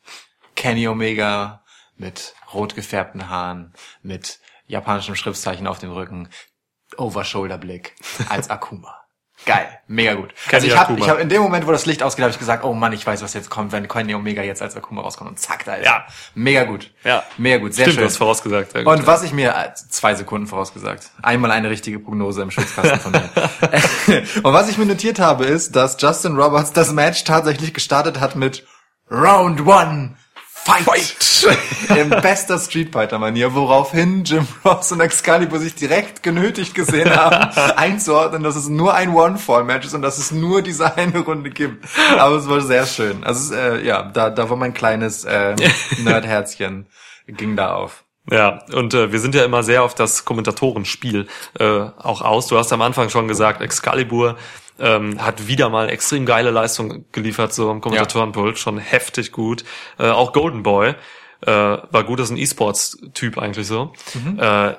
Kenny 0.56 0.88
Omega 0.88 1.64
mit 1.98 2.34
rot 2.54 2.76
gefärbten 2.76 3.30
Haaren, 3.30 3.74
mit 4.04 4.40
japanischem 4.68 5.16
Schriftzeichen 5.16 5.68
auf 5.68 5.80
dem 5.80 5.92
Rücken, 5.92 6.30
Overshoulder-Blick 6.98 7.94
als 8.30 8.50
Akuma. 8.50 9.05
Geil, 9.46 9.68
mega 9.88 10.16
gut. 10.16 10.34
Kenny 10.50 10.56
also 10.56 10.68
ich 10.68 10.78
habe 10.78 11.08
hab 11.08 11.20
in 11.20 11.30
dem 11.30 11.42
Moment, 11.42 11.68
wo 11.68 11.72
das 11.72 11.86
Licht 11.86 12.02
ausgeht, 12.02 12.24
habe 12.24 12.32
ich 12.32 12.40
gesagt, 12.40 12.64
oh 12.64 12.74
Mann, 12.74 12.94
ich 12.94 13.06
weiß, 13.06 13.22
was 13.22 13.34
jetzt 13.34 13.50
kommt, 13.50 13.72
wenn 13.72 13.88
Kenny 13.88 14.16
Omega 14.16 14.42
jetzt 14.42 14.62
als 14.62 14.76
Akuma 14.76 15.02
rauskommt 15.02 15.30
und 15.30 15.40
zack, 15.40 15.66
da 15.66 15.76
ist 15.76 15.86
Ja. 15.86 15.98
er. 15.98 16.06
Mega 16.34 16.64
gut. 16.64 16.92
Ja. 17.04 17.24
Mega 17.38 17.58
gut, 17.58 17.74
sehr 17.74 17.84
Stimmt, 17.86 17.96
schön. 17.96 18.02
du 18.04 18.10
hast 18.10 18.18
vorausgesagt. 18.18 18.74
Gut. 18.74 18.86
Und 18.86 19.06
was 19.06 19.24
ich 19.24 19.34
mir, 19.34 19.52
äh, 19.56 19.74
zwei 19.90 20.16
Sekunden 20.16 20.48
vorausgesagt, 20.48 21.12
einmal 21.22 21.52
eine 21.52 21.70
richtige 21.70 22.00
Prognose 22.00 22.42
im 22.42 22.50
Schutzkasten 22.52 23.00
von 23.00 23.12
mir. 23.12 23.30
und 24.44 24.54
was 24.54 24.68
ich 24.70 24.78
mir 24.78 24.86
notiert 24.88 25.20
habe, 25.20 25.46
ist, 25.46 25.76
dass 25.76 25.98
Justin 26.00 26.36
Roberts 26.36 26.74
das 26.74 26.92
Match 26.92 27.24
tatsächlich 27.24 27.74
gestartet 27.74 28.20
hat 28.20 28.36
mit 28.36 28.66
Round 29.12 29.66
One. 29.68 30.16
Fight! 30.66 31.16
Im 31.96 32.10
bester 32.10 32.58
Street 32.58 32.92
Fighter 32.92 33.20
Manier, 33.20 33.54
woraufhin 33.54 34.24
Jim 34.24 34.48
Ross 34.66 34.92
und 34.92 35.00
Excalibur 35.00 35.60
sich 35.60 35.76
direkt 35.76 36.24
genötigt 36.24 36.74
gesehen 36.74 37.16
haben, 37.16 37.56
einzuordnen, 37.76 38.42
dass 38.42 38.56
es 38.56 38.68
nur 38.68 38.96
ein 38.96 39.14
One-Fall-Match 39.14 39.86
ist 39.86 39.94
und 39.94 40.02
dass 40.02 40.18
es 40.18 40.32
nur 40.32 40.64
diese 40.64 40.98
eine 40.98 41.20
Runde 41.20 41.52
gibt. 41.52 41.86
Aber 42.18 42.38
es 42.38 42.50
war 42.50 42.62
sehr 42.62 42.88
schön. 42.88 43.24
Also, 43.24 43.54
äh, 43.54 43.86
ja, 43.86 44.04
da, 44.04 44.32
da 44.32 44.50
war 44.50 44.58
mein 44.58 44.74
kleines 44.74 45.24
äh, 45.24 45.56
Nerdherzchen, 46.04 46.88
ging 47.28 47.56
da 47.56 47.76
auf. 47.76 48.04
Ja, 48.32 48.64
und 48.74 48.96
äh, 48.96 49.12
wir 49.12 49.20
sind 49.20 49.36
ja 49.36 49.46
immer 49.46 49.62
sehr 49.62 49.84
auf 49.84 49.94
das 49.94 50.26
Kommentatorenspiel 50.26 51.28
äh, 51.60 51.64
auch 51.64 52.22
aus. 52.22 52.48
Du 52.48 52.58
hast 52.58 52.74
am 52.74 52.82
Anfang 52.82 53.10
schon 53.10 53.28
gesagt, 53.28 53.62
Excalibur 53.62 54.36
ähm, 54.80 55.24
hat 55.24 55.48
wieder 55.48 55.70
mal 55.70 55.90
extrem 55.90 56.26
geile 56.26 56.52
Leistung 56.52 57.06
geliefert, 57.12 57.54
so 57.54 57.70
am 57.70 57.82
Kommentatorenpult, 57.82 58.58
schon 58.60 58.78
heftig 58.78 59.32
gut. 59.32 59.64
Äh, 59.98 60.10
auch 60.10 60.34
Golden 60.34 60.64
Boy 60.64 60.96
äh, 61.42 61.52
war 61.52 62.04
gut, 62.04 62.20
das 62.20 62.30
ist 62.30 62.32
ein 62.32 62.38
E-Sports-Typ 62.38 63.38
eigentlich 63.38 63.68
so. 63.68 63.94
Mhm. 64.14 64.40
Äh, 64.40 64.74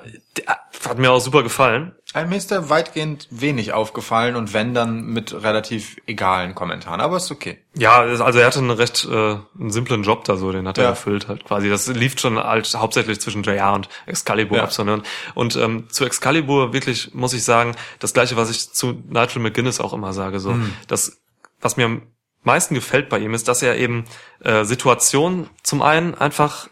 hat 0.87 0.97
mir 0.99 1.11
auch 1.11 1.19
super 1.19 1.41
gefallen. 1.43 1.93
Äh, 2.13 2.25
Mir 2.25 2.35
ist 2.37 2.51
da 2.51 2.69
weitgehend 2.69 3.27
wenig 3.31 3.73
aufgefallen 3.73 4.35
und 4.35 4.53
wenn 4.53 4.73
dann 4.73 5.01
mit 5.07 5.33
relativ 5.43 5.97
egalen 6.05 6.53
Kommentaren, 6.55 7.01
aber 7.01 7.17
ist 7.17 7.31
okay. 7.31 7.59
Ja, 7.75 7.97
also 8.01 8.39
er 8.39 8.45
hatte 8.45 8.59
einen 8.59 8.69
recht 8.71 9.05
äh, 9.09 9.37
einen 9.59 9.71
simplen 9.71 10.03
Job 10.03 10.23
da 10.25 10.37
so, 10.37 10.51
den 10.51 10.67
hat 10.67 10.77
er 10.77 10.85
Ja. 10.85 10.89
erfüllt 10.91 11.27
halt 11.27 11.43
quasi. 11.45 11.69
Das 11.69 11.87
lief 11.87 12.19
schon 12.19 12.37
halt 12.37 12.71
hauptsächlich 12.75 13.19
zwischen 13.19 13.43
JR 13.43 13.73
und 13.73 13.89
Excalibur 14.05 14.57
Ja. 14.57 14.63
ab, 14.65 14.73
sondern 14.73 15.03
und 15.33 15.55
ähm, 15.55 15.89
zu 15.89 16.05
Excalibur 16.05 16.71
wirklich 16.73 17.13
muss 17.15 17.33
ich 17.33 17.43
sagen, 17.43 17.75
das 17.99 18.13
gleiche, 18.13 18.37
was 18.37 18.49
ich 18.51 18.71
zu 18.71 19.01
Nigel 19.09 19.41
McGuinness 19.41 19.79
auch 19.79 19.93
immer 19.93 20.13
sage, 20.13 20.39
so 20.39 20.51
Hm. 20.51 20.73
das, 20.87 21.19
was 21.61 21.77
mir 21.77 22.01
meisten 22.47 22.73
gefällt 22.73 23.09
bei 23.09 23.19
ihm 23.19 23.33
ist, 23.35 23.47
dass 23.47 23.61
er 23.61 23.77
eben 23.77 24.05
äh, 24.43 24.63
Situationen 24.63 25.49
zum 25.61 25.81
einen 25.83 26.15
einfach 26.15 26.67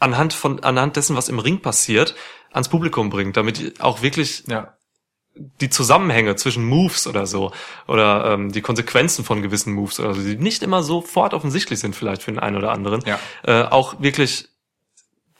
anhand 0.00 0.32
von 0.34 0.62
anhand 0.64 0.96
dessen, 0.96 1.16
was 1.16 1.28
im 1.28 1.38
Ring 1.38 1.60
passiert, 1.62 2.14
ans 2.52 2.68
Publikum 2.68 3.10
bringt, 3.10 3.36
damit 3.36 3.80
auch 3.80 4.02
wirklich 4.02 4.44
Ja. 4.48 4.74
die 5.60 5.70
Zusammenhänge 5.70 6.36
zwischen 6.36 6.64
Moves 6.64 7.06
oder 7.06 7.26
so 7.26 7.52
oder 7.88 8.32
ähm, 8.32 8.52
die 8.52 8.60
Konsequenzen 8.60 9.24
von 9.24 9.42
gewissen 9.42 9.72
Moves 9.72 9.98
oder 10.00 10.14
so, 10.14 10.20
die 10.22 10.36
nicht 10.36 10.62
immer 10.62 10.82
sofort 10.82 11.34
offensichtlich 11.34 11.80
sind 11.80 11.96
vielleicht 11.96 12.22
für 12.22 12.30
den 12.32 12.38
einen 12.40 12.56
oder 12.56 12.70
anderen, 12.72 13.02
Ja. 13.06 13.18
äh, 13.44 13.62
auch 13.64 14.00
wirklich 14.00 14.48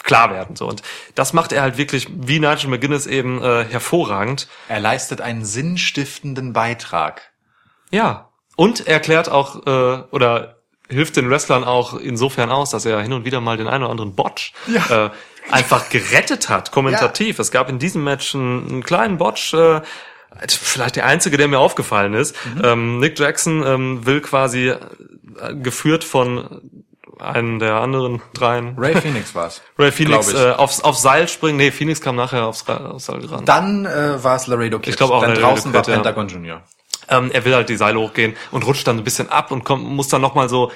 klar 0.02 0.30
werden 0.30 0.54
so 0.56 0.66
und 0.68 0.82
das 1.14 1.32
macht 1.32 1.52
er 1.52 1.62
halt 1.62 1.78
wirklich 1.78 2.08
wie 2.12 2.38
Nigel 2.40 2.68
McGuinness 2.68 3.06
eben 3.06 3.40
äh, 3.42 3.64
hervorragend 3.64 4.48
Er 4.68 4.80
leistet 4.80 5.20
einen 5.20 5.44
sinnstiftenden 5.44 6.52
Beitrag. 6.52 7.32
ja 7.90 8.30
und 8.56 8.86
er 8.86 8.94
erklärt 8.94 9.28
auch 9.28 9.66
äh, 9.66 10.02
oder 10.10 10.56
hilft 10.88 11.16
den 11.16 11.30
Wrestlern 11.30 11.64
auch 11.64 11.94
insofern 11.94 12.50
aus, 12.50 12.70
dass 12.70 12.84
er 12.84 13.00
hin 13.00 13.12
und 13.12 13.24
wieder 13.24 13.40
mal 13.40 13.56
den 13.56 13.68
einen 13.68 13.82
oder 13.84 13.90
anderen 13.90 14.14
Botch 14.14 14.52
äh, 14.90 15.08
einfach 15.50 15.88
gerettet 15.88 16.48
hat, 16.48 16.70
kommentativ. 16.70 17.38
Es 17.38 17.50
gab 17.50 17.68
in 17.68 17.78
diesem 17.78 18.04
Match 18.04 18.34
einen, 18.34 18.68
einen 18.68 18.82
kleinen 18.82 19.18
Botch, 19.18 19.54
äh, 19.54 19.80
vielleicht 20.48 20.96
der 20.96 21.06
einzige, 21.06 21.36
der 21.36 21.48
mir 21.48 21.58
aufgefallen 21.58 22.14
ist. 22.14 22.36
Ähm, 22.62 22.98
Nick 22.98 23.18
Jackson 23.18 23.64
ähm, 23.66 24.06
will 24.06 24.20
quasi 24.20 24.68
äh, 24.68 25.54
geführt 25.54 26.04
von 26.04 26.60
einem 27.18 27.58
der 27.58 27.76
anderen 27.76 28.22
dreien, 28.34 28.74
Ray 28.76 29.00
Phoenix 29.00 29.34
war's. 29.34 29.62
Ray 29.78 29.92
Phoenix, 29.92 30.32
äh, 30.34 30.50
aufs, 30.50 30.80
aufs 30.80 31.02
Seil 31.02 31.28
springen. 31.28 31.56
Nee, 31.56 31.70
Phoenix 31.70 32.00
kam 32.00 32.16
nachher 32.16 32.46
aufs, 32.46 32.68
aufs 32.68 33.06
Seil 33.06 33.24
ran. 33.26 33.44
Dann 33.44 33.86
äh, 33.86 34.22
war 34.22 34.36
es 34.36 34.46
Laredo 34.46 34.78
Kid. 34.78 34.90
Ich 34.90 34.96
glaub 34.96 35.10
auch 35.10 35.20
Dann 35.20 35.30
Laredo 35.30 35.46
draußen 35.46 35.72
war 35.72 35.82
Kid, 35.82 35.88
ja. 35.88 35.94
Pentagon 35.94 36.28
Junior. 36.28 36.62
Ähm, 37.08 37.30
er 37.32 37.44
will 37.44 37.54
halt 37.54 37.68
die 37.68 37.76
Seile 37.76 37.98
hochgehen 38.00 38.34
und 38.50 38.64
rutscht 38.66 38.86
dann 38.86 38.98
ein 38.98 39.04
bisschen 39.04 39.28
ab 39.30 39.50
und 39.50 39.64
kommt, 39.64 39.84
muss 39.84 40.08
dann 40.08 40.20
nochmal 40.22 40.48
so 40.48 40.70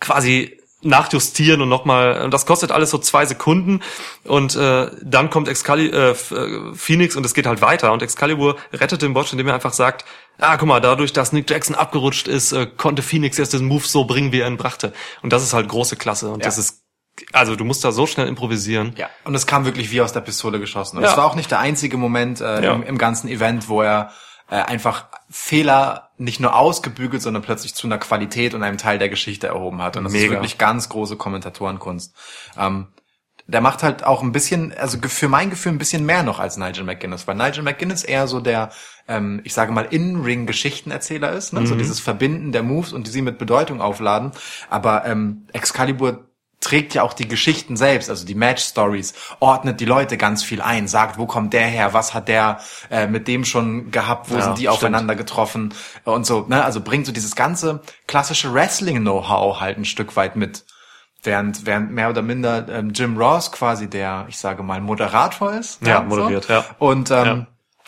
quasi 0.00 0.58
nachjustieren 0.82 1.62
und 1.62 1.68
nochmal, 1.68 2.22
und 2.22 2.32
das 2.32 2.46
kostet 2.46 2.70
alles 2.70 2.90
so 2.90 2.98
zwei 2.98 3.24
Sekunden 3.26 3.80
und 4.24 4.54
äh, 4.56 4.88
dann 5.02 5.30
kommt 5.30 5.48
Excali 5.48 5.86
äh, 5.88 6.10
äh, 6.10 6.74
Phoenix 6.74 7.16
und 7.16 7.24
es 7.26 7.34
geht 7.34 7.46
halt 7.46 7.60
weiter 7.60 7.92
und 7.92 8.02
Excalibur 8.02 8.56
rettet 8.72 9.02
den 9.02 9.14
Botch, 9.14 9.32
indem 9.32 9.48
er 9.48 9.54
einfach 9.54 9.72
sagt, 9.72 10.04
ah, 10.38 10.56
guck 10.56 10.68
mal, 10.68 10.80
dadurch, 10.80 11.12
dass 11.12 11.32
Nick 11.32 11.50
Jackson 11.50 11.74
abgerutscht 11.74 12.28
ist, 12.28 12.52
äh, 12.52 12.66
konnte 12.76 13.02
Phoenix 13.02 13.38
erst 13.38 13.54
den 13.54 13.64
Move 13.64 13.84
so 13.86 14.04
bringen, 14.04 14.32
wie 14.32 14.40
er 14.40 14.46
ihn 14.48 14.58
brachte. 14.58 14.92
Und 15.22 15.32
das 15.32 15.42
ist 15.42 15.54
halt 15.54 15.66
große 15.68 15.96
Klasse 15.96 16.28
und 16.30 16.40
Ja. 16.40 16.44
das 16.46 16.58
ist, 16.58 16.82
also 17.32 17.56
du 17.56 17.64
musst 17.64 17.82
da 17.82 17.90
so 17.90 18.06
schnell 18.06 18.28
improvisieren. 18.28 18.94
Ja. 18.96 19.08
Und 19.24 19.34
es 19.34 19.46
kam 19.46 19.64
wirklich 19.64 19.90
wie 19.90 20.02
aus 20.02 20.12
der 20.12 20.20
Pistole 20.20 20.60
geschossen. 20.60 20.98
Und 20.98 21.04
Ja. 21.04 21.10
es 21.10 21.16
war 21.16 21.24
auch 21.24 21.34
nicht 21.36 21.50
der 21.50 21.58
einzige 21.58 21.96
Moment 21.96 22.40
äh, 22.42 22.62
Ja. 22.62 22.74
im, 22.74 22.82
im 22.82 22.98
ganzen 22.98 23.28
Event, 23.28 23.68
wo 23.68 23.80
er 23.82 24.12
äh, 24.50 24.56
einfach 24.56 25.06
Fehler 25.28 26.10
nicht 26.18 26.40
nur 26.40 26.54
ausgebügelt, 26.56 27.22
sondern 27.22 27.42
plötzlich 27.42 27.74
zu 27.74 27.86
einer 27.86 27.98
Qualität 27.98 28.54
und 28.54 28.62
einem 28.62 28.78
Teil 28.78 28.98
der 28.98 29.08
Geschichte 29.08 29.48
erhoben 29.48 29.82
hat. 29.82 29.96
Und 29.96 30.04
das 30.04 30.14
ist 30.14 30.20
Mega. 30.20 30.34
wirklich 30.34 30.58
ganz 30.58 30.88
große 30.88 31.16
Kommentatorenkunst. 31.16 32.14
Ähm, 32.58 32.88
der 33.48 33.60
macht 33.60 33.82
halt 33.82 34.04
auch 34.04 34.22
ein 34.22 34.32
bisschen, 34.32 34.72
also 34.76 34.98
für 35.06 35.28
mein 35.28 35.50
Gefühl 35.50 35.72
ein 35.72 35.78
bisschen 35.78 36.04
mehr 36.04 36.24
noch 36.24 36.40
als 36.40 36.56
Nigel 36.56 36.84
McGuinness, 36.84 37.28
weil 37.28 37.36
Nigel 37.36 37.62
McGuinness 37.62 38.02
eher 38.02 38.26
so 38.26 38.40
der, 38.40 38.70
ähm, 39.06 39.40
ich 39.44 39.54
sage 39.54 39.72
mal, 39.72 39.86
In-Ring-Geschichtenerzähler 39.88 41.32
ist, 41.32 41.52
ne? 41.52 41.64
so 41.66 41.76
dieses 41.76 42.00
Verbinden 42.00 42.50
der 42.50 42.64
Moves 42.64 42.92
und 42.92 43.06
die 43.06 43.10
sie 43.12 43.22
mit 43.22 43.38
Bedeutung 43.38 43.80
aufladen. 43.80 44.32
Aber 44.68 45.04
ähm, 45.06 45.46
Excalibur 45.52 46.25
trägt 46.60 46.94
ja 46.94 47.02
auch 47.02 47.12
die 47.12 47.28
Geschichten 47.28 47.76
selbst, 47.76 48.10
also 48.10 48.26
die 48.26 48.34
Match-Stories, 48.34 49.14
ordnet 49.40 49.78
die 49.80 49.84
Leute 49.84 50.16
ganz 50.16 50.42
viel 50.42 50.60
ein, 50.60 50.88
sagt, 50.88 51.18
wo 51.18 51.26
kommt 51.26 51.52
der 51.52 51.66
her, 51.66 51.92
was 51.92 52.14
hat 52.14 52.28
der 52.28 52.60
äh, 52.90 53.06
mit 53.06 53.28
dem 53.28 53.44
schon 53.44 53.90
gehabt, 53.90 54.30
wo 54.30 54.36
Ja, 54.36 54.42
sind 54.42 54.58
die 54.58 54.62
stimmt. 54.62 54.74
aufeinander 54.74 55.14
getroffen 55.14 55.74
und 56.04 56.26
so, 56.26 56.46
ne? 56.48 56.64
Also 56.64 56.80
bringt 56.80 57.06
so 57.06 57.12
dieses 57.12 57.36
ganze 57.36 57.82
klassische 58.06 58.52
Wrestling-Know-how 58.52 59.60
halt 59.60 59.78
ein 59.78 59.84
Stück 59.84 60.16
weit 60.16 60.36
mit. 60.36 60.64
Während, 61.22 61.66
während 61.66 61.90
mehr 61.90 62.08
oder 62.10 62.22
minder 62.22 62.68
ähm, 62.68 62.90
Jim 62.94 63.16
Ross 63.16 63.50
quasi 63.50 63.88
der, 63.88 64.26
ich 64.28 64.38
sage 64.38 64.62
mal, 64.62 64.80
Moderator 64.80 65.54
ist. 65.54 65.84
Ja, 65.84 66.00
moderiert, 66.02 66.48
ja. 66.48 66.64
Und 66.78 67.10
ähm, 67.10 67.26
Ja. 67.26 67.46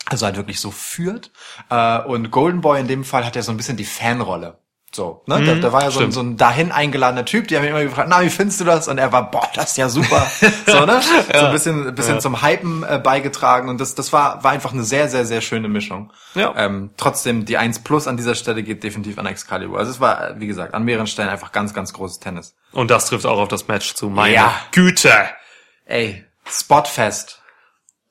also 0.09 0.25
halt 0.25 0.35
wirklich 0.35 0.59
so 0.59 0.71
führt. 0.71 1.31
Äh, 1.69 1.99
und 2.01 2.31
Golden 2.31 2.59
Boy 2.61 2.81
in 2.81 2.87
dem 2.87 3.05
Fall 3.05 3.25
hat 3.25 3.35
ja 3.37 3.41
so 3.41 3.51
ein 3.51 3.57
bisschen 3.57 3.77
die 3.77 3.85
Fanrolle. 3.85 4.57
So, 4.91 5.21
ne? 5.27 5.43
da, 5.43 5.55
da 5.55 5.71
war 5.71 5.83
ja 5.83 5.91
so 5.91 5.99
ein, 5.99 6.11
so 6.11 6.19
ein 6.19 6.35
dahin 6.35 6.71
eingeladener 6.71 7.23
Typ, 7.23 7.47
die 7.47 7.55
haben 7.55 7.63
ihn 7.63 7.69
immer 7.69 7.83
gefragt, 7.83 8.09
na, 8.09 8.21
wie 8.23 8.29
findest 8.29 8.59
du 8.59 8.65
das? 8.65 8.87
Und 8.87 8.97
er 8.97 9.11
war, 9.11 9.29
boah, 9.29 9.47
das 9.53 9.71
ist 9.71 9.77
ja 9.77 9.87
super. 9.87 10.25
so, 10.65 10.85
ne? 10.85 10.99
So 11.31 11.45
ein 11.45 11.51
bisschen, 11.51 11.93
bisschen 11.93 12.19
zum 12.21 12.41
Hypen 12.41 12.83
äh, 12.83 12.97
beigetragen 12.97 13.69
und 13.69 13.79
das, 13.79 13.93
das 13.93 14.11
war, 14.13 14.43
war 14.43 14.51
einfach 14.51 14.73
eine 14.73 14.83
sehr, 14.83 15.07
sehr, 15.07 15.25
sehr 15.25 15.41
schöne 15.41 15.67
Mischung. 15.67 16.11
Ja. 16.33 16.53
Ähm, 16.57 16.89
trotzdem, 16.97 17.45
die 17.45 17.57
1 17.57 17.83
Plus 17.83 18.07
an 18.07 18.17
dieser 18.17 18.33
Stelle 18.33 18.63
geht 18.63 18.83
definitiv 18.83 19.19
an 19.19 19.27
Excalibur. 19.27 19.77
Also 19.77 19.91
es 19.91 19.99
war, 19.99 20.31
äh, 20.31 20.39
wie 20.39 20.47
gesagt, 20.47 20.73
an 20.73 20.83
mehreren 20.83 21.07
Stellen 21.07 21.29
einfach 21.29 21.51
ganz, 21.51 21.73
ganz 21.73 21.93
großes 21.93 22.19
Tennis. 22.19 22.55
Und 22.71 22.89
das 22.89 23.05
trifft 23.05 23.27
auch 23.27 23.39
auf 23.39 23.47
das 23.47 23.67
Match 23.67 23.93
zu. 23.93 24.09
Meine 24.09 24.33
Ja. 24.33 24.55
Güte. 24.71 25.11
Ey, 25.85 26.25
Spotfest. 26.49 27.41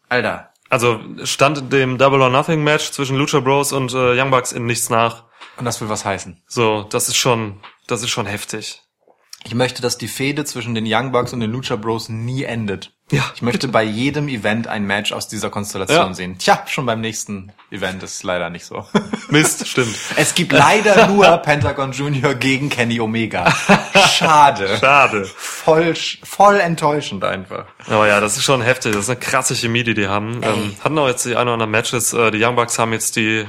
Alter. 0.09 0.51
Also 0.71 1.01
stand 1.25 1.73
dem 1.73 1.99
Double 1.99 2.21
or 2.21 2.31
Nothing 2.31 2.63
Match 2.63 2.91
zwischen 2.93 3.17
Lucha 3.17 3.41
Bros 3.41 3.73
und 3.73 3.93
äh, 3.95 4.21
Young 4.21 4.31
Bucks 4.31 4.53
in 4.53 4.67
nichts 4.67 4.91
nach. 4.91 5.25
Und 5.59 5.65
das 5.65 5.81
will 5.81 5.89
was 5.89 6.05
heißen. 6.05 6.43
So, 6.47 6.85
das 6.85 7.09
ist 7.09 7.17
schon, 7.17 7.61
das 7.87 8.03
ist 8.03 8.11
schon 8.11 8.27
heftig. 8.27 8.83
Ich 9.45 9.55
möchte, 9.55 9.83
dass 9.83 9.99
die 9.99 10.09
Fehde 10.09 10.45
zwischen 10.45 10.75
den 10.75 10.85
Young 10.87 11.13
Bucks 11.13 11.33
und 11.33 11.41
den 11.41 11.51
Lucha 11.53 11.77
Bros 11.77 12.09
nie 12.09 12.43
endet. 12.45 12.93
Ja, 13.11 13.23
Ich 13.35 13.41
möchte 13.41 13.69
bei 13.69 13.83
jedem 13.85 14.29
Event 14.29 14.67
ein 14.67 14.85
Match 14.85 15.13
aus 15.13 15.29
dieser 15.29 15.49
Konstellation 15.49 16.09
Ja. 16.09 16.13
sehen. 16.15 16.37
Tja, 16.39 16.63
schon 16.67 16.85
beim 16.87 17.01
nächsten 17.01 17.53
Event 17.71 18.03
ist 18.03 18.23
leider 18.25 18.51
nicht 18.51 18.67
so. 18.67 18.85
Mist, 19.31 19.67
stimmt. 19.67 19.97
Es 20.17 20.35
gibt 20.35 20.53
leider 20.53 21.07
nur 21.07 21.25
Pentagon 21.39 21.93
Junior 21.93 22.35
gegen 22.35 22.69
Kenny 22.69 23.01
Omega. 23.01 23.51
Schade. 24.11 24.77
Schade. 24.81 25.25
Voll, 25.25 25.95
voll 26.23 26.57
enttäuschend 26.61 27.25
einfach. 27.25 27.67
Aber 27.87 28.07
ja, 28.09 28.21
das 28.21 28.37
ist 28.37 28.45
schon 28.45 28.61
heftig. 28.61 28.93
Das 28.93 29.05
ist 29.05 29.11
eine 29.11 29.21
krasse 29.21 29.55
Chemie, 29.55 29.85
die 29.85 29.95
die 29.95 30.09
haben. 30.09 30.41
Ähm, 30.43 30.77
hatten 30.85 30.99
auch 30.99 31.09
jetzt 31.09 31.25
die 31.25 31.37
ein 31.37 31.43
oder 31.43 31.53
anderen 31.55 31.71
Matches. 31.71 32.13
Äh, 32.13 32.31
die 32.33 32.45
Young 32.45 32.57
Bucks 32.57 32.79
haben 32.79 32.93
jetzt 32.93 33.17
die 33.17 33.47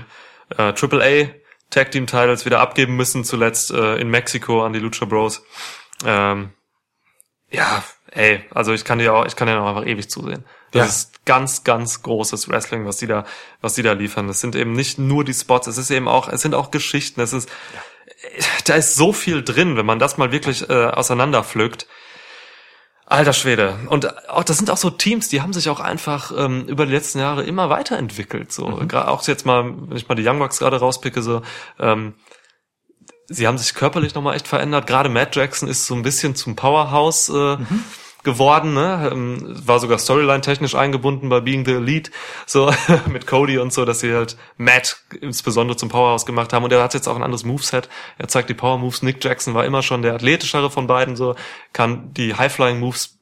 äh, 0.57 0.62
AAA 0.74 1.32
Tag 1.70 1.91
Team 1.91 2.07
Titles 2.07 2.45
wieder 2.45 2.59
abgeben 2.61 2.95
müssen, 2.95 3.24
zuletzt 3.24 3.72
äh, 3.72 3.95
in 3.97 4.09
Mexiko 4.09 4.65
an 4.65 4.74
die 4.74 4.80
Lucha 4.80 5.05
Bros. 5.05 5.43
Ähm, 6.05 6.51
ja, 7.51 7.84
ey, 8.11 8.43
also 8.51 8.74
ich 8.74 8.86
kann 8.86 8.99
dir 8.99 9.13
auch, 9.13 9.26
ich 9.26 9.36
kann 9.36 9.47
dir 9.47 9.59
auch 9.61 9.67
einfach 9.67 9.86
ewig 9.86 10.09
zusehen. 10.09 10.45
Das 10.72 10.80
Ja. 10.80 10.86
ist 10.86 11.26
ganz, 11.26 11.63
ganz 11.63 12.03
großes 12.03 12.47
Wrestling, 12.49 12.86
was 12.86 12.97
die 12.97 13.07
da, 13.07 13.26
was 13.61 13.74
die 13.74 13.82
da 13.84 13.93
liefern. 13.93 14.28
Das 14.28 14.39
sind 14.39 14.55
eben 14.55 14.74
nicht 14.74 14.99
nur 14.99 15.24
die 15.24 15.34
Spots, 15.34 15.67
es 15.67 15.78
ist 15.78 15.89
eben 15.91 16.07
auch, 16.07 16.28
es 16.30 16.41
sind 16.41 16.53
auch 16.55 16.70
Geschichten, 16.72 17.22
es 17.22 17.34
ist, 17.34 17.49
da 18.65 18.76
ist 18.76 18.95
so 18.95 19.13
viel 19.13 19.43
drin, 19.43 19.78
wenn 19.78 19.86
man 19.86 19.99
das 19.99 20.17
mal 20.17 20.32
wirklich 20.32 20.70
äh, 20.70 20.86
auseinanderpflückt. 20.88 21.88
Alter 23.10 23.34
Schwede. 23.34 23.80
Und 23.88 24.30
auch, 24.30 24.43
das 24.43 24.57
sind 24.57 24.70
auch 24.70 24.78
so 24.78 24.91
Teams, 24.91 25.30
die 25.30 25.41
haben 25.41 25.51
sich 25.51 25.70
auch 25.70 25.80
einfach 25.80 26.32
ähm, 26.38 26.66
über 26.68 26.86
die 26.86 26.91
letzten 26.91 27.20
Jahre 27.20 27.43
immer 27.43 27.70
weiterentwickelt. 27.70 28.51
So, 28.51 28.68
Gra- 28.68 29.07
auch 29.07 29.28
jetzt 29.28 29.47
mal, 29.47 29.74
wenn 29.89 29.97
ich 29.97 30.07
mal 30.07 30.16
die 30.16 30.28
Young 30.28 30.38
Bucks 30.38 30.60
gerade 30.60 30.78
rauspicke, 30.80 31.24
so, 31.24 31.41
ähm, 31.80 32.14
sie 33.28 33.47
haben 33.47 33.57
sich 33.57 33.74
körperlich 33.74 34.14
nochmal 34.14 34.36
echt 34.36 34.47
verändert. 34.47 34.86
Gerade 34.86 35.10
Matt 35.10 35.36
Jackson 35.36 35.68
ist 35.68 35.88
so 35.88 35.95
ein 35.95 36.03
bisschen 36.03 36.36
zum 36.36 36.55
Powerhouse 36.55 37.30
äh, 37.30 37.57
geworden, 38.24 38.74
ne? 38.74 39.09
Ähm, 39.11 39.55
war 39.65 39.80
sogar 39.80 39.97
Storyline-technisch 39.97 40.76
eingebunden 40.76 41.30
bei 41.30 41.39
Being 41.39 41.65
the 41.65 41.74
Elite, 41.74 42.11
so 42.45 42.72
mit 43.07 43.28
Cody 43.28 43.57
und 43.57 43.72
so, 43.72 43.86
dass 43.86 44.01
sie 44.01 44.13
halt 44.13 44.38
Matt 44.57 44.97
insbesondere 45.22 45.78
zum 45.78 45.89
Powerhouse 45.89 46.26
gemacht 46.26 46.53
haben. 46.53 46.63
Und 46.63 46.72
er 46.72 46.84
hat 46.84 46.93
jetzt 46.93 47.07
auch 47.07 47.15
ein 47.15 47.24
anderes 47.24 47.43
Moveset. 47.43 47.89
Er 48.17 48.28
zeigt 48.28 48.49
die 48.49 48.53
Power 48.53 48.78
Moves. 48.78 49.03
Nick 49.03 49.24
Jackson 49.24 49.53
war 49.53 49.65
immer 49.65 49.82
schon 49.82 50.01
der 50.01 50.13
athletischere 50.15 50.70
von 50.70 50.88
beiden, 50.88 51.15
so 51.15 51.36
kann 51.74 52.13
die 52.13 52.36
High-Flying-Moves 52.36 53.17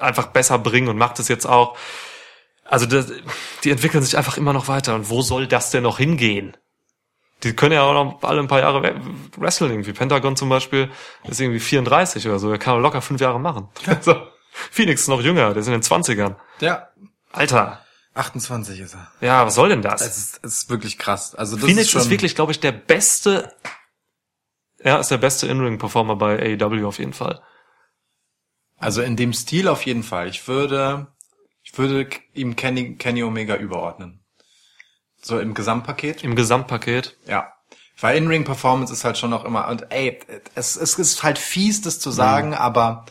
einfach 0.00 0.28
besser 0.28 0.58
bringen 0.58 0.88
und 0.88 0.98
macht 0.98 1.18
es 1.18 1.28
jetzt 1.28 1.46
auch. 1.46 1.76
Also 2.64 2.86
das, 2.86 3.12
die 3.62 3.70
entwickeln 3.70 4.02
sich 4.02 4.16
einfach 4.16 4.36
immer 4.36 4.52
noch 4.52 4.68
weiter. 4.68 4.94
Und 4.94 5.10
wo 5.10 5.22
soll 5.22 5.46
das 5.46 5.70
denn 5.70 5.82
noch 5.82 5.98
hingehen? 5.98 6.56
Die 7.44 7.54
können 7.54 7.72
ja 7.72 7.82
auch 7.82 7.92
noch 7.92 8.22
alle 8.22 8.40
ein 8.40 8.48
paar 8.48 8.60
Jahre 8.60 9.00
wrestlen 9.36 9.70
irgendwie. 9.70 9.92
Pentagon 9.92 10.36
zum 10.36 10.48
Beispiel 10.48 10.90
ist 11.24 11.40
irgendwie 11.40 11.60
34 11.60 12.26
oder 12.26 12.38
so. 12.38 12.48
Der 12.48 12.58
kann 12.58 12.80
locker 12.80 13.02
fünf 13.02 13.20
Jahre 13.20 13.38
machen. 13.38 13.68
so. 14.00 14.16
Phoenix 14.50 15.02
ist 15.02 15.08
noch 15.08 15.20
jünger, 15.20 15.50
der 15.50 15.58
ist 15.58 15.66
in 15.66 15.72
den 15.72 15.82
20ern. 15.82 16.36
Ja. 16.60 16.88
Alter. 17.32 17.84
28 18.14 18.80
ist 18.80 18.94
er. 18.94 19.10
Ja, 19.20 19.44
was 19.44 19.56
soll 19.56 19.68
denn 19.68 19.82
das? 19.82 20.00
Es 20.00 20.16
ist, 20.16 20.44
ist 20.44 20.70
wirklich 20.70 20.98
krass. 20.98 21.34
Also 21.34 21.56
das 21.56 21.64
Phoenix 21.64 21.88
ist, 21.88 21.94
ist 21.94 22.10
wirklich, 22.10 22.34
glaube 22.34 22.52
ich, 22.52 22.60
der 22.60 22.72
beste, 22.72 23.52
ja, 24.82 24.98
ist 24.98 25.10
der 25.10 25.18
beste 25.18 25.48
In-Ring-Performer 25.48 26.16
bei 26.16 26.38
AEW 26.60 26.86
auf 26.86 26.98
jeden 26.98 27.12
Fall. 27.12 27.42
Also 28.76 29.02
in 29.02 29.16
dem 29.16 29.32
Stil 29.32 29.68
auf 29.68 29.84
jeden 29.84 30.04
Fall. 30.04 30.28
Ich 30.28 30.46
würde, 30.46 31.08
ich 31.62 31.76
würde 31.76 32.08
ihm 32.34 32.54
Kenny, 32.54 32.96
Kenny 32.96 33.24
Omega 33.24 33.56
überordnen. 33.56 34.23
So 35.24 35.38
im 35.38 35.54
Gesamtpaket. 35.54 36.22
Im 36.24 36.36
Gesamtpaket. 36.36 37.16
Ja. 37.26 37.52
Weil 38.00 38.16
In-Ring-Performance 38.18 38.92
ist 38.92 39.04
halt 39.04 39.16
schon 39.18 39.30
noch 39.30 39.44
immer, 39.44 39.68
und 39.68 39.86
ey, 39.90 40.18
es, 40.54 40.76
es 40.76 40.94
ist 40.98 41.22
halt 41.22 41.38
fies, 41.38 41.80
das 41.80 42.00
zu 42.00 42.10
sagen, 42.10 42.52
aber 42.54 43.06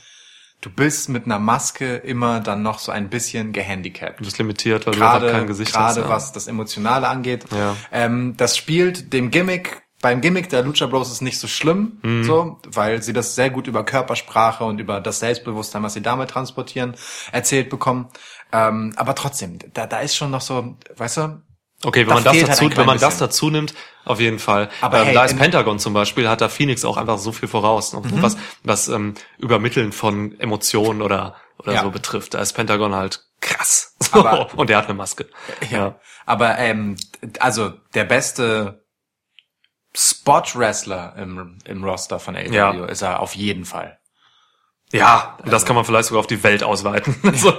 du 0.62 0.70
bist 0.70 1.10
mit 1.10 1.26
einer 1.26 1.40
Maske 1.40 1.96
immer 1.96 2.40
dann 2.42 2.62
noch 2.64 2.80
so 2.80 2.92
ein 2.92 3.10
bisschen 3.10 3.54
gehandicapt. 3.54 4.20
Du 4.20 4.26
bist 4.26 4.38
limitiert, 4.38 4.86
weil 4.86 4.94
du 4.94 5.02
einfach 5.02 5.20
Gerade, 5.22 5.32
kein 5.32 5.48
Gesicht 5.48 5.76
hast. 5.76 5.96
gerade 5.96 6.08
ja. 6.08 6.14
was 6.14 6.32
das 6.34 6.48
Emotionale 6.48 7.08
angeht. 7.08 7.46
Ja. 7.52 7.76
Ähm, 7.92 8.36
das 8.38 8.58
spielt 8.58 9.14
dem 9.14 9.32
Gimmick, 9.32 9.82
beim 10.02 10.20
Gimmick 10.20 10.50
der 10.50 10.64
Lucha 10.64 10.86
Bros 10.86 11.10
ist 11.12 11.22
nicht 11.22 11.40
so 11.40 11.48
schlimm, 11.48 12.00
Mhm. 12.04 12.24
so, 12.26 12.60
weil 12.68 13.02
sie 13.02 13.14
das 13.14 13.36
sehr 13.36 13.50
gut 13.50 13.68
über 13.68 13.86
Körpersprache 13.86 14.66
und 14.66 14.80
über 14.80 15.00
das 15.00 15.20
Selbstbewusstsein, 15.20 15.82
was 15.82 15.94
sie 15.94 16.02
damit 16.02 16.30
transportieren, 16.30 16.96
erzählt 17.32 17.70
bekommen. 17.70 18.10
Ähm, 18.52 18.92
aber 18.98 19.16
trotzdem, 19.16 19.60
da, 19.74 19.88
da 19.88 20.00
ist 20.02 20.16
schon 20.16 20.30
noch 20.30 20.42
so, 20.42 20.76
weißt 20.98 21.18
du, 21.18 21.42
Okay, 21.86 22.02
wenn 22.02 22.08
Da 22.10 22.14
man 22.16 22.24
das 22.24 22.34
halt 22.34 22.48
dazu, 22.50 22.64
ein 22.66 22.78
wenn 22.78 22.86
man 22.86 22.98
das 22.98 23.10
bisschen. 23.16 23.28
dazu 23.28 23.50
nimmt, 23.50 23.74
auf 24.06 24.20
jeden 24.20 24.40
Fall. 24.40 24.70
Aber 24.82 25.00
ähm, 25.00 25.06
hey, 25.06 25.14
da 25.14 25.26
ist 25.26 25.38
Pentagon 25.38 25.80
zum 25.80 25.94
Beispiel, 25.94 26.30
hat 26.30 26.40
da 26.42 26.48
Phoenix 26.50 26.86
auch 26.86 26.96
einfach 26.98 27.18
so 27.18 27.32
viel 27.34 27.50
voraus, 27.50 27.94
ne? 27.94 28.00
Mhm. 28.00 28.22
was 28.22 28.38
was 28.64 28.88
ähm, 28.88 29.16
Übermitteln 29.38 29.92
von 29.92 30.40
Emotionen 30.40 31.02
oder 31.02 31.36
oder 31.60 31.74
Ja. 31.74 31.82
so 31.84 31.92
betrifft. 31.92 32.34
Da 32.34 32.40
ist 32.40 32.54
Pentagon 32.54 32.96
halt 32.96 33.24
krass. 33.42 33.96
Aber- 34.12 34.54
und 34.58 34.70
der 34.70 34.78
hat 34.78 34.86
eine 34.86 34.94
Maske. 34.94 35.28
Ja. 35.70 36.00
Aber 36.26 36.58
ähm, 36.58 36.96
also 37.40 37.74
der 37.94 38.06
beste 38.06 38.84
Spot-Wrestler 39.96 41.16
im, 41.18 41.60
im 41.66 41.84
Roster 41.84 42.20
von 42.20 42.36
AEW 42.36 42.54
Ja. 42.54 42.86
ist 42.86 43.02
er 43.02 43.20
auf 43.20 43.36
jeden 43.36 43.66
Fall. 43.66 44.00
Ja, 44.92 45.38
und 45.44 45.52
das 45.52 45.66
kann 45.66 45.76
man 45.76 45.86
vielleicht 45.86 46.08
sogar 46.08 46.20
auf 46.20 46.28
die 46.28 46.44
Welt 46.44 46.64
ausweiten. 46.64 47.16
so, 47.36 47.54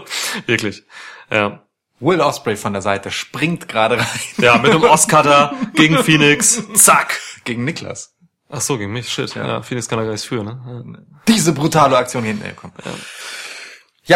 wirklich. 0.47 0.83
Ja. 1.31 1.64
Will 2.01 2.21
Osprey 2.21 2.57
von 2.57 2.73
der 2.73 2.83
Seite 2.83 3.11
springt 3.11 3.69
gerade 3.69 3.99
rein 3.99 4.07
ja, 4.39 4.59
mit 4.59 4.71
einem 4.73 4.83
Oscar 4.85 5.55
gegen 5.75 5.97
Phoenix. 5.99 6.63
Zack. 6.75 7.21
gegen 7.45 7.65
Niklas. 7.65 8.15
Ach 8.51 8.61
so, 8.61 8.79
gegen 8.79 8.93
mich. 8.93 9.09
Shit. 9.09 9.35
Ja, 9.35 9.63
Phoenix 9.63 9.89
kann 9.89 9.99
da 9.99 10.05
gar 10.05 10.13
nichts 10.13 10.27
für, 10.27 10.45
ne? 10.45 11.05
Diese 11.29 11.53
brutale 11.53 11.97
Aktion 11.97 12.25
hinten. 12.25 12.45
Komm. 12.57 12.73
Ja, 12.85 12.93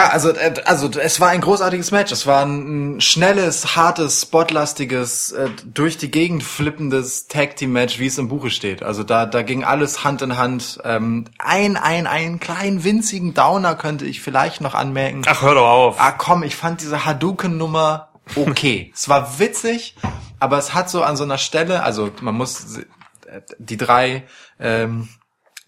also, 0.09 0.31
äh, 0.31 0.55
also 0.67 0.91
es 0.99 1.19
war 1.19 1.31
ein 1.31 1.41
großartiges 1.41 1.91
Match. 1.93 2.13
Es 2.13 2.27
war 2.27 2.45
ein 2.45 3.01
schnelles, 3.01 3.75
hartes, 3.75 4.23
spotlastiges, 4.23 5.33
äh, 5.33 5.49
durch 5.65 5.97
die 5.97 6.11
Gegend 6.11 6.43
flippendes 6.43 7.27
Tag 7.29 7.57
Team 7.57 7.73
Match, 7.73 7.99
wie 7.99 8.07
es 8.07 8.19
im 8.19 8.29
Buche 8.29 8.51
steht. 8.51 8.83
Also 8.83 9.03
da, 9.03 9.25
da 9.25 9.43
ging 9.43 9.65
alles 9.65 10.05
Hand 10.05 10.21
in 10.21 10.37
Hand. 10.37 10.79
Ähm, 10.85 11.25
ein, 11.39 11.77
ein, 11.77 12.07
einen 12.07 12.39
kleinen 12.39 12.85
winzigen 12.85 13.33
Downer 13.33 13.77
könnte 13.77 14.05
ich 14.05 14.21
vielleicht 14.21 14.61
noch 14.61 14.75
anmerken. 14.75 15.23
Ach, 15.27 15.41
hör 15.41 15.55
doch 15.55 15.69
auf. 15.69 15.97
Ah, 15.99 16.13
komm, 16.13 16.43
ich 16.43 16.55
fand 16.55 16.83
diese 16.83 17.07
Hadouken-Nummer 17.07 18.09
okay. 18.37 18.93
es 18.95 19.09
war 19.09 19.39
witzig, 19.39 19.95
aber 20.41 20.59
es 20.59 20.75
hat 20.75 20.91
so 20.91 21.03
an 21.03 21.17
so 21.17 21.25
einer 21.25 21.39
Stelle, 21.39 21.83
also 21.83 22.11
man 22.21 22.35
muss 22.35 22.79
äh, 22.79 23.41
die 23.59 23.77
drei 23.77 24.25
ähm, 24.59 25.09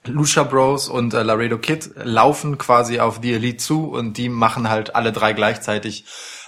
Lucha 0.07 0.45
Bros 0.45 0.89
und 0.89 1.13
äh, 1.15 1.23
Laredo 1.23 1.59
Kid 1.59 1.91
laufen 1.97 2.57
quasi 2.59 3.01
auf 3.01 3.21
die 3.21 3.35
Elite 3.35 3.59
zu 3.59 3.91
und 3.91 4.17
die 4.17 4.29
machen 4.29 4.69
halt 4.71 4.95
alle 4.97 5.13
drei 5.13 5.33
gleichzeitig 5.35 6.05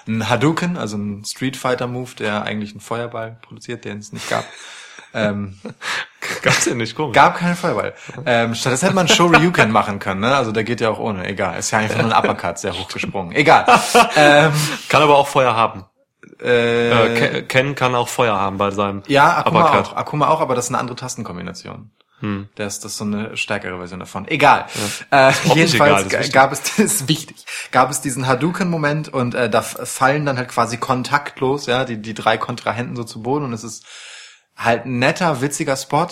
einen 0.06 0.28
Hadouken, 0.28 0.76
also 0.76 0.96
einen 0.96 1.24
Street 1.24 1.56
Fighter 1.56 1.86
Move, 1.86 2.10
der 2.18 2.42
eigentlich 2.44 2.72
einen 2.72 2.80
Feuerball 2.80 3.38
produziert, 3.42 3.84
den 3.84 3.98
es 3.98 4.12
nicht 4.12 4.28
gab. 4.30 4.44
ähm, 5.14 5.58
Gab's 6.42 6.64
ja 6.64 6.74
nicht, 6.74 6.96
komisch. 6.96 7.14
gab 7.14 7.36
keinen 7.36 7.54
Feuerball. 7.56 7.94
Ähm, 8.24 8.54
stattdessen 8.54 8.86
hätte 8.86 8.94
man 8.96 9.06
Shoryuken 9.08 9.70
machen 9.70 9.98
können, 9.98 10.20
ne? 10.20 10.34
Also 10.34 10.50
der 10.50 10.64
geht 10.64 10.80
ja 10.80 10.88
auch 10.90 10.98
ohne. 10.98 11.26
Egal, 11.26 11.58
ist 11.58 11.70
ja 11.72 11.78
einfach 11.78 12.00
nur 12.02 12.12
ein 12.14 12.18
Uppercut, 12.18 12.58
sehr 12.58 12.72
hochgesprungen. 12.76 13.32
Egal. 13.36 13.66
ähm, 14.16 14.52
Kann 14.88 15.02
aber 15.02 15.16
auch 15.18 15.28
Feuer 15.28 15.54
haben. 15.54 15.84
äh, 16.40 16.90
Äh, 16.90 17.14
Ken- 17.18 17.48
Ken 17.48 17.74
kann 17.74 17.94
auch 17.94 18.08
Feuer 18.08 18.40
haben 18.40 18.56
bei 18.56 18.70
seinem 18.70 19.02
Ja, 19.08 19.36
Akuma 19.38 19.60
Uppercut. 19.68 19.92
auch. 19.92 19.96
Akuma 19.96 20.28
auch, 20.28 20.40
aber 20.40 20.54
das 20.54 20.64
ist 20.66 20.70
eine 20.70 20.78
andere 20.78 20.96
Tastenkombination. 20.96 21.90
Hm. 22.22 22.48
Das, 22.54 22.78
das 22.78 22.92
ist 22.92 22.98
so 22.98 23.04
eine 23.04 23.36
stärkere 23.36 23.78
Version 23.78 23.98
davon. 23.98 24.28
Egal. 24.28 24.66
Äh, 25.10 25.30
auch 25.30 25.44
nicht 25.44 25.56
jedenfalls 25.56 26.06
egal, 26.06 26.28
gab 26.28 26.52
es, 26.52 26.62
das 26.76 26.78
ist 26.78 27.08
wichtig, 27.08 27.44
gab 27.72 27.90
es 27.90 28.00
diesen 28.00 28.28
Hadouken-Moment 28.28 29.08
und 29.08 29.34
äh, 29.34 29.50
da 29.50 29.60
fallen 29.60 30.24
dann 30.24 30.38
halt 30.38 30.48
quasi 30.48 30.76
kontaktlos, 30.76 31.66
ja, 31.66 31.84
die, 31.84 32.00
die 32.00 32.14
drei 32.14 32.38
Kontrahenten 32.38 32.94
so 32.94 33.02
zu 33.02 33.22
Boden 33.22 33.44
und 33.44 33.52
es 33.52 33.64
ist 33.64 33.84
halt 34.56 34.86
ein 34.86 35.00
netter, 35.00 35.40
witziger 35.40 35.76
Spot. 35.76 36.06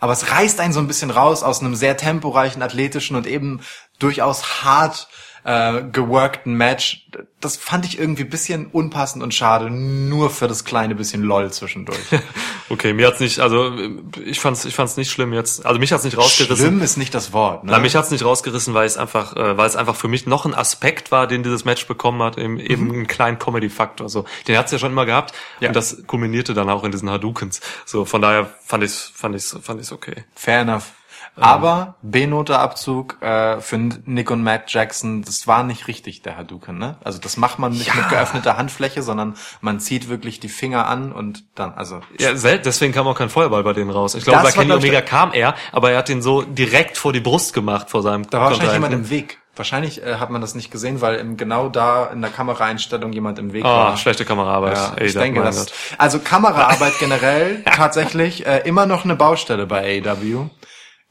Aber 0.00 0.12
es 0.12 0.32
reißt 0.32 0.58
einen 0.58 0.72
so 0.72 0.80
ein 0.80 0.88
bisschen 0.88 1.10
raus 1.10 1.44
aus 1.44 1.60
einem 1.60 1.76
sehr 1.76 1.96
temporeichen, 1.96 2.60
athletischen 2.60 3.16
und 3.16 3.28
eben 3.28 3.60
durchaus 4.00 4.64
hart 4.64 5.08
äh, 5.44 5.82
geworkten 5.92 6.54
Match. 6.54 7.06
Das 7.40 7.56
fand 7.56 7.84
ich 7.84 7.98
irgendwie 7.98 8.24
bisschen 8.24 8.66
unpassend 8.66 9.22
und 9.22 9.34
schade, 9.34 9.70
nur 9.70 10.30
für 10.30 10.48
das 10.48 10.64
kleine 10.64 10.94
bisschen 10.94 11.22
LOL 11.22 11.52
zwischendurch. 11.52 11.98
Okay, 12.70 12.94
mir 12.94 13.06
hat's 13.08 13.20
nicht, 13.20 13.40
also 13.40 13.76
ich 14.24 14.40
fand's, 14.40 14.64
ich 14.64 14.74
fand's 14.74 14.96
nicht 14.96 15.10
schlimm 15.10 15.34
jetzt. 15.34 15.66
Also 15.66 15.78
mich 15.78 15.92
hat's 15.92 16.02
nicht 16.02 16.16
rausgerissen. 16.16 16.56
Schlimm 16.56 16.80
ist 16.80 16.96
nicht 16.96 17.14
das 17.14 17.34
Wort. 17.34 17.62
Ne? 17.62 17.72
Na, 17.72 17.78
mich 17.78 17.94
hat's 17.94 18.10
nicht 18.10 18.24
rausgerissen, 18.24 18.72
weil 18.72 18.86
es 18.86 18.96
einfach, 18.96 19.36
äh, 19.36 19.58
weil 19.58 19.66
es 19.66 19.76
einfach 19.76 19.94
für 19.94 20.08
mich 20.08 20.26
noch 20.26 20.46
ein 20.46 20.54
Aspekt 20.54 21.10
war, 21.12 21.26
den 21.26 21.42
dieses 21.42 21.66
Match 21.66 21.86
bekommen 21.86 22.22
hat, 22.22 22.38
eben, 22.38 22.58
eben 22.58 22.90
einen 22.90 23.06
kleinen 23.06 23.38
Comedy-Faktor. 23.38 24.08
So, 24.08 24.24
den 24.48 24.56
hat's 24.56 24.72
ja 24.72 24.78
schon 24.78 24.92
immer 24.92 25.04
gehabt 25.04 25.34
Ja. 25.60 25.68
und 25.68 25.76
das 25.76 26.04
kulminierte 26.06 26.54
dann 26.54 26.70
auch 26.70 26.84
in 26.84 26.90
diesen 26.90 27.10
Hadoukens. 27.10 27.60
So, 27.84 28.06
von 28.06 28.22
daher 28.22 28.50
fand 28.64 28.82
ich's, 28.82 29.12
fand 29.14 29.36
ich's, 29.36 29.54
fand 29.62 29.78
ich's 29.82 29.92
okay. 29.92 30.24
Fair 30.34 30.60
enough. 30.62 30.92
Aber 31.36 31.96
B-Note-Abzug 32.02 33.20
äh, 33.22 33.60
für 33.60 33.76
Nick 33.76 34.30
und 34.30 34.42
Matt 34.42 34.72
Jackson, 34.72 35.22
das 35.22 35.46
war 35.46 35.64
nicht 35.64 35.88
richtig, 35.88 36.22
der 36.22 36.36
Hadouken, 36.36 36.78
ne? 36.78 36.96
Also 37.02 37.18
das 37.18 37.36
macht 37.36 37.58
man 37.58 37.72
nicht 37.72 37.94
mit 37.94 38.08
geöffneter 38.08 38.56
Handfläche, 38.56 39.02
sondern 39.02 39.34
man 39.60 39.80
zieht 39.80 40.08
wirklich 40.08 40.38
die 40.40 40.48
Finger 40.48 40.86
an 40.86 41.12
und 41.12 41.44
dann, 41.54 41.74
also 41.74 42.00
Ja, 42.18 42.36
selten, 42.36 42.64
deswegen 42.64 42.92
kam 42.92 43.06
auch 43.06 43.16
kein 43.18 43.30
Feuerball 43.30 43.62
bei 43.64 43.72
denen 43.72 43.90
raus. 43.90 44.14
Ich 44.14 44.24
glaube, 44.24 44.42
Das 44.42 44.54
bei 44.54 44.62
Kenny 44.62 44.72
ich, 44.74 44.78
Omega 44.84 45.00
kam 45.00 45.32
er, 45.32 45.54
aber 45.72 45.90
er 45.90 45.98
hat 45.98 46.08
den 46.08 46.22
so 46.22 46.42
direkt 46.42 46.96
vor 46.98 47.12
die 47.12 47.20
Brust 47.20 47.52
gemacht 47.52 47.90
vor 47.90 48.02
seinem 48.02 48.28
da 48.30 48.38
war 48.40 48.50
wahrscheinlich 48.50 48.72
jemand 48.74 48.94
im 48.94 49.10
Weg. 49.10 49.38
Wahrscheinlich 49.56 50.02
äh, 50.04 50.16
hat 50.16 50.30
man 50.30 50.40
das 50.40 50.54
nicht 50.56 50.70
gesehen, 50.72 51.00
weil 51.00 51.14
im, 51.16 51.36
genau 51.36 51.68
da 51.68 52.06
in 52.06 52.20
der 52.22 52.30
Kameraeinstellung 52.30 53.12
jemand 53.12 53.38
im 53.38 53.52
Weg 53.52 53.64
Ah, 53.64 53.90
war. 53.90 53.96
schlechte 53.96 54.24
Kameraarbeit. 54.24 54.76
Ja, 54.76 54.96
ich 55.00 55.14
da- 55.14 55.20
denke, 55.20 55.40
Gott. 55.42 55.72
also 55.96 56.18
Kameraarbeit 56.18 56.94
generell 56.98 57.62
tatsächlich 57.64 58.46
äh, 58.46 58.62
immer 58.64 58.86
noch 58.86 59.04
eine 59.04 59.14
Baustelle 59.14 59.66
bei 59.66 60.00
AEW. 60.04 60.46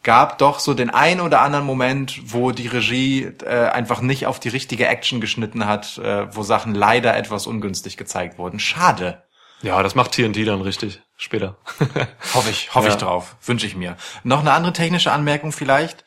Gab 0.03 0.37
doch 0.37 0.59
so 0.59 0.73
den 0.73 0.89
ein 0.89 1.21
oder 1.21 1.41
anderen 1.41 1.65
Moment, 1.65 2.19
wo 2.33 2.51
die 2.51 2.67
Regie 2.67 3.23
äh, 3.45 3.69
einfach 3.69 4.01
nicht 4.01 4.27
auf 4.27 4.39
die 4.39 4.49
richtige 4.49 4.87
Action 4.87 5.21
geschnitten 5.21 5.65
hat, 5.65 5.97
äh, 5.97 6.27
wo 6.35 6.43
Sachen 6.43 6.75
leider 6.75 7.15
etwas 7.15 7.47
ungünstig 7.47 7.95
gezeigt 7.97 8.37
wurden. 8.37 8.59
Schade. 8.59 9.23
Ja, 9.61 9.81
das 9.81 9.95
macht 9.95 10.11
TNT 10.11 10.45
dann 10.45 10.61
richtig 10.61 11.01
später. 11.15 11.55
Hoffe 12.33 12.49
ich, 12.49 12.75
hoffe 12.75 12.87
Ja. 12.89 12.93
ich 12.93 12.99
drauf. 12.99 13.37
Wünsche 13.45 13.65
ich 13.65 13.77
mir. 13.77 13.95
Noch 14.23 14.41
eine 14.41 14.51
andere 14.51 14.73
technische 14.73 15.13
Anmerkung 15.13 15.53
vielleicht. 15.53 16.03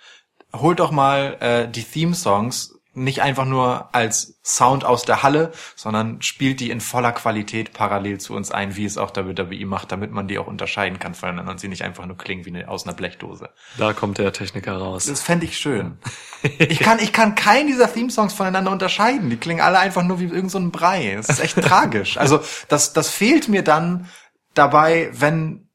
Holt 0.55 0.79
doch 0.79 0.91
mal 0.91 1.37
äh, 1.41 1.67
die 1.69 1.83
Theme-Songs 1.83 2.76
nicht 2.97 3.21
einfach 3.21 3.45
nur 3.45 3.95
als 3.95 4.41
Sound 4.43 4.85
aus 4.85 5.05
der 5.05 5.23
Halle, 5.23 5.53
sondern 5.75 6.23
spielt 6.23 6.61
die 6.61 6.71
in 6.71 6.81
voller 6.81 7.13
Qualität 7.13 7.73
parallel 7.75 8.19
zu 8.19 8.35
uns 8.35 8.51
ein, 8.51 8.75
wie 8.75 8.87
es 8.87 8.97
auch 8.97 9.15
WWE 9.15 9.67
macht, 9.67 9.93
damit 9.93 10.13
man 10.13 10.29
die 10.29 10.39
auch 10.39 10.47
unterscheiden 10.47 10.99
kann 10.99 11.15
voneinander 11.15 11.53
und 11.53 11.61
sie 11.61 11.69
nicht 11.69 11.83
einfach 11.83 12.07
nur 12.07 12.17
klingen 12.17 12.47
wie 12.47 12.51
eine, 12.51 12.69
aus 12.69 12.87
einer 12.87 12.97
Blechdose. 12.97 13.51
da 13.77 13.93
kommt 13.93 14.19
der 14.19 14.33
Techniker 14.33 14.77
raus. 14.77 15.07
Das 15.07 15.21
fände 15.21 15.45
ich 15.45 15.59
schön. 15.59 15.99
Ich 16.59 16.79
kann, 16.79 16.99
ich 17.01 17.13
kann 17.13 17.35
keinen 17.35 17.67
dieser 17.67 17.93
Theme-Songs 17.93 18.33
voneinander 18.33 18.71
unterscheiden. 18.71 19.31
Die 19.31 19.37
klingen 19.37 19.61
alle 19.61 19.79
einfach 19.79 20.03
nur 20.05 20.21
wie 20.21 20.25
irgend 20.25 20.51
so 20.51 20.59
ein 20.59 20.71
Brei. 20.71 21.15
Das 21.17 21.29
ist 21.29 21.41
echt 21.41 21.61
tragisch. 21.61 22.19
Also 22.19 22.41
das, 22.69 22.93
das 22.93 23.11
fehlt 23.11 23.49
mir 23.49 23.63
dann 23.63 24.09
dabei, 24.55 25.11
wenn 25.13 25.66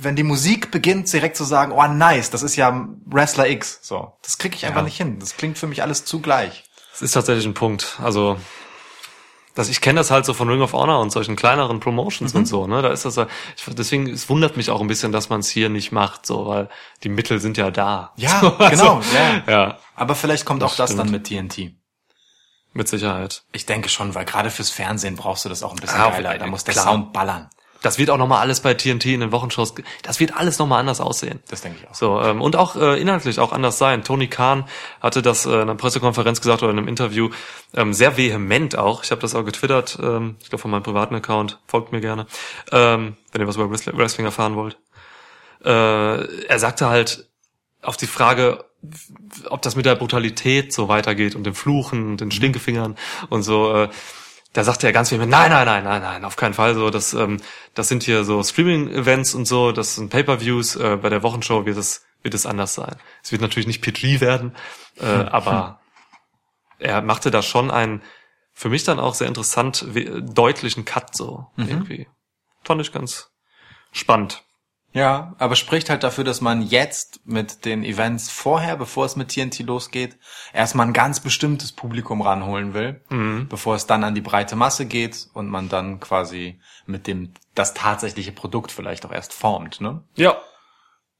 wenn 0.00 0.16
die 0.16 0.22
Musik 0.22 0.70
beginnt, 0.70 1.12
direkt 1.12 1.36
zu 1.36 1.44
sagen, 1.44 1.72
oh 1.72 1.86
nice, 1.86 2.30
das 2.30 2.42
ist 2.42 2.56
ja 2.56 2.88
Wrestler 3.06 3.48
X. 3.48 3.80
So, 3.82 4.12
das 4.22 4.38
kriege 4.38 4.54
ich 4.56 4.64
einfach 4.66 4.80
Ja. 4.80 4.84
nicht 4.84 4.96
hin. 4.96 5.18
Das 5.18 5.36
klingt 5.36 5.58
für 5.58 5.66
mich 5.66 5.82
alles 5.82 6.04
zugleich. 6.04 6.64
Das 6.92 7.02
ist 7.02 7.12
tatsächlich 7.12 7.44
ein 7.46 7.54
Punkt. 7.54 7.98
Also, 8.02 8.36
das, 9.56 9.68
ich 9.68 9.80
kenne 9.80 9.98
das 10.00 10.10
halt 10.10 10.24
so 10.26 10.34
von 10.34 10.48
Ring 10.48 10.62
of 10.62 10.72
Honor 10.72 11.00
und 11.00 11.10
solchen 11.10 11.36
kleineren 11.36 11.78
Promotions 11.80 12.34
Mhm. 12.34 12.40
und 12.40 12.46
so, 12.46 12.66
ne? 12.66 12.82
Da 12.82 12.90
ist 12.90 13.04
das, 13.04 13.16
ich, 13.16 13.64
deswegen, 13.74 14.08
es 14.08 14.28
wundert 14.28 14.56
mich 14.56 14.70
auch 14.70 14.80
ein 14.80 14.86
bisschen, 14.88 15.12
dass 15.12 15.28
man 15.28 15.40
es 15.40 15.48
hier 15.48 15.68
nicht 15.68 15.92
macht, 15.92 16.26
so, 16.26 16.46
weil 16.46 16.68
die 17.02 17.08
Mittel 17.08 17.40
sind 17.40 17.56
ja 17.56 17.70
da. 17.70 18.12
Ja, 18.16 18.40
So, 18.40 18.50
genau. 18.52 18.96
also, 18.96 19.00
ja. 19.16 19.42
ja, 19.48 19.78
Aber 19.96 20.14
vielleicht 20.14 20.44
kommt 20.44 20.62
Das 20.62 20.72
auch 20.72 20.76
das 20.76 20.90
stimmt. 20.90 21.00
dann 21.00 21.10
mit 21.10 21.24
TNT. 21.26 21.72
mit 22.72 22.88
Sicherheit. 22.88 23.44
Ich 23.52 23.66
denke 23.66 23.88
schon, 23.88 24.14
weil 24.16 24.24
gerade 24.24 24.50
fürs 24.50 24.70
Fernsehen 24.70 25.14
brauchst 25.16 25.44
du 25.44 25.48
das 25.48 25.62
auch 25.62 25.70
ein 25.72 25.76
bisschen 25.78 26.00
auf- 26.00 26.14
geiler. 26.14 26.36
Da 26.38 26.46
muss 26.48 26.64
der. 26.64 26.74
Sound 26.74 27.12
ballern. 27.12 27.48
Das 27.84 27.98
wird 27.98 28.08
auch 28.08 28.16
nochmal 28.16 28.40
alles 28.40 28.60
bei 28.60 28.72
TNT 28.72 29.04
in 29.04 29.20
den 29.20 29.30
Wochenshows, 29.30 29.74
das 30.02 30.18
wird 30.18 30.34
alles 30.34 30.58
nochmal 30.58 30.80
anders 30.80 31.02
aussehen. 31.02 31.40
Das 31.48 31.60
denke 31.60 31.80
ich 31.82 31.90
auch. 31.90 31.94
So, 31.94 32.18
ähm, 32.18 32.40
und 32.40 32.56
auch 32.56 32.76
äh, 32.76 32.98
inhaltlich 32.98 33.38
auch 33.38 33.52
anders 33.52 33.76
sein. 33.76 34.02
Tony 34.02 34.26
Khan 34.26 34.64
hatte 35.02 35.20
das 35.20 35.44
äh, 35.44 35.50
in 35.50 35.60
einer 35.60 35.74
Pressekonferenz 35.74 36.40
gesagt 36.40 36.62
oder 36.62 36.72
in 36.72 36.78
einem 36.78 36.88
Interview, 36.88 37.28
ähm, 37.74 37.92
sehr 37.92 38.16
vehement 38.16 38.78
auch. 38.78 39.04
Ich 39.04 39.10
habe 39.10 39.20
das 39.20 39.34
auch 39.34 39.44
getwittert, 39.44 39.98
ähm, 40.02 40.36
ich 40.40 40.48
glaube 40.48 40.62
von 40.62 40.70
meinem 40.70 40.82
privaten 40.82 41.14
Account, 41.14 41.60
folgt 41.66 41.92
mir 41.92 42.00
gerne, 42.00 42.26
ähm, 42.72 43.18
wenn 43.32 43.42
ihr 43.42 43.46
was 43.46 43.56
über 43.56 43.70
Wrestling 43.70 43.98
Wrestling 43.98 44.24
erfahren 44.24 44.56
wollt. 44.56 44.78
Äh, 45.62 45.68
er 46.46 46.58
sagte 46.58 46.88
halt 46.88 47.28
auf 47.82 47.98
die 47.98 48.06
Frage, 48.06 48.64
ob 49.50 49.60
das 49.60 49.76
mit 49.76 49.84
der 49.84 49.94
Brutalität 49.94 50.72
so 50.72 50.88
weitergeht 50.88 51.34
und 51.34 51.44
dem 51.44 51.54
Fluchen 51.54 52.12
und 52.12 52.22
den 52.22 52.30
Stinkefingern 52.30 52.96
und 53.28 53.42
so, 53.42 53.74
äh, 53.74 53.88
da 54.54 54.64
sagte 54.64 54.86
er 54.86 54.92
ganz 54.92 55.10
vehement, 55.10 55.30
nein, 55.30 55.50
nein, 55.50 55.66
nein, 55.66 55.84
nein, 55.84 56.00
nein, 56.00 56.24
auf 56.24 56.36
keinen 56.36 56.54
Fall 56.54 56.74
so. 56.74 56.88
Das, 56.88 57.12
ähm, 57.12 57.40
das 57.74 57.88
sind 57.88 58.04
hier 58.04 58.24
so 58.24 58.42
Streaming-Events 58.42 59.34
und 59.34 59.46
so, 59.46 59.72
das 59.72 59.96
sind 59.96 60.10
Pay-per-Views. 60.10 60.76
Äh, 60.76 60.96
bei 60.96 61.10
der 61.10 61.22
Wochenshow 61.22 61.66
wird 61.66 61.76
es 61.76 62.06
wird 62.22 62.34
es 62.34 62.46
anders 62.46 62.74
sein. 62.74 62.96
Es 63.22 63.32
wird 63.32 63.42
natürlich 63.42 63.66
nicht 63.66 63.82
PG 63.82 64.20
werden, 64.20 64.56
äh, 64.98 65.04
aber 65.04 65.80
er 66.78 67.02
machte 67.02 67.30
da 67.30 67.42
schon 67.42 67.70
einen 67.70 68.02
für 68.54 68.68
mich 68.68 68.84
dann 68.84 69.00
auch 69.00 69.14
sehr 69.14 69.28
interessant 69.28 69.84
deutlichen 70.22 70.84
Cut 70.84 71.14
so 71.14 71.46
irgendwie. 71.56 72.08
Fand 72.62 72.80
ich 72.80 72.92
ganz 72.92 73.30
spannend. 73.92 74.43
Ja, 74.94 75.34
aber 75.38 75.56
spricht 75.56 75.90
halt 75.90 76.04
dafür, 76.04 76.22
dass 76.22 76.40
man 76.40 76.62
jetzt 76.62 77.20
mit 77.24 77.64
den 77.64 77.82
Events 77.82 78.30
vorher, 78.30 78.76
bevor 78.76 79.04
es 79.06 79.16
mit 79.16 79.28
TNT 79.34 79.58
losgeht, 79.60 80.16
erstmal 80.52 80.86
ein 80.86 80.92
ganz 80.92 81.18
bestimmtes 81.18 81.72
Publikum 81.72 82.22
ranholen 82.22 82.74
will, 82.74 83.00
bevor 83.48 83.74
es 83.74 83.86
dann 83.86 84.04
an 84.04 84.14
die 84.14 84.20
breite 84.20 84.54
Masse 84.54 84.86
geht 84.86 85.26
und 85.34 85.48
man 85.50 85.68
dann 85.68 85.98
quasi 85.98 86.60
mit 86.86 87.08
dem 87.08 87.34
das 87.56 87.74
tatsächliche 87.74 88.30
Produkt 88.30 88.70
vielleicht 88.70 89.04
auch 89.04 89.10
erst 89.12 89.32
formt, 89.32 89.80
ne? 89.80 90.04
Ja, 90.14 90.36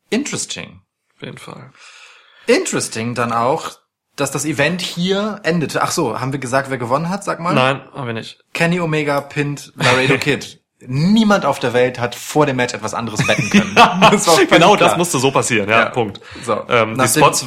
Interesting. 0.08 0.82
auf 1.16 1.22
jeden 1.22 1.38
Fall. 1.38 1.72
Interesting 2.46 3.14
dann 3.16 3.32
auch, 3.32 3.72
dass 4.16 4.30
das 4.30 4.44
Event 4.44 4.82
hier 4.82 5.40
endete. 5.42 5.82
Ach 5.82 5.90
so, 5.90 6.20
haben 6.20 6.30
wir 6.30 6.38
gesagt, 6.38 6.70
wer 6.70 6.78
gewonnen 6.78 7.08
hat, 7.08 7.24
sag 7.24 7.40
mal? 7.40 7.54
Nein, 7.54 7.80
haben 7.92 8.06
wir 8.06 8.14
nicht. 8.14 8.38
Kenny 8.52 8.78
Omega 8.78 9.20
pinnt 9.20 9.72
Laredo 9.74 10.16
Kid. 10.20 10.63
Niemand 10.86 11.44
auf 11.46 11.58
der 11.58 11.72
Welt 11.72 11.98
hat 11.98 12.14
vor 12.14 12.46
dem 12.46 12.56
Match 12.56 12.74
etwas 12.74 12.94
anderes 12.94 13.26
wetten 13.26 13.50
können. 13.50 13.74
Das 14.10 14.26
genau, 14.48 14.76
das 14.76 14.88
klar. 14.88 14.98
musste 14.98 15.18
so 15.18 15.30
passieren, 15.30 15.68
ja, 15.68 15.80
Ja. 15.80 15.84
Punkt. 15.90 16.20
So. 16.44 16.62
Ähm, 16.68 16.98
die 16.98 17.08
Spots 17.08 17.44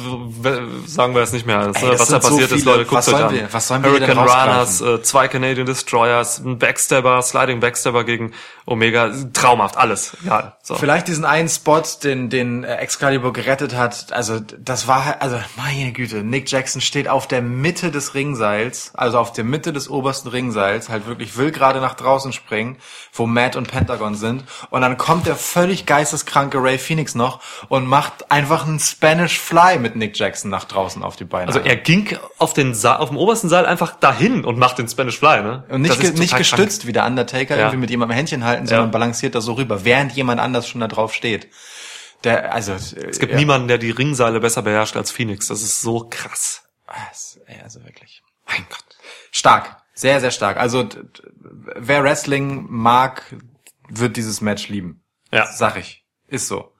sagen 0.86 1.14
wir 1.14 1.20
jetzt 1.20 1.32
nicht 1.32 1.46
mehr. 1.46 1.68
Das, 1.68 1.82
Ey, 1.82 1.90
das 1.90 2.00
was 2.00 2.08
da 2.08 2.20
sind 2.20 2.22
so 2.22 2.28
passiert 2.30 2.52
ist. 2.52 2.64
Leute, 2.64 2.84
guckt 2.84 3.08
euch 3.08 3.14
an. 3.14 3.32
wir- 3.32 3.48
was 3.52 3.68
sollen 3.68 3.82
wir 3.82 3.90
Hurricane 3.90 4.18
Runners, 4.18 4.80
rausgreifen? 4.82 4.98
äh, 4.98 5.02
zwei 5.02 5.28
Canadian 5.28 5.66
Destroyers, 5.66 6.38
ein 6.38 6.58
Backstabber, 6.58 7.22
Sliding 7.22 7.60
Backstabber 7.60 8.04
gegen 8.04 8.32
Omega, 8.68 9.10
traumhaft, 9.32 9.76
alles. 9.76 10.16
Ja, 10.24 10.56
so. 10.62 10.74
Vielleicht 10.74 11.08
diesen 11.08 11.24
einen 11.24 11.48
Spot, 11.48 11.82
den, 12.02 12.28
den 12.28 12.64
äh, 12.64 12.76
Excalibur 12.76 13.32
gerettet 13.32 13.74
hat, 13.74 14.12
also 14.12 14.40
das 14.40 14.86
war 14.86 15.06
halt, 15.06 15.22
also 15.22 15.38
meine 15.56 15.92
Güte, 15.92 16.22
Nick 16.22 16.50
Jackson 16.50 16.80
steht 16.82 17.08
auf 17.08 17.26
der 17.26 17.40
Mitte 17.40 17.90
des 17.90 18.14
Ringseils, 18.14 18.92
also 18.94 19.18
auf 19.18 19.32
der 19.32 19.44
Mitte 19.44 19.72
des 19.72 19.88
obersten 19.88 20.28
Ringseils, 20.28 20.88
halt 20.88 21.06
wirklich 21.06 21.36
will 21.36 21.50
gerade 21.50 21.80
nach 21.80 21.94
draußen 21.94 22.32
springen, 22.32 22.76
wo 23.12 23.26
Matt 23.26 23.56
und 23.56 23.68
Pentagon 23.68 24.14
sind 24.14 24.44
und 24.70 24.82
dann 24.82 24.98
kommt 24.98 25.26
der 25.26 25.36
völlig 25.36 25.86
geisteskranke 25.86 26.62
Ray 26.62 26.78
Phoenix 26.78 27.14
noch 27.14 27.40
und 27.68 27.86
macht 27.86 28.30
einfach 28.30 28.66
einen 28.66 28.80
Spanish 28.80 29.38
Fly 29.38 29.78
mit 29.78 29.96
Nick 29.96 30.18
Jackson 30.18 30.50
nach 30.50 30.64
draußen 30.64 31.02
auf 31.02 31.16
die 31.16 31.24
Beine. 31.24 31.46
Also 31.48 31.60
er 31.60 31.76
ging 31.76 32.18
auf 32.38 32.52
den 32.52 32.74
Sa 32.74 32.96
auf 32.96 33.08
dem 33.08 33.16
obersten 33.16 33.48
Seil 33.48 33.64
einfach 33.64 33.96
dahin 33.96 34.44
und 34.44 34.58
macht 34.58 34.78
den 34.78 34.88
Spanish 34.88 35.18
Fly, 35.18 35.42
ne? 35.42 35.64
Und 35.68 35.82
nicht, 35.82 35.98
ge 36.00 36.10
nicht 36.12 36.36
gestützt 36.36 36.86
wie 36.86 36.92
der 36.92 37.06
Undertaker, 37.06 37.54
Ja. 37.56 37.62
irgendwie 37.62 37.78
mit 37.78 37.90
jemandem 37.90 38.16
Händchen 38.16 38.44
halten, 38.44 38.57
sondern 38.66 38.86
Ja. 38.86 38.90
balanciert 38.92 39.34
da 39.34 39.40
so 39.40 39.52
rüber, 39.54 39.84
während 39.84 40.12
jemand 40.12 40.40
anders 40.40 40.68
schon 40.68 40.80
da 40.80 40.88
drauf 40.88 41.14
steht. 41.14 41.48
Der, 42.24 42.52
also, 42.52 42.72
Es 42.72 43.18
gibt 43.20 43.34
niemanden, 43.34 43.68
der 43.68 43.78
die 43.78 43.90
Ringseile 43.90 44.40
besser 44.40 44.62
beherrscht 44.62 44.96
als 44.96 45.10
Phoenix. 45.12 45.46
Das 45.48 45.62
ist 45.62 45.80
so 45.80 46.06
krass. 46.10 46.62
Also 47.62 47.84
wirklich. 47.84 48.22
Mein 48.46 48.66
Gott. 48.68 48.84
Stark. 49.30 49.76
Sehr, 49.94 50.20
sehr 50.20 50.30
stark. 50.30 50.56
Also, 50.56 50.88
wer 51.76 52.02
Wrestling 52.02 52.66
mag, 52.68 53.22
wird 53.88 54.16
dieses 54.16 54.40
Match 54.40 54.68
lieben. 54.68 55.02
Ja. 55.32 55.46
Sag 55.46 55.76
ich. 55.76 56.04
Ist 56.26 56.48
so. 56.48 56.72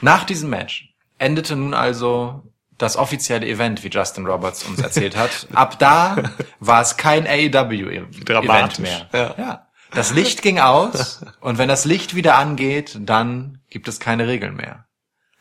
Nach 0.00 0.24
diesem 0.24 0.50
Match 0.50 0.94
endete 1.18 1.56
nun 1.56 1.74
also 1.74 2.42
das 2.78 2.96
offizielle 2.96 3.46
Event, 3.46 3.84
wie 3.84 3.88
Justin 3.88 4.24
Roberts 4.26 4.62
uns 4.64 4.80
erzählt 4.80 5.16
hat. 5.16 5.46
Ab 5.52 5.78
da 5.78 6.16
war 6.60 6.80
es 6.80 6.96
kein 6.96 7.26
AEW-Event 7.26 8.28
Dramatisch. 8.28 8.78
mehr. 8.78 9.08
Ja. 9.12 9.34
ja. 9.36 9.66
Das 9.92 10.12
Licht 10.12 10.42
ging 10.42 10.60
aus 10.60 11.24
und 11.40 11.58
wenn 11.58 11.68
das 11.68 11.84
Licht 11.84 12.14
wieder 12.14 12.36
angeht, 12.36 12.96
dann 13.00 13.60
gibt 13.70 13.88
es 13.88 13.98
keine 14.00 14.28
Regeln 14.28 14.54
mehr. 14.54 14.86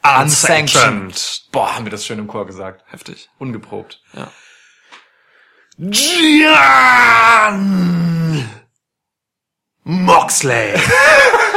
Unsanctioned. 0.04 1.48
Boah, 1.52 1.76
haben 1.76 1.86
wir 1.86 1.92
das 1.92 2.06
schön 2.06 2.20
im 2.20 2.28
Chor 2.28 2.46
gesagt. 2.46 2.84
Heftig. 2.88 3.30
Ungeprobt. 3.38 4.02
Ja. 4.14 4.32
Gian 5.78 7.50
Moxley. 9.84 10.74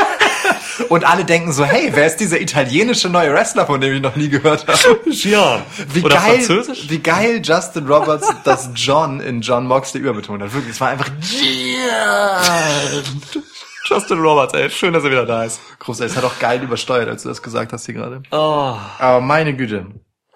Und 0.93 1.05
alle 1.07 1.25
denken 1.25 1.53
so, 1.53 1.65
hey, 1.65 1.91
wer 1.95 2.07
ist 2.07 2.19
dieser 2.19 2.39
italienische 2.39 3.09
neue 3.09 3.33
Wrestler, 3.33 3.65
von 3.67 3.81
dem 3.81 3.95
ich 3.95 4.03
noch 4.03 4.15
nie 4.15 4.29
gehört 4.29 4.67
habe? 4.69 4.79
Gian. 5.11 5.63
Wie 5.95 6.03
Oder 6.03 6.17
geil, 6.17 6.35
Französisch? 6.43 6.91
wie 6.91 6.99
geil 6.99 7.41
Justin 7.43 7.87
Roberts 7.87 8.29
das 8.45 8.69
John 8.75 9.19
in 9.21 9.41
John 9.41 9.67
Moxley 9.67 10.01
überbetont 10.03 10.43
hat. 10.43 10.53
Wirklich, 10.53 10.75
es 10.75 10.81
war 10.83 10.89
einfach 10.91 11.11
Justin 13.87 14.19
Roberts, 14.21 14.55
ey. 14.55 14.71
Schön, 14.71 14.93
dass 14.93 15.05
er 15.05 15.11
wieder 15.11 15.27
da 15.27 15.45
ist. 15.45 15.61
groß. 15.79 16.01
Es 16.01 16.17
hat 16.17 16.25
auch 16.25 16.39
geil 16.39 16.63
übersteuert, 16.63 17.09
als 17.09 17.23
du 17.23 17.29
das 17.31 17.43
gesagt 17.43 17.73
hast 17.73 17.87
hier 17.87 17.95
gerade. 17.95 18.23
Oh, 18.31 18.77
Aber 18.99 19.21
meine 19.21 19.57
Güte. 19.57 19.87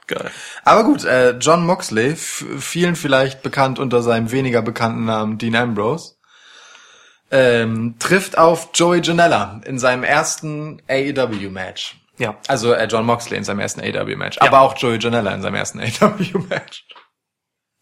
geil. 0.06 0.30
Aber 0.64 0.84
gut, 0.84 1.04
äh, 1.04 1.32
John 1.38 1.64
Moxley, 1.66 2.16
vielen 2.16 2.96
vielleicht 2.96 3.42
bekannt 3.42 3.78
unter 3.78 4.02
seinem 4.02 4.30
weniger 4.32 4.62
bekannten 4.62 5.04
Namen 5.04 5.38
Dean 5.38 5.54
Ambrose, 5.54 6.15
ähm, 7.30 7.96
trifft 7.98 8.38
auf 8.38 8.70
Joey 8.74 9.00
Janela 9.02 9.60
in 9.64 9.78
seinem 9.78 10.04
ersten 10.04 10.82
AEW-Match. 10.88 11.96
Ja. 12.18 12.36
Also 12.48 12.72
äh, 12.72 12.86
John 12.86 13.04
Moxley 13.04 13.36
in 13.36 13.44
seinem 13.44 13.60
ersten 13.60 13.80
AEW-Match, 13.80 14.38
aber 14.40 14.60
auch 14.60 14.76
Joey 14.76 14.98
Janela 14.98 15.34
in 15.34 15.42
seinem 15.42 15.56
ersten 15.56 15.80
AEW-Match. 16.00 16.86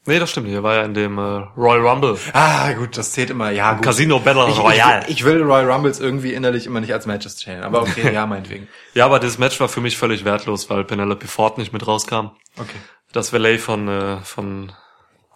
Nee, 0.07 0.19
das 0.19 0.31
stimmt. 0.31 0.49
Hier 0.49 0.63
war 0.63 0.75
ja 0.75 0.83
in 0.83 0.93
dem 0.93 1.17
äh, 1.17 1.23
Royal 1.57 1.87
Rumble. 1.87 2.19
Ah, 2.35 2.73
gut, 2.75 2.99
das 2.99 3.13
zählt 3.13 3.31
immer, 3.31 3.51
ja, 3.51 3.73
gut. 3.73 3.85
Casino 3.85 4.19
Battle 4.19 4.49
ich, 4.51 4.59
Royale. 4.59 5.05
Ich, 5.05 5.17
ich 5.17 5.25
will 5.25 5.43
Royal 5.43 5.71
Rumbles 5.71 5.99
irgendwie 5.99 6.35
innerlich 6.35 6.67
immer 6.67 6.81
nicht 6.81 6.93
als 6.93 7.07
Matches 7.07 7.37
zählen, 7.37 7.63
aber 7.63 7.81
okay, 7.81 8.11
ja, 8.13 8.27
meinetwegen. 8.27 8.69
Ja, 8.93 9.07
aber 9.07 9.19
das 9.19 9.39
Match 9.39 9.59
war 9.61 9.69
für 9.69 9.81
mich 9.81 9.97
völlig 9.97 10.27
wertlos, 10.27 10.69
weil 10.69 10.85
Penelope 10.85 11.27
Ford 11.27 11.57
nicht 11.57 11.73
mit 11.73 11.87
rauskam. 11.87 12.33
Okay. 12.59 12.77
Das 13.13 13.33
Valet 13.33 13.59
von, 13.61 13.89
äh, 13.89 14.17
von 14.19 14.73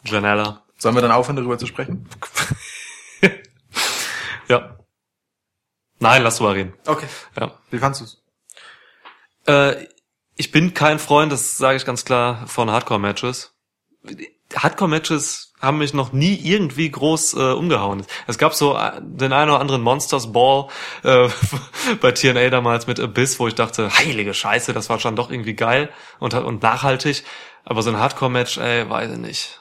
Janella. 0.05 0.63
Sollen 0.77 0.95
wir 0.95 1.03
dann 1.03 1.13
aufhören, 1.13 1.37
darüber 1.37 1.57
zu 1.57 1.67
sprechen? 1.67 2.07
Ja. 4.49 4.79
Nein, 6.01 6.23
lass 6.23 6.37
drüber 6.37 6.55
reden. 6.55 6.75
Okay. 6.87 7.07
Ja. 7.39 7.53
Wie 7.71 7.79
fandst 7.79 8.01
du's? 8.01 8.23
Äh, 9.47 9.87
ich 10.37 10.53
bin 10.53 10.75
kein 10.75 10.99
Freund, 10.99 11.33
das 11.33 11.59
sage 11.59 11.77
ich 11.77 11.85
ganz 11.85 12.05
klar, 12.05 12.47
von 12.47 12.71
Hardcore-Matches. 12.71 13.55
Hardcore-Matches 14.55 15.53
haben 15.61 15.79
mich 15.79 15.93
noch 15.93 16.13
nie 16.13 16.35
irgendwie 16.35 16.91
groß 16.91 17.35
äh, 17.35 17.53
umgehauen. 17.53 18.07
Es 18.27 18.39
gab 18.39 18.55
so 18.55 18.77
äh, 18.77 18.93
den 19.03 19.33
einen 19.33 19.51
oder 19.51 19.61
anderen 19.61 19.83
Monsters 19.83 20.33
Ball 20.33 20.69
äh, 21.03 21.29
bei 22.01 22.13
TNA 22.13 22.51
damals 22.51 22.87
mit 22.87 23.01
Abyss, 23.01 23.41
wo 23.41 23.49
ich 23.49 23.57
dachte, 23.57 23.91
heilige 23.99 24.33
Scheiße, 24.33 24.73
das 24.73 24.89
war 24.89 25.01
schon 25.01 25.17
doch 25.17 25.31
irgendwie 25.31 25.55
geil 25.55 25.91
und, 26.21 26.35
und 26.35 26.63
nachhaltig. 26.63 27.25
Aber 27.65 27.83
so 27.83 27.91
ein 27.91 27.99
Hardcore-Match, 27.99 28.59
ey, 28.59 28.89
weiß 28.89 29.13
ich 29.13 29.19
nicht. 29.19 29.58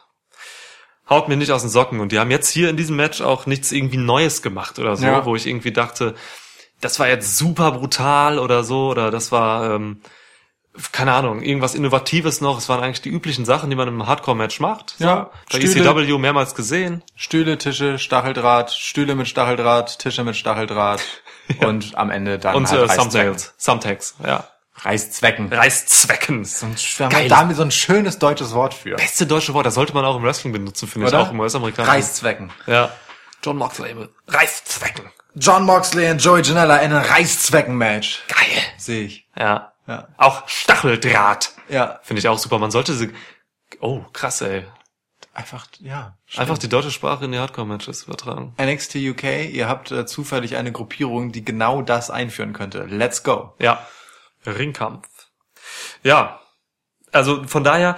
Haut 1.09 1.27
mir 1.29 1.37
nicht 1.37 1.51
aus 1.51 1.61
den 1.61 1.69
Socken. 1.69 1.99
Und 1.99 2.11
die 2.11 2.19
haben 2.19 2.31
jetzt 2.31 2.49
hier 2.49 2.69
in 2.69 2.77
diesem 2.77 2.95
Match 2.95 3.21
auch 3.21 3.45
nichts 3.45 3.71
irgendwie 3.71 3.97
Neues 3.97 4.41
gemacht 4.41 4.77
oder 4.79 4.95
so, 4.97 5.05
Ja. 5.05 5.25
wo 5.25 5.35
ich 5.35 5.47
irgendwie 5.47 5.71
dachte, 5.71 6.15
das 6.81 6.99
war 6.99 7.07
jetzt 7.07 7.37
super 7.37 7.71
brutal 7.71 8.39
oder 8.39 8.63
so, 8.63 8.89
oder 8.89 9.09
das 9.09 9.31
war, 9.31 9.73
ähm, 9.75 10.01
keine 10.91 11.13
Ahnung, 11.13 11.41
irgendwas 11.41 11.73
Innovatives 11.73 12.39
noch. 12.41 12.57
Es 12.59 12.69
waren 12.69 12.83
eigentlich 12.83 13.01
die 13.01 13.09
üblichen 13.09 13.45
Sachen, 13.45 13.69
die 13.71 13.75
man 13.75 13.87
im 13.87 14.05
Hardcore-Match 14.05 14.59
macht. 14.59 14.95
So. 14.99 15.05
Ja, 15.05 15.31
Bei 15.51 15.59
Stühle. 15.59 15.89
ECW 15.89 16.17
mehrmals 16.19 16.53
gesehen. 16.53 17.03
Stühle, 17.15 17.57
Tische, 17.57 17.97
Stacheldraht, 17.97 18.71
Stühle 18.71 19.15
mit 19.15 19.27
Stacheldraht, 19.27 19.97
Tische 19.97 20.23
mit 20.23 20.35
Stacheldraht 20.35 21.01
und 21.65 21.97
am 21.97 22.11
Ende 22.11 22.37
dann 22.37 22.53
Und 22.55 22.69
halt 22.69 22.91
äh. 22.91 22.95
Thumbnails, 22.95 23.55
Thumbtacks, 23.57 24.15
ja. 24.23 24.47
Reißzwecken. 24.87 25.51
Reißzwecken. 25.51 26.45
Wir 26.45 27.09
Geil. 27.09 27.21
haben 27.23 27.29
da 27.29 27.37
haben 27.37 27.49
wir 27.49 27.55
so 27.55 27.63
ein 27.63 27.71
schönes 27.71 28.19
deutsches 28.19 28.53
Wort 28.53 28.73
für. 28.73 28.95
Beste 28.95 29.27
deutsche 29.27 29.53
Wort, 29.53 29.65
das 29.65 29.73
sollte 29.73 29.93
man 29.93 30.05
auch 30.05 30.15
im 30.15 30.23
Wrestling 30.23 30.53
benutzen, 30.53 30.87
finde 30.87 31.07
ich, 31.07 31.13
auch 31.13 31.31
im 31.31 31.39
US-Amerikanischen. 31.39 31.93
Reißzwecken. 31.93 32.51
Ja. 32.67 32.91
John 33.43 33.57
Moxley, 33.57 33.95
Reißzwecken. 34.27 35.11
John 35.35 35.65
Moxley 35.65 36.09
und 36.09 36.23
Joey 36.23 36.41
Janela 36.41 36.77
in 36.77 36.91
einem 36.91 37.05
Reißzwecken-Match. 37.05 38.23
Geil. 38.27 38.63
Sehe 38.77 39.03
ich. 39.03 39.27
Ja. 39.37 39.73
Ja. 39.87 40.07
Auch 40.17 40.47
Stacheldraht. 40.47 41.51
Ja. 41.69 41.99
Finde 42.01 42.19
ich 42.19 42.27
auch 42.27 42.39
super. 42.39 42.57
Man 42.57 42.71
sollte 42.71 42.93
sie, 42.93 43.11
oh, 43.79 44.01
krass, 44.13 44.41
ey. 44.41 44.65
Einfach, 45.33 45.67
ja. 45.79 46.17
Einfach 46.35 46.57
die 46.57 46.69
deutsche 46.69 46.91
Sprache 46.91 47.25
in 47.25 47.31
die 47.31 47.37
Hardcore-Matches 47.37 48.03
übertragen. 48.03 48.55
NXT 48.59 48.95
UK, 48.95 49.49
ihr 49.51 49.67
habt 49.67 49.91
äh, 49.91 50.05
zufällig 50.05 50.55
eine 50.55 50.71
Gruppierung, 50.71 51.31
die 51.31 51.45
genau 51.45 51.83
das 51.83 52.09
einführen 52.09 52.53
könnte. 52.53 52.85
Let's 52.85 53.23
go. 53.23 53.53
Ja. 53.59 53.85
Ringkampf. 54.47 55.07
Ja. 56.03 56.39
Also 57.11 57.43
von 57.45 57.63
daher 57.63 57.97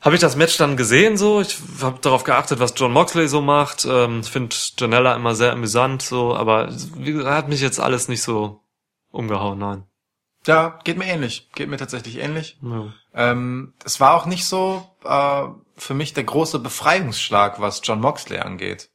habe 0.00 0.14
ich 0.14 0.20
das 0.20 0.36
Match 0.36 0.56
dann 0.56 0.76
gesehen 0.76 1.16
so. 1.16 1.40
Ich 1.40 1.58
habe 1.80 1.98
darauf 2.00 2.24
geachtet, 2.24 2.60
was 2.60 2.74
John 2.76 2.92
Moxley 2.92 3.28
so 3.28 3.40
macht. 3.40 3.84
Ähm, 3.84 4.22
Finde 4.22 4.54
Janella 4.76 5.14
immer 5.14 5.34
sehr 5.34 5.52
amüsant 5.52 6.02
so, 6.02 6.34
aber 6.34 6.68
wie 6.96 7.12
gesagt, 7.12 7.36
hat 7.36 7.48
mich 7.48 7.60
jetzt 7.60 7.80
alles 7.80 8.08
nicht 8.08 8.22
so 8.22 8.60
umgehauen, 9.10 9.58
nein. 9.58 9.84
Ja, 10.46 10.78
geht 10.84 10.98
mir 10.98 11.06
ähnlich. 11.06 11.50
Geht 11.54 11.68
mir 11.68 11.76
tatsächlich 11.78 12.18
ähnlich. 12.18 12.58
Ja. 12.62 12.92
Ähm, 13.12 13.74
es 13.84 13.98
war 13.98 14.14
auch 14.14 14.26
nicht 14.26 14.46
so 14.46 14.88
äh, 15.04 15.44
für 15.76 15.94
mich 15.94 16.14
der 16.14 16.24
große 16.24 16.60
Befreiungsschlag, 16.60 17.60
was 17.60 17.80
John 17.82 18.00
Moxley 18.00 18.38
angeht. 18.38 18.90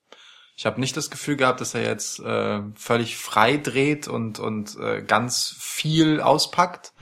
Ich 0.55 0.67
habe 0.67 0.79
nicht 0.79 0.95
das 0.95 1.09
Gefühl 1.09 1.35
gehabt, 1.35 1.61
dass 1.61 1.73
er 1.73 1.83
jetzt 1.83 2.19
äh, 2.19 2.61
völlig 2.75 3.17
frei 3.17 3.57
dreht 3.57 4.07
und 4.07 4.37
und 4.39 4.77
äh, 4.79 5.01
ganz 5.01 5.55
viel 5.59 6.21
auspackt. 6.21 6.93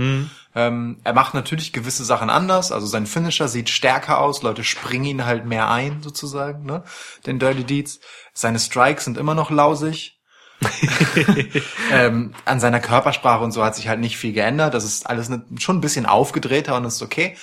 Ähm, 0.55 0.99
er 1.03 1.13
macht 1.13 1.33
natürlich 1.33 1.73
gewisse 1.73 2.05
Sachen 2.05 2.29
anders. 2.29 2.71
Also 2.71 2.87
sein 2.87 3.05
Finisher 3.05 3.49
sieht 3.49 3.69
stärker 3.69 4.19
aus. 4.19 4.41
Leute 4.41 4.63
springen 4.63 5.05
ihn 5.05 5.25
halt 5.25 5.45
mehr 5.45 5.69
ein, 5.69 6.01
sozusagen, 6.01 6.65
ne? 6.65 6.83
Den 7.25 7.39
Dirty 7.39 7.65
Deeds. 7.65 7.99
Seine 8.33 8.59
Strikes 8.59 9.05
sind 9.05 9.17
immer 9.17 9.35
noch 9.35 9.51
lausig. 9.51 10.17
ähm, 11.91 12.35
an 12.45 12.59
seiner 12.59 12.79
Körpersprache 12.79 13.43
und 13.43 13.51
so 13.51 13.63
hat 13.63 13.75
sich 13.75 13.87
halt 13.87 13.99
nicht 13.99 14.17
viel 14.17 14.33
geändert. 14.33 14.73
Das 14.73 14.83
ist 14.83 15.09
alles 15.09 15.27
ne, 15.27 15.43
schon 15.57 15.77
ein 15.77 15.81
bisschen 15.81 16.05
aufgedrehter 16.05 16.75
und 16.77 16.85
ist 16.85 17.01
okay. 17.01 17.35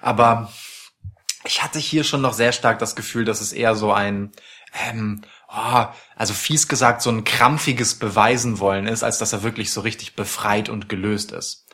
Aber 0.00 0.52
ich 1.44 1.62
hatte 1.62 1.78
hier 1.78 2.04
schon 2.04 2.20
noch 2.20 2.32
sehr 2.32 2.52
stark 2.52 2.78
das 2.78 2.94
Gefühl, 2.94 3.24
dass 3.24 3.40
es 3.40 3.52
eher 3.52 3.74
so 3.74 3.92
ein, 3.92 4.32
ähm, 4.88 5.22
oh, 5.54 5.84
also 6.16 6.34
fies 6.34 6.68
gesagt, 6.68 7.02
so 7.02 7.10
ein 7.10 7.24
krampfiges 7.24 7.98
Beweisen 7.98 8.58
wollen 8.58 8.86
ist, 8.86 9.02
als 9.02 9.18
dass 9.18 9.32
er 9.32 9.42
wirklich 9.42 9.72
so 9.72 9.80
richtig 9.80 10.16
befreit 10.16 10.68
und 10.68 10.88
gelöst 10.88 11.32
ist. 11.32 11.66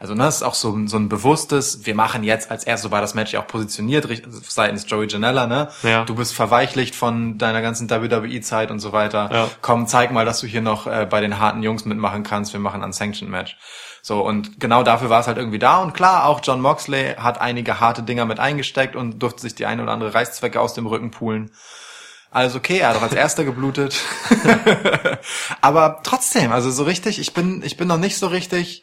Also 0.00 0.14
ne, 0.14 0.24
das 0.24 0.36
ist 0.36 0.42
auch 0.42 0.54
so, 0.54 0.86
so 0.86 0.96
ein 0.96 1.08
bewusstes, 1.08 1.86
wir 1.86 1.94
machen 1.94 2.24
jetzt 2.24 2.50
als 2.50 2.64
erstes, 2.64 2.88
so 2.88 2.90
war 2.90 3.00
das 3.00 3.14
Match 3.14 3.32
ja 3.32 3.40
auch 3.40 3.46
positioniert 3.46 4.06
seitens 4.48 4.84
Joey 4.88 5.06
Janela, 5.06 5.46
ne? 5.46 5.68
Ja. 5.82 6.04
Du 6.04 6.16
bist 6.16 6.34
verweichlicht 6.34 6.96
von 6.96 7.38
deiner 7.38 7.62
ganzen 7.62 7.88
WWE-Zeit 7.88 8.70
und 8.70 8.80
so 8.80 8.92
weiter. 8.92 9.30
Ja. 9.32 9.48
Komm, 9.62 9.86
zeig 9.86 10.10
mal, 10.10 10.24
dass 10.24 10.40
du 10.40 10.46
hier 10.46 10.62
noch 10.62 10.86
äh, 10.86 11.06
bei 11.08 11.20
den 11.20 11.38
harten 11.38 11.62
Jungs 11.62 11.84
mitmachen 11.84 12.24
kannst. 12.24 12.52
Wir 12.52 12.60
machen 12.60 12.82
ein 12.82 12.92
Sanctioned 12.92 13.30
Match. 13.30 13.56
So, 14.02 14.20
und 14.20 14.60
genau 14.60 14.82
dafür 14.82 15.10
war 15.10 15.20
es 15.20 15.26
halt 15.28 15.38
irgendwie 15.38 15.60
da. 15.60 15.78
Und 15.78 15.94
klar, 15.94 16.26
auch 16.26 16.40
John 16.42 16.60
Moxley 16.60 17.14
hat 17.14 17.40
einige 17.40 17.80
harte 17.80 18.02
Dinger 18.02 18.26
mit 18.26 18.40
eingesteckt 18.40 18.96
und 18.96 19.20
durfte 19.20 19.42
sich 19.42 19.54
die 19.54 19.64
eine 19.64 19.84
oder 19.84 19.92
andere 19.92 20.12
Reißzwecke 20.12 20.60
aus 20.60 20.74
dem 20.74 20.86
Rücken 20.86 21.12
pulen. 21.12 21.52
Also 22.34 22.58
okay, 22.58 22.78
er 22.78 22.88
hat 22.88 22.96
doch 22.96 23.02
als 23.02 23.12
erster 23.14 23.44
geblutet. 23.44 24.00
Aber 25.60 26.00
trotzdem, 26.02 26.52
also 26.52 26.70
so 26.70 26.82
richtig, 26.84 27.18
ich 27.18 27.32
bin, 27.32 27.62
ich 27.64 27.76
bin 27.76 27.88
noch 27.88 27.98
nicht 27.98 28.18
so 28.18 28.26
richtig, 28.26 28.82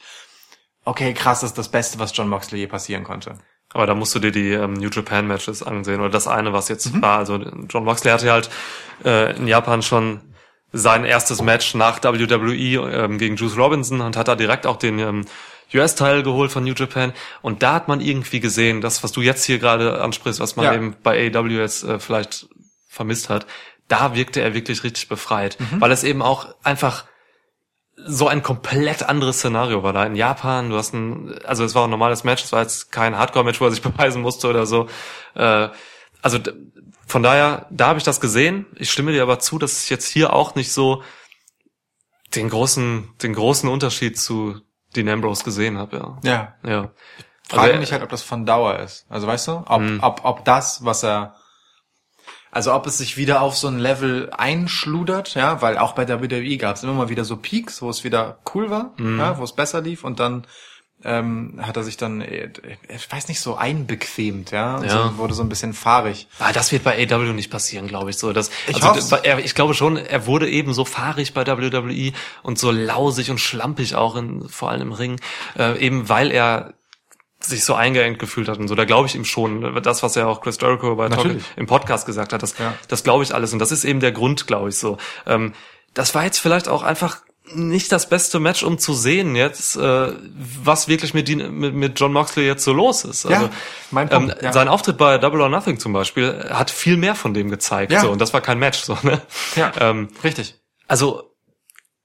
okay, 0.85 1.13
krass, 1.13 1.41
das 1.41 1.51
ist 1.51 1.57
das 1.57 1.69
Beste, 1.69 1.99
was 1.99 2.15
John 2.15 2.29
Moxley 2.29 2.59
je 2.59 2.67
passieren 2.67 3.03
konnte. 3.03 3.37
Aber 3.73 3.85
da 3.85 3.93
musst 3.95 4.13
du 4.15 4.19
dir 4.19 4.31
die 4.31 4.51
ähm, 4.51 4.73
New 4.73 4.89
Japan 4.89 5.27
Matches 5.27 5.63
ansehen 5.63 5.99
oder 6.01 6.09
das 6.09 6.27
eine, 6.27 6.51
was 6.53 6.67
jetzt 6.69 7.01
war. 7.01 7.19
Also 7.19 7.37
John 7.69 7.85
Moxley 7.85 8.11
hatte 8.11 8.31
halt 8.31 8.49
äh, 9.05 9.35
in 9.37 9.47
Japan 9.47 9.81
schon 9.81 10.21
sein 10.73 11.03
erstes 11.05 11.41
Match 11.41 11.75
nach 11.75 12.01
WWE 12.03 12.53
ähm, 12.53 13.17
gegen 13.17 13.35
Juice 13.35 13.57
Robinson 13.57 14.01
und 14.01 14.15
hat 14.17 14.27
da 14.27 14.35
direkt 14.35 14.65
auch 14.65 14.77
den 14.77 14.99
ähm, 14.99 15.25
US-Teil 15.73 16.23
geholt 16.23 16.51
von 16.51 16.63
New 16.63 16.73
Japan. 16.73 17.13
Und 17.41 17.63
da 17.63 17.73
hat 17.73 17.87
man 17.87 18.01
irgendwie 18.01 18.39
gesehen, 18.39 18.81
das, 18.81 19.03
was 19.03 19.11
du 19.13 19.21
jetzt 19.21 19.43
hier 19.45 19.59
gerade 19.59 20.01
ansprichst, 20.01 20.39
was 20.39 20.55
man 20.55 20.65
Ja. 20.65 20.73
eben 20.73 20.95
bei 21.03 21.31
AEW 21.33 21.59
jetzt 21.59 21.83
äh, 21.83 21.99
vielleicht 21.99 22.47
vermisst 22.91 23.29
hat, 23.29 23.45
da 23.87 24.15
wirkte 24.15 24.41
er 24.41 24.53
wirklich 24.53 24.83
richtig 24.83 25.07
befreit, 25.09 25.57
weil 25.79 25.91
es 25.91 26.03
eben 26.03 26.21
auch 26.21 26.53
einfach 26.63 27.05
so 27.95 28.27
ein 28.27 28.41
komplett 28.41 29.03
anderes 29.03 29.37
Szenario 29.39 29.83
war 29.83 29.93
da 29.93 30.05
in 30.05 30.15
Japan. 30.15 30.69
Du 30.69 30.77
hast 30.77 30.93
ein, 30.93 31.37
also 31.45 31.63
es 31.63 31.75
war 31.75 31.85
ein 31.85 31.89
normales 31.89 32.23
Match, 32.23 32.43
es 32.43 32.51
war 32.51 32.61
jetzt 32.61 32.91
kein 32.91 33.17
Hardcore-Match, 33.17 33.61
wo 33.61 33.65
er 33.65 33.71
sich 33.71 33.81
beweisen 33.91 34.21
musste 34.21 34.47
oder 34.49 34.65
so. 34.65 34.87
Äh, 35.35 35.69
also 36.21 36.39
von 37.05 37.21
daher, 37.23 37.67
da 37.69 37.87
habe 37.87 37.99
ich 37.99 38.03
das 38.05 38.19
gesehen. 38.21 38.65
Ich 38.75 38.91
stimme 38.91 39.11
dir 39.11 39.21
aber 39.23 39.39
zu, 39.39 39.59
dass 39.59 39.83
ich 39.83 39.89
jetzt 39.89 40.07
hier 40.07 40.33
auch 40.33 40.55
nicht 40.55 40.71
so 40.71 41.03
den 42.35 42.49
großen, 42.49 43.09
den 43.21 43.33
großen 43.33 43.69
Unterschied 43.69 44.17
zu 44.19 44.61
Dean 44.95 45.09
Ambrose 45.09 45.43
gesehen 45.43 45.77
habe. 45.77 45.97
Ja, 46.23 46.53
Ja. 46.63 46.69
ja. 46.69 46.91
Frage 47.49 47.67
Also, 47.71 47.79
mich 47.79 47.91
halt, 47.91 48.01
ob 48.03 48.09
das 48.09 48.21
von 48.23 48.45
Dauer 48.45 48.79
ist. 48.79 49.05
Also 49.09 49.27
weißt 49.27 49.47
du, 49.49 49.63
ob, 49.65 49.81
Mhm. 49.81 49.99
ob, 50.01 50.21
ob 50.23 50.45
das, 50.45 50.85
was 50.85 51.03
er, 51.03 51.35
also 52.51 52.73
ob 52.73 52.85
es 52.87 52.97
sich 52.97 53.17
wieder 53.17 53.41
auf 53.41 53.55
so 53.55 53.67
ein 53.67 53.79
Level 53.79 54.29
einschludert, 54.37 55.33
ja, 55.35 55.61
weil 55.61 55.77
auch 55.77 55.93
bei 55.93 56.05
der 56.05 56.21
WWE 56.21 56.57
gab 56.57 56.75
es 56.75 56.83
immer 56.83 56.93
mal 56.93 57.09
wieder 57.09 57.23
so 57.25 57.37
Peaks, 57.37 57.81
wo 57.81 57.89
es 57.89 58.03
wieder 58.03 58.37
cool 58.53 58.69
war, 58.69 58.91
Mhm. 58.97 59.19
ja, 59.19 59.37
wo 59.37 59.43
es 59.43 59.53
besser 59.53 59.81
lief 59.81 60.03
und 60.03 60.19
dann 60.19 60.45
ähm, 61.03 61.59
hat 61.59 61.75
er 61.77 61.83
sich 61.83 61.97
dann, 61.97 62.21
äh, 62.21 62.49
ich 62.87 63.11
weiß 63.11 63.27
nicht, 63.27 63.39
so 63.39 63.55
einbequemt, 63.55 64.51
ja, 64.51 64.75
und 64.75 64.83
Ja. 64.85 65.07
So, 65.07 65.17
wurde 65.17 65.33
so 65.33 65.41
ein 65.41 65.49
bisschen 65.49 65.73
fahrig. 65.73 66.27
Ah, 66.37 66.51
das 66.51 66.71
wird 66.71 66.83
bei 66.83 66.95
AW 67.11 67.33
nicht 67.33 67.49
passieren, 67.49 67.87
glaube 67.87 68.11
ich 68.11 68.17
so. 68.19 68.33
Das, 68.33 68.51
Ich 68.67 68.83
also, 68.83 69.15
er, 69.15 69.39
ich 69.39 69.55
glaube 69.55 69.73
schon, 69.73 69.97
er 69.97 70.27
wurde 70.27 70.47
eben 70.47 70.75
so 70.75 70.85
fahrig 70.85 71.33
bei 71.33 71.47
WWE 71.47 72.11
und 72.43 72.59
so 72.59 72.69
lausig 72.69 73.31
und 73.31 73.39
schlampig 73.39 73.95
auch 73.95 74.15
in, 74.15 74.47
vor 74.47 74.69
allem 74.69 74.81
im 74.83 74.91
Ring, 74.91 75.19
äh, 75.57 75.75
eben 75.79 76.07
weil 76.07 76.29
er 76.29 76.75
sich 77.43 77.63
so 77.63 77.73
eingeengt 77.73 78.19
gefühlt 78.19 78.47
hat 78.47 78.57
und 78.59 78.67
so. 78.67 78.75
Da 78.75 78.85
glaube 78.85 79.07
ich 79.07 79.15
ihm 79.15 79.25
schon. 79.25 79.81
Das, 79.83 80.03
was 80.03 80.15
ja 80.15 80.27
auch 80.27 80.41
Chris 80.41 80.57
Jericho 80.61 80.95
bei 80.95 81.09
Talk 81.09 81.27
im 81.55 81.65
Podcast 81.67 82.05
gesagt 82.05 82.33
hat, 82.33 82.41
das, 82.43 82.57
Ja. 82.57 82.73
das 82.87 83.03
glaube 83.03 83.23
ich 83.23 83.33
alles. 83.33 83.53
Und 83.53 83.59
das 83.59 83.71
ist 83.71 83.83
eben 83.83 83.99
der 83.99 84.11
Grund, 84.11 84.47
glaube 84.47 84.69
ich 84.69 84.77
so. 84.77 84.97
Ähm, 85.25 85.53
das 85.93 86.15
war 86.15 86.23
jetzt 86.23 86.39
vielleicht 86.39 86.67
auch 86.69 86.83
einfach 86.83 87.17
nicht 87.53 87.91
das 87.91 88.07
beste 88.07 88.39
Match, 88.39 88.63
um 88.63 88.77
zu 88.77 88.93
sehen 88.93 89.35
jetzt, 89.35 89.75
äh, 89.75 90.13
was 90.63 90.87
wirklich 90.87 91.13
mit, 91.13 91.27
mit, 91.27 91.73
mit 91.73 91.99
John 91.99 92.13
Moxley 92.13 92.45
jetzt 92.45 92.63
so 92.63 92.71
los 92.71 93.03
ist. 93.03 93.25
Ja, 93.25 93.37
Also, 93.37 93.49
mein 93.89 94.07
Punkt, 94.07 94.31
ähm, 94.31 94.37
ja. 94.41 94.53
Sein 94.53 94.67
Auftritt 94.69 94.97
bei 94.97 95.17
Double 95.17 95.41
or 95.41 95.49
Nothing 95.49 95.77
zum 95.79 95.91
Beispiel 95.91 96.45
hat 96.49 96.69
viel 96.71 96.95
mehr 96.97 97.15
von 97.15 97.33
dem 97.33 97.49
gezeigt. 97.49 97.91
Ja. 97.91 98.01
So, 98.01 98.11
und 98.11 98.21
das 98.21 98.31
war 98.33 98.39
kein 98.41 98.59
Match. 98.59 98.79
So, 98.81 98.97
ne? 99.03 99.21
Ja, 99.55 99.71
ähm, 99.81 100.09
richtig. 100.23 100.55
also 100.87 101.30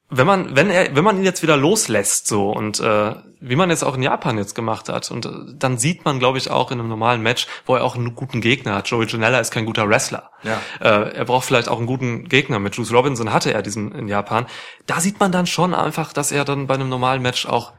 wenn 0.08 0.26
man 0.26 0.54
wenn 0.54 0.70
er 0.70 0.94
wenn 0.94 1.02
man 1.02 1.16
ihn 1.16 1.24
jetzt 1.24 1.42
wieder 1.42 1.56
loslässt 1.56 2.28
so 2.28 2.50
und 2.50 2.78
äh, 2.78 3.14
wie 3.40 3.56
man 3.56 3.70
jetzt 3.70 3.82
auch 3.82 3.96
in 3.96 4.02
Japan 4.02 4.38
jetzt 4.38 4.54
gemacht 4.54 4.88
hat 4.88 5.10
und 5.10 5.26
äh, 5.26 5.30
dann 5.54 5.78
sieht 5.78 6.04
man 6.04 6.20
glaube 6.20 6.38
ich 6.38 6.50
auch 6.50 6.70
in 6.70 6.78
einem 6.78 6.88
normalen 6.88 7.22
Match 7.22 7.48
wo 7.66 7.74
er 7.74 7.82
auch 7.82 7.96
einen 7.96 8.14
guten 8.14 8.40
Gegner 8.40 8.76
hat. 8.76 8.88
Joey 8.88 9.06
Janela 9.06 9.40
ist 9.40 9.50
kein 9.50 9.66
guter 9.66 9.88
Wrestler. 9.88 10.30
Ja. 10.44 10.60
äh, 10.80 11.12
er 11.12 11.24
braucht 11.24 11.44
vielleicht 11.44 11.68
auch 11.68 11.78
einen 11.78 11.86
guten 11.86 12.28
Gegner. 12.28 12.60
Mit 12.60 12.76
Juice 12.76 12.92
Robinson 12.92 13.32
hatte 13.32 13.52
er 13.52 13.62
diesen 13.62 13.92
in 13.92 14.06
Japan. 14.06 14.46
Da 14.86 15.00
sieht 15.00 15.18
man 15.18 15.32
dann 15.32 15.46
schon 15.46 15.74
einfach 15.74 16.12
dass 16.12 16.30
er 16.30 16.44
dann 16.44 16.68
bei 16.68 16.74
einem 16.74 16.88
normalen 16.88 17.22
Match 17.22 17.46
auch 17.46 17.72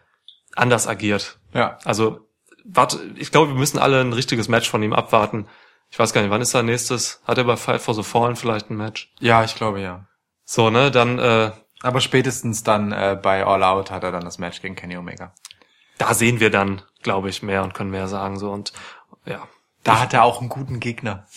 anders 0.56 0.88
agiert. 0.88 1.40
Ja. 1.54 1.78
also 1.86 2.20
warte 2.66 3.00
ich 3.16 3.32
glaube 3.32 3.54
wir 3.54 3.60
müssen 3.60 3.80
alle 3.80 4.02
ein 4.02 4.12
richtiges 4.12 4.50
Match 4.50 4.70
von 4.70 4.84
ihm 4.84 4.92
abwarten. 4.92 5.48
Ich 5.90 5.98
weiß 5.98 6.12
gar 6.12 6.22
nicht 6.22 6.32
wann 6.32 6.42
ist 6.42 6.52
sein 6.52 6.66
nächstes? 6.66 7.22
Hat 7.26 7.38
er 7.38 7.46
bei 7.46 7.56
Fight 7.56 7.80
for 7.80 7.94
the 7.94 8.04
Fallen 8.04 8.36
vielleicht 8.36 8.70
ein 8.70 8.76
Match? 8.76 9.14
Ja, 9.22 9.46
ich 9.46 9.56
glaube 9.56 9.80
ja. 9.80 10.08
so 10.44 10.70
ne 10.70 10.92
dann 10.92 11.20
äh, 11.20 11.52
Aber 11.82 12.02
spätestens 12.02 12.64
dann 12.64 12.92
äh, 12.92 13.18
bei 13.22 13.46
All 13.46 13.64
Out 13.64 13.92
hat 13.92 14.04
er 14.04 14.12
dann 14.12 14.24
das 14.26 14.40
Match 14.40 14.62
gegen 14.62 14.76
Kenny 14.76 14.98
Omega. 14.98 15.34
da 15.98 16.14
sehen 16.14 16.40
wir 16.40 16.50
dann, 16.50 16.82
glaube 17.04 17.30
ich, 17.30 17.44
mehr 17.44 17.64
und 17.64 17.74
können 17.74 17.92
mehr 17.92 18.08
sagen 18.08 18.38
so 18.40 18.52
und 18.52 18.74
ja. 19.26 19.48
Da 19.84 20.02
hat 20.02 20.14
er 20.14 20.24
auch 20.24 20.42
einen 20.42 20.50
guten 20.50 20.80
Gegner. 20.80 21.28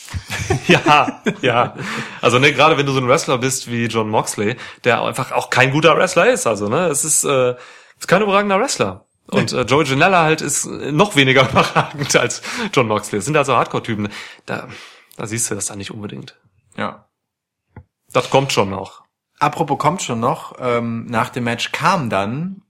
Ja, 0.66 1.22
ja. 1.40 1.74
Also 2.20 2.38
ne, 2.38 2.52
gerade 2.52 2.76
wenn 2.76 2.86
du 2.86 2.92
so 2.92 3.00
ein 3.00 3.08
Wrestler 3.08 3.38
bist 3.38 3.70
wie 3.70 3.86
John 3.86 4.08
Moxley, 4.08 4.56
der 4.84 5.02
einfach 5.02 5.32
auch 5.32 5.50
kein 5.50 5.72
guter 5.72 5.96
Wrestler 5.96 6.30
ist, 6.30 6.46
also 6.46 6.68
ne, 6.68 6.86
es 6.86 7.04
ist, 7.04 7.24
äh, 7.24 7.54
ist 7.98 8.06
kein 8.06 8.22
überragender 8.22 8.60
Wrestler. 8.60 9.06
Und 9.26 9.52
äh, 9.52 9.62
Joey 9.62 9.84
Janela 9.84 10.22
halt 10.22 10.42
ist 10.42 10.66
äh, 10.66 10.92
noch 10.92 11.16
weniger 11.16 11.48
überragend 11.50 12.14
als 12.16 12.42
John 12.72 12.88
Moxley. 12.88 13.18
Das 13.18 13.24
sind 13.26 13.36
also 13.36 13.56
Hardcore-Typen. 13.56 14.08
Da, 14.46 14.68
da 15.16 15.26
siehst 15.26 15.50
du 15.50 15.54
das 15.54 15.66
dann 15.66 15.78
nicht 15.78 15.92
unbedingt. 15.92 16.36
Ja. 16.76 17.08
Das 18.12 18.30
kommt 18.30 18.52
schon 18.52 18.70
noch. 18.70 19.02
Apropos 19.40 19.78
kommt 19.78 20.02
schon 20.02 20.20
noch, 20.20 20.54
ähm, 20.60 21.06
nach 21.06 21.30
dem 21.30 21.44
Match 21.44 21.72
kam 21.72 22.10
dann 22.10 22.62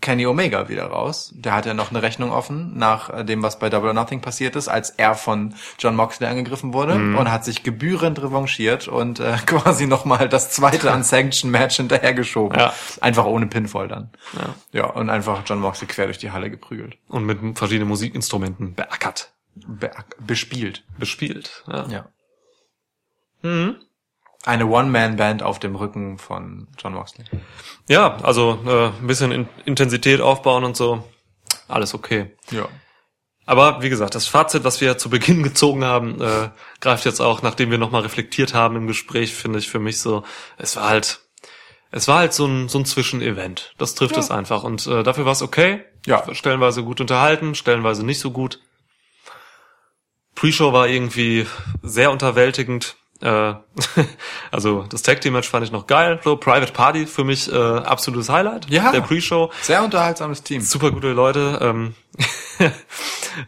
Kenny 0.00 0.26
Omega 0.26 0.68
wieder 0.68 0.86
raus. 0.86 1.32
Der 1.34 1.52
hat 1.52 1.66
ja 1.66 1.74
noch 1.74 1.90
eine 1.90 2.00
Rechnung 2.02 2.30
offen 2.30 2.76
nach 2.76 3.10
äh, 3.10 3.24
dem, 3.24 3.42
was 3.42 3.58
bei 3.58 3.70
Double 3.70 3.88
or 3.88 3.94
Nothing 3.94 4.20
passiert 4.20 4.54
ist, 4.54 4.68
als 4.68 4.90
er 4.90 5.16
von 5.16 5.54
John 5.78 5.96
Moxley 5.96 6.28
angegriffen 6.28 6.72
wurde 6.72 6.94
und 6.94 7.30
hat 7.30 7.44
sich 7.44 7.62
gebührend 7.62 8.22
revanchiert 8.22 8.86
und 8.88 9.18
äh, 9.18 9.36
quasi 9.46 9.86
nochmal 9.86 10.28
das 10.28 10.50
zweite 10.50 10.92
Unsanctioned 10.92 11.50
Match 11.50 11.76
hinterhergeschoben. 11.76 12.56
Ja. 12.58 12.72
Einfach 13.00 13.24
ohne 13.24 13.46
Pinfall 13.46 13.88
dann. 13.88 14.10
Ja. 14.34 14.54
Ja, 14.72 14.86
und 14.86 15.10
einfach 15.10 15.42
John 15.44 15.60
Moxley 15.60 15.88
quer 15.88 16.06
durch 16.06 16.18
die 16.18 16.30
Halle 16.30 16.50
geprügelt. 16.50 16.98
Und 17.08 17.24
mit 17.24 17.58
verschiedenen 17.58 17.88
Musikinstrumenten 17.88 18.74
beackert, 18.74 19.32
Be 19.54 19.90
bespielt. 20.20 20.84
bespielt. 20.98 21.64
Ja. 21.66 21.86
Ja. 21.88 22.06
Mhm. 23.42 23.76
Eine 24.46 24.66
One-Man-Band 24.66 25.42
auf 25.42 25.58
dem 25.58 25.74
Rücken 25.74 26.18
von 26.18 26.68
John 26.78 26.94
Moxley. 26.94 27.24
Ja, 27.88 28.16
also 28.22 28.60
äh, 28.64 28.86
ein 28.98 29.06
bisschen 29.06 29.32
in 29.32 29.48
Intensität 29.64 30.20
aufbauen 30.20 30.62
und 30.62 30.76
so. 30.76 31.04
Alles 31.66 31.94
okay. 31.94 32.30
Ja. 32.52 32.68
Aber 33.44 33.82
wie 33.82 33.88
gesagt, 33.88 34.14
das 34.14 34.28
Fazit, 34.28 34.62
was 34.62 34.80
wir 34.80 34.98
zu 34.98 35.10
Beginn 35.10 35.42
gezogen 35.44 35.84
haben, 35.84 36.20
äh, 36.20 36.50
greift 36.80 37.04
jetzt 37.04 37.20
auch, 37.20 37.42
nachdem 37.42 37.72
wir 37.72 37.78
nochmal 37.78 38.02
reflektiert 38.02 38.54
haben 38.54 38.76
im 38.76 38.86
Gespräch, 38.86 39.34
finde 39.34 39.58
ich 39.58 39.68
für 39.68 39.80
mich 39.80 39.98
so, 40.00 40.22
es 40.58 40.76
war 40.76 40.90
halt, 40.90 41.20
es 41.90 42.06
war 42.06 42.18
halt 42.18 42.32
so 42.32 42.46
ein, 42.46 42.68
so 42.68 42.78
ein 42.78 42.84
Zwischenevent. 42.84 43.74
Das 43.78 43.96
trifft 43.96 44.16
es 44.16 44.30
einfach. 44.30 44.62
Und 44.62 44.86
äh, 44.86 45.02
dafür 45.02 45.24
war 45.24 45.32
es 45.32 45.42
okay. 45.42 45.84
Ja. 46.06 46.22
Stellenweise 46.34 46.84
gut 46.84 47.00
unterhalten, 47.00 47.56
stellenweise 47.56 48.06
nicht 48.06 48.20
so 48.20 48.30
gut. 48.30 48.60
Pre-Show 50.36 50.72
war 50.72 50.86
irgendwie 50.86 51.46
sehr 51.82 52.12
unterwältigend. 52.12 52.96
Äh, 53.20 53.54
also 54.50 54.82
das 54.82 55.02
Tag 55.02 55.20
Team 55.20 55.32
Match 55.32 55.48
fand 55.48 55.64
ich 55.64 55.72
noch 55.72 55.86
geil. 55.86 56.20
So 56.22 56.36
Private 56.36 56.72
Party 56.72 57.06
für 57.06 57.24
mich 57.24 57.50
äh, 57.50 57.56
absolutes 57.56 58.28
Highlight 58.28 58.68
Ja. 58.70 58.92
der 58.92 59.00
Pre-Show. 59.00 59.50
Sehr 59.62 59.82
unterhaltsames 59.82 60.42
Team. 60.42 60.60
Super 60.60 60.90
gute 60.90 61.12
Leute. 61.12 61.58
Ähm, 61.62 61.94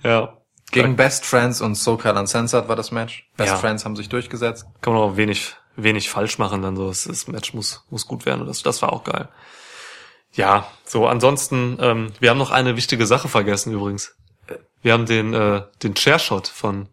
ja. 0.02 0.34
Gegen 0.70 0.96
Best 0.96 1.24
Friends 1.24 1.60
und 1.62 1.76
SoCal 1.76 2.16
Uncensored 2.16 2.68
war 2.68 2.76
das 2.76 2.90
Match. 2.90 3.26
Best 3.36 3.52
Ja. 3.52 3.56
Friends 3.56 3.84
haben 3.84 3.96
sich 3.96 4.08
durchgesetzt. 4.10 4.66
kann 4.82 4.92
man 4.92 5.02
auch 5.02 5.16
wenig, 5.16 5.54
wenig 5.76 6.10
falsch 6.10 6.38
machen, 6.38 6.60
dann 6.62 6.76
so. 6.76 6.88
Das, 6.88 7.26
Match 7.28 7.54
muss, 7.54 7.84
muss 7.90 8.06
gut 8.06 8.26
werden 8.26 8.42
und 8.42 8.48
das, 8.48 8.62
das 8.62 8.82
war 8.82 8.92
auch 8.92 9.04
geil. 9.04 9.28
Ja, 10.32 10.66
so 10.84 11.06
ansonsten, 11.06 11.78
ähm, 11.80 12.12
wir 12.20 12.28
haben 12.30 12.36
noch 12.38 12.50
eine 12.50 12.76
wichtige 12.76 13.06
Sache 13.06 13.28
vergessen 13.28 13.72
übrigens. 13.72 14.14
Wir 14.82 14.92
haben 14.92 15.06
den, 15.06 15.32
äh, 15.32 15.62
den 15.82 15.94
Chairshot 15.96 16.46
von, 16.48 16.88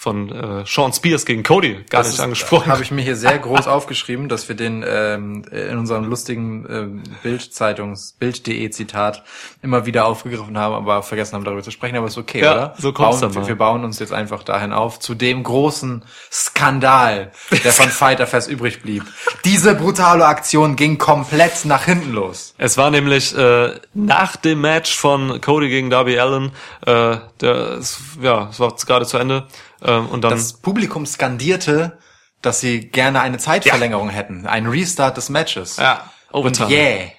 von 0.00 0.32
äh, 0.32 0.64
Sean 0.64 0.94
Spears 0.94 1.26
gegen 1.26 1.42
Cody 1.42 1.84
gar 1.90 2.02
nicht 2.02 2.18
angesprochen. 2.18 2.72
Habe 2.72 2.82
ich 2.82 2.90
mir 2.90 3.02
hier 3.02 3.16
sehr 3.16 3.38
groß 3.38 3.66
aufgeschrieben, 3.66 4.30
dass 4.30 4.48
wir 4.48 4.56
den 4.56 4.82
ähm, 4.88 5.44
in 5.52 5.76
unserem 5.76 6.04
lustigen 6.04 6.66
ähm, 6.70 7.02
Bild-Zeitungs, 7.22 8.14
Bild.de 8.18 8.70
Zitat 8.70 9.22
immer 9.60 9.84
wieder 9.84 10.06
aufgegriffen 10.06 10.56
haben, 10.56 10.74
aber 10.74 11.02
vergessen 11.02 11.34
haben, 11.34 11.44
darüber 11.44 11.62
zu 11.62 11.70
sprechen. 11.70 11.98
Aber 11.98 12.06
ist 12.06 12.16
okay, 12.16 12.40
Ja, 12.40 12.52
oder? 12.52 12.74
so 12.78 12.94
kommt's 12.94 13.20
bauen, 13.20 13.20
dann 13.20 13.34
wir, 13.34 13.40
mal. 13.42 13.48
wir 13.48 13.56
bauen 13.56 13.84
uns 13.84 13.98
jetzt 13.98 14.14
einfach 14.14 14.42
dahin 14.42 14.72
auf 14.72 15.00
zu 15.00 15.14
dem 15.14 15.42
großen 15.42 16.02
Skandal, 16.32 17.32
der 17.62 17.72
von 17.74 17.88
Fighter 17.90 18.26
Fest 18.26 18.48
übrig 18.48 18.80
blieb. 18.80 19.04
Diese 19.44 19.74
brutale 19.74 20.24
Aktion 20.24 20.76
ging 20.76 20.96
komplett 20.96 21.66
nach 21.66 21.84
hinten 21.84 22.12
los. 22.12 22.54
Es 22.56 22.78
war 22.78 22.90
nämlich 22.90 23.36
äh, 23.36 23.78
nach 23.92 24.36
dem 24.36 24.62
Match 24.62 24.96
von 24.96 25.42
Cody 25.42 25.68
gegen 25.68 25.90
Darby 25.90 26.18
Allen, 26.18 26.52
äh, 26.86 27.18
der, 27.42 27.80
ja, 28.22 28.48
es 28.48 28.60
war 28.60 28.74
gerade 28.86 29.04
zu 29.04 29.18
Ende. 29.18 29.46
Ähm, 29.82 30.06
und 30.08 30.22
dann 30.22 30.30
Das 30.32 30.54
Publikum 30.60 31.06
skandierte, 31.06 31.98
dass 32.42 32.60
sie 32.60 32.88
gerne 32.88 33.20
eine 33.20 33.38
Zeitverlängerung 33.38 34.08
hätten, 34.10 34.46
einen 34.46 34.66
Restart 34.68 35.16
des 35.16 35.28
Matches. 35.28 35.76
ja, 35.76 36.10
Und 36.30 36.40
Overtime. 36.60 36.70
yeah. 36.70 37.10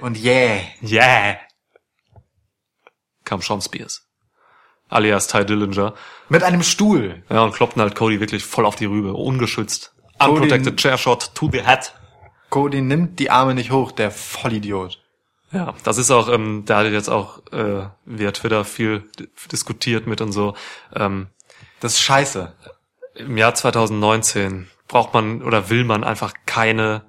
Und 0.00 0.18
yeah. 0.22 0.60
Yeah. 0.82 1.36
Kam 3.24 3.40
Sean 3.42 3.60
Spears. 3.60 4.06
Alias 4.88 5.28
Ty 5.28 5.44
Dillinger. 5.46 5.94
Mit 6.28 6.42
einem 6.42 6.62
Stuhl. 6.64 7.22
Ja, 7.30 7.42
und 7.42 7.54
kloppten 7.54 7.80
halt 7.80 7.94
Cody 7.94 8.18
wirklich 8.18 8.44
voll 8.44 8.66
auf 8.66 8.74
die 8.74 8.86
Rübe. 8.86 9.12
Ungeschützt. 9.14 9.94
Cody- 10.18 10.32
Unprotected 10.32 10.76
Chair 10.78 10.98
Shot 10.98 11.32
to 11.34 11.48
the 11.52 11.62
head. 11.64 11.92
Cody 12.50 12.80
nimmt 12.80 13.20
die 13.20 13.30
Arme 13.30 13.54
nicht 13.54 13.70
hoch, 13.70 13.92
der 13.92 14.10
Vollidiot. 14.10 15.00
Ja, 15.52 15.74
das 15.84 15.98
ist 15.98 16.10
auch, 16.10 16.28
ähm, 16.28 16.64
da 16.66 16.78
hat 16.78 16.86
jetzt 16.86 17.08
auch 17.08 17.40
äh, 17.52 17.88
via 18.04 18.32
Twitter 18.32 18.64
viel 18.64 19.08
di- 19.18 19.28
diskutiert 19.50 20.06
mit 20.08 20.20
und 20.20 20.32
so. 20.32 20.54
Ähm, 20.94 21.28
Das 21.80 21.94
ist 21.94 22.00
scheiße. 22.00 22.52
Im 23.14 23.36
Jahr 23.36 23.54
2019 23.54 24.68
braucht 24.88 25.14
man 25.14 25.42
oder 25.42 25.70
will 25.70 25.84
man 25.84 26.04
einfach 26.04 26.34
keine 26.46 27.02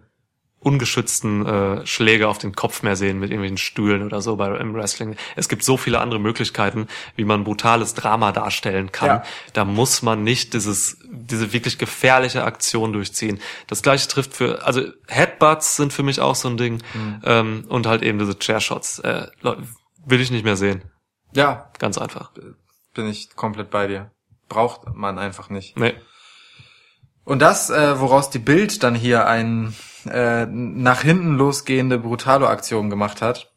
ungeschützten 0.62 1.46
äh, 1.46 1.88
Schläge 1.88 2.28
auf 2.28 2.38
den 2.38 2.54
Kopf 2.54 2.84
mehr 2.84 2.96
sehen 2.96 3.20
mit 3.20 3.32
irgendwelchen 3.32 3.58
Stühlen 3.58 4.04
oder 4.04 4.22
so 4.22 4.36
bei 4.36 4.56
im 4.58 4.76
Wrestling. 4.76 5.16
Es 5.36 5.50
gibt 5.50 5.64
so 5.64 5.76
viele 5.76 6.00
andere 6.00 6.20
Möglichkeiten, 6.20 6.88
wie 7.16 7.26
man 7.26 7.44
brutales 7.44 7.96
Drama 7.96 8.32
darstellen 8.32 8.92
kann. 8.92 9.08
Ja. 9.08 9.24
Da 9.54 9.66
muss 9.66 10.04
man 10.04 10.24
nicht 10.24 10.54
dieses 10.54 11.00
diese 11.10 11.52
wirklich 11.52 11.80
gefährliche 11.80 12.44
Aktion 12.44 12.94
durchziehen. 12.94 13.40
Das 13.68 13.82
gleiche 13.82 14.08
trifft 14.08 14.36
für 14.36 14.64
also 14.64 14.84
Headbutts 15.08 15.78
sind 15.78 15.94
für 15.94 16.04
mich 16.04 16.20
auch 16.20 16.36
so 16.36 16.48
ein 16.48 16.58
Ding 16.58 16.84
ähm, 17.24 17.66
und 17.68 17.88
halt 17.88 18.04
eben 18.04 18.20
diese 18.20 18.38
Chairshots. 18.38 19.00
Äh, 19.00 19.28
will 20.06 20.22
ich 20.22 20.30
nicht 20.30 20.46
mehr 20.46 20.58
sehen. 20.58 20.84
Ja, 21.34 21.72
Ganz 21.80 21.98
einfach. 21.98 22.32
bin 22.94 23.08
ich 23.08 23.36
komplett 23.36 23.72
bei 23.72 23.88
dir. 23.88 24.12
Braucht 24.52 24.94
man 24.94 25.18
einfach 25.18 25.50
nicht. 25.50 25.78
Nee. 25.78 25.94
Und 27.24 27.40
das, 27.42 27.70
äh, 27.70 28.00
woraus 28.02 28.30
die 28.30 28.40
Bild 28.40 28.84
dann 28.84 28.96
hier 28.96 29.28
ein 29.28 29.74
äh, 30.06 30.46
nach 30.46 31.02
hinten 31.02 31.36
losgehende 31.36 31.98
Brutalo-Aktion 32.00 32.90
gemacht 32.90 33.22
hat, 33.22 33.54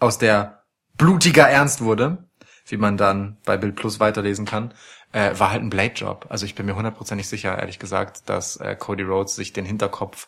aus 0.00 0.18
der 0.18 0.64
blutiger 0.96 1.48
Ernst 1.48 1.82
wurde, 1.82 2.28
wie 2.66 2.78
man 2.78 2.96
dann 2.96 3.36
bei 3.44 3.56
Bild 3.56 3.76
Plus 3.76 4.00
weiterlesen 4.00 4.44
kann, 4.44 4.74
äh, 5.12 5.38
war 5.38 5.52
halt 5.52 5.62
ein 5.62 5.70
Blade-Job. 5.70 6.26
Also 6.30 6.46
ich 6.46 6.56
bin 6.56 6.66
mir 6.66 6.74
hundertprozentig 6.74 7.28
sicher, 7.28 7.56
ehrlich 7.56 7.78
gesagt, 7.78 8.28
dass 8.28 8.56
äh, 8.56 8.74
Cody 8.74 9.04
Rhodes 9.04 9.36
sich 9.36 9.52
den 9.52 9.64
Hinterkopf 9.64 10.26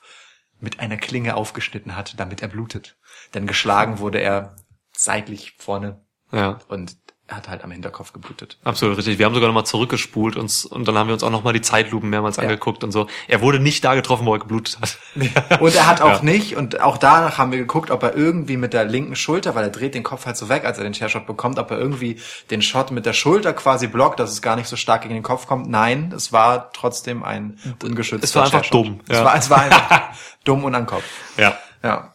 mit 0.61 0.79
einer 0.79 0.99
Klinge 0.99 1.35
aufgeschnitten 1.37 1.97
hat, 1.97 2.21
damit 2.21 2.43
er 2.43 2.49
blutet. 2.49 2.97
Denn 3.35 3.49
geschlagen 3.49 3.99
wurde 3.99 4.19
er 4.21 4.55
seitlich 4.97 5.57
vorne 5.59 6.01
Ja. 6.31 6.59
und 6.69 6.97
hat 7.29 7.49
halt 7.49 7.65
am 7.65 7.73
Hinterkopf 7.73 8.13
geblutet. 8.13 8.57
Absolut 8.63 8.97
richtig. 8.99 9.19
Wir 9.19 9.27
haben 9.27 9.35
sogar 9.35 9.49
nochmal 9.49 9.67
zurückgespult 9.67 10.37
uns, 10.37 10.65
und 10.65 10.87
dann 10.87 10.97
haben 10.97 11.09
wir 11.09 11.15
uns 11.15 11.25
auch 11.25 11.31
nochmal 11.31 11.53
die 11.53 11.61
Zeitlupen 11.61 12.09
mehrmals 12.09 12.39
angeguckt 12.39 12.85
und 12.85 12.93
so. 12.93 13.09
Er 13.27 13.41
wurde 13.41 13.59
nicht 13.59 13.85
da 13.85 13.95
getroffen, 13.97 14.27
wo 14.27 14.35
er 14.35 14.39
geblutet 14.39 14.79
hat. 14.81 14.99
Und 15.61 15.75
er 15.75 15.87
hat 15.89 16.01
auch 16.01 16.19
Ja. 16.19 16.23
nicht, 16.23 16.57
und 16.57 16.81
auch 16.81 16.99
danach 16.99 17.39
haben 17.39 17.51
wir 17.51 17.59
geguckt, 17.59 17.91
ob 17.91 18.03
er 18.05 18.15
irgendwie 18.17 18.57
mit 18.57 18.73
der 18.73 18.85
linken 18.85 19.17
Schulter, 19.17 19.55
weil 19.57 19.65
er 19.65 19.71
dreht 19.71 19.95
den 19.95 20.03
Kopf 20.05 20.27
halt 20.27 20.37
so 20.37 20.49
weg, 20.49 20.65
als 20.65 20.79
er 20.79 20.85
den 20.85 20.95
Chairshot 20.95 21.27
bekommt, 21.27 21.59
ob 21.59 21.71
er 21.73 21.79
irgendwie 21.79 22.21
den 22.51 22.63
Shot 22.63 22.91
mit 22.93 23.07
der 23.07 23.13
Schulter 23.13 23.53
quasi 23.55 23.87
blockt, 23.89 24.21
dass 24.21 24.31
es 24.31 24.41
gar 24.43 24.55
nicht 24.55 24.69
so 24.69 24.77
stark 24.77 25.03
gegen 25.03 25.15
den 25.15 25.23
Kopf 25.25 25.47
kommt. 25.47 25.69
Nein, 25.69 26.13
es 26.15 26.33
war 26.33 26.71
trotzdem 26.73 27.25
ein 27.25 27.59
ungeschützter 27.83 28.25
Es 28.25 28.35
war 28.37 28.45
einfach 28.45 28.71
dumm, 28.71 29.01
Es 29.09 29.19
ja. 29.19 29.25
war, 29.25 29.35
es 29.37 29.51
war 29.51 29.63
einfach 29.63 30.01
dumm 30.45 30.63
und 30.65 30.75
an 30.75 30.87
Kopf. 30.87 31.05
Ja. 31.37 31.59
Ja. 31.83 32.15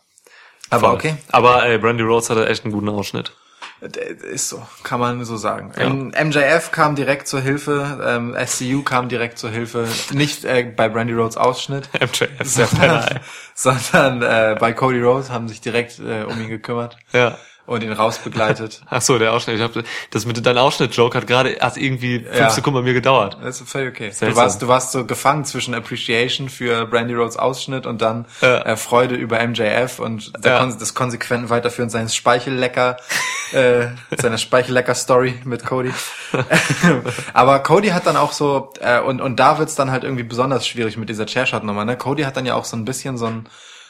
Aber 0.69 0.93
okay. 0.93 1.15
Aber 1.31 1.65
ey, 1.65 1.77
Brandy 1.79 2.03
Rhodes 2.03 2.29
hatte 2.29 2.47
echt 2.47 2.63
einen 2.63 2.73
guten 2.73 2.87
Ausschnitt. 2.89 3.33
Äh, 3.81 4.13
Ist 4.33 4.49
so, 4.49 4.61
kann 4.83 4.99
man 4.99 5.25
so 5.25 5.37
sagen. 5.37 5.71
Ähm, 5.77 6.09
MJF 6.09 6.71
kam 6.71 6.95
direkt 6.95 7.27
zur 7.27 7.41
Hilfe, 7.41 7.99
ähm, 8.05 8.35
SCU 8.45 8.83
kam 8.83 9.09
direkt 9.09 9.37
zur 9.39 9.49
Hilfe, 9.49 9.87
nicht 10.13 10.45
äh, 10.45 10.63
bei 10.75 10.87
Brandy 10.87 11.13
Rhodes 11.13 11.37
Ausschnitt, 11.37 11.89
MJF 11.99 12.79
ey. 12.79 13.19
sondern 13.55 14.21
äh, 14.21 14.55
bei 14.59 14.73
Cody 14.73 15.01
Rhodes 15.01 15.29
haben 15.29 15.47
sich 15.47 15.61
direkt 15.61 15.99
äh, 15.99 16.23
um 16.23 16.39
ihn 16.41 16.49
gekümmert 16.49 16.97
Ja. 17.11 17.37
Und 17.65 17.83
ihn 17.83 17.91
rausbegleitet. 17.91 18.81
Ach 18.89 19.01
so, 19.01 19.17
der 19.19 19.33
Ausschnitt. 19.33 19.57
Ich 19.57 19.61
hab, 19.61 19.71
das 20.11 20.25
mit 20.25 20.45
deinem 20.45 20.57
Ausschnitt-Joke 20.57 21.17
hat 21.17 21.27
gerade 21.27 21.49
erst 21.51 21.77
irgendwie 21.77 22.19
fünf 22.19 22.37
Ja. 22.37 22.49
Sekunden 22.49 22.79
bei 22.79 22.83
mir 22.83 22.93
gedauert. 22.93 23.37
Das 23.41 23.61
ist 23.61 23.69
völlig 23.69 23.89
okay. 23.89 24.11
Du 24.19 24.35
warst, 24.35 24.61
du 24.61 24.67
warst 24.67 24.91
so 24.91 25.05
gefangen 25.05 25.45
zwischen 25.45 25.73
Appreciation 25.73 26.49
für 26.49 26.85
Brandy 26.85 27.13
Rhodes 27.13 27.37
Ausschnitt 27.37 27.85
und 27.85 28.01
dann 28.01 28.25
Ja. 28.41 28.59
äh, 28.61 28.77
Freude 28.77 29.15
über 29.15 29.39
MJF 29.39 29.99
und 29.99 30.31
Ja. 30.43 30.59
kon 30.59 30.75
das 30.79 30.93
konsequenten 30.93 31.49
Weiterführen 31.49 31.89
seines 31.89 32.15
Speichellecker, 32.15 32.97
äh, 33.53 33.87
seiner 34.17 34.37
Speichellecker-Story 34.37 35.35
mit 35.45 35.65
Cody. 35.65 35.91
Aber 37.33 37.59
Cody 37.59 37.89
hat 37.89 38.05
dann 38.05 38.17
auch 38.17 38.31
so, 38.31 38.73
äh, 38.79 38.99
und, 38.99 39.21
und 39.21 39.39
da 39.39 39.59
wird's 39.59 39.75
dann 39.75 39.91
halt 39.91 40.03
irgendwie 40.03 40.23
besonders 40.23 40.67
schwierig 40.67 40.97
mit 40.97 41.09
dieser 41.09 41.25
Chairshot-Nummer, 41.25 41.85
ne? 41.85 41.97
Cody 41.97 42.23
hat 42.23 42.37
dann 42.37 42.45
ja 42.45 42.55
auch 42.55 42.65
so 42.65 42.75
ein 42.77 42.85
bisschen 42.85 43.17
so 43.17 43.25
ein 43.27 43.47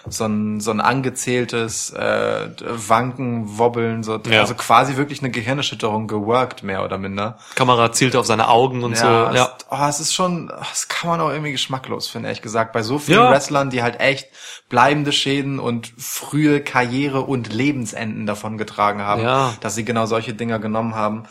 so 0.10 0.26
ein, 0.26 0.60
so 0.60 0.72
ein 0.72 0.82
angezähltes 0.82 1.92
äh, 1.92 2.50
Wanken, 2.60 3.58
Wobbeln, 3.58 4.04
so, 4.04 4.20
Ja. 4.28 4.42
also 4.42 4.56
quasi 4.56 4.98
wirklich 4.98 5.20
eine 5.22 5.30
Gehirnerschütterung 5.32 6.08
geworkt, 6.08 6.64
mehr 6.64 6.84
oder 6.84 6.98
minder. 6.98 7.38
Kamera 7.56 7.92
zielte 7.92 8.20
auf 8.20 8.26
seine 8.26 8.48
Augen 8.50 8.84
und 8.84 8.98
so. 8.98 9.06
Ja, 9.06 9.34
Ja. 9.34 9.56
Es, 9.58 9.66
oh, 9.70 9.86
es 9.88 10.00
ist 10.00 10.14
schon, 10.14 10.48
das 10.48 10.88
kann 10.88 11.10
man 11.10 11.22
auch 11.22 11.30
irgendwie 11.30 11.52
geschmacklos 11.52 12.08
finden, 12.10 12.26
ehrlich 12.26 12.42
gesagt. 12.42 12.74
Bei 12.74 12.82
so 12.84 12.98
vielen 13.00 13.20
Ja. 13.22 13.30
Wrestlern, 13.32 13.70
die 13.70 13.84
halt 13.84 14.00
echt 14.00 14.28
bleibende 14.70 15.12
Schäden 15.12 15.60
und 15.60 15.92
frühe 15.98 16.62
Karriere 16.62 17.22
und 17.22 17.52
Lebensenden 17.54 18.26
davon 18.26 18.58
getragen 18.58 19.02
haben, 19.02 19.22
Ja. 19.24 19.54
dass 19.62 19.76
sie 19.76 19.86
genau 19.86 20.06
solche 20.06 20.34
Dinger 20.34 20.60
genommen 20.60 20.96
haben. 20.96 21.24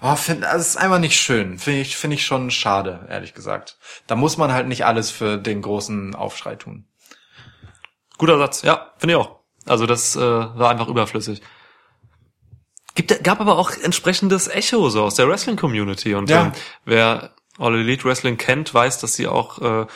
Oh, 0.00 0.16
find, 0.16 0.42
das 0.44 0.68
ist 0.68 0.76
einfach 0.76 0.98
nicht 0.98 1.18
schön. 1.18 1.58
Finde 1.58 1.80
ich, 1.80 1.96
finde 1.96 2.16
ich 2.16 2.26
schon 2.26 2.50
schade, 2.50 3.06
ehrlich 3.08 3.32
gesagt. 3.32 3.78
Da 4.06 4.16
muss 4.16 4.36
man 4.36 4.52
halt 4.52 4.66
nicht 4.68 4.84
alles 4.84 5.10
für 5.10 5.38
den 5.38 5.62
großen 5.62 6.14
Aufschrei 6.14 6.56
tun. 6.56 6.84
Guter 8.18 8.38
Satz, 8.38 8.62
ja, 8.62 8.92
finde 8.98 9.14
ich 9.14 9.20
auch. 9.20 9.40
Also 9.66 9.86
das 9.86 10.14
äh, 10.16 10.20
war 10.20 10.70
einfach 10.70 10.88
überflüssig. 10.88 11.40
Gibt, 12.94 13.24
gab 13.24 13.40
aber 13.40 13.58
auch 13.58 13.72
entsprechendes 13.72 14.46
Echo 14.46 14.88
so 14.88 15.02
aus 15.02 15.16
der 15.16 15.28
Wrestling-Community. 15.28 16.14
Und 16.14 16.30
Ja. 16.30 16.42
ähm, 16.46 16.52
wer 16.84 17.34
All 17.58 17.74
Elite 17.74 18.04
Wrestling 18.04 18.36
kennt, 18.36 18.72
weiß, 18.72 19.00
dass 19.00 19.14
sie 19.14 19.26
auch 19.26 19.60
äh, 19.60 19.86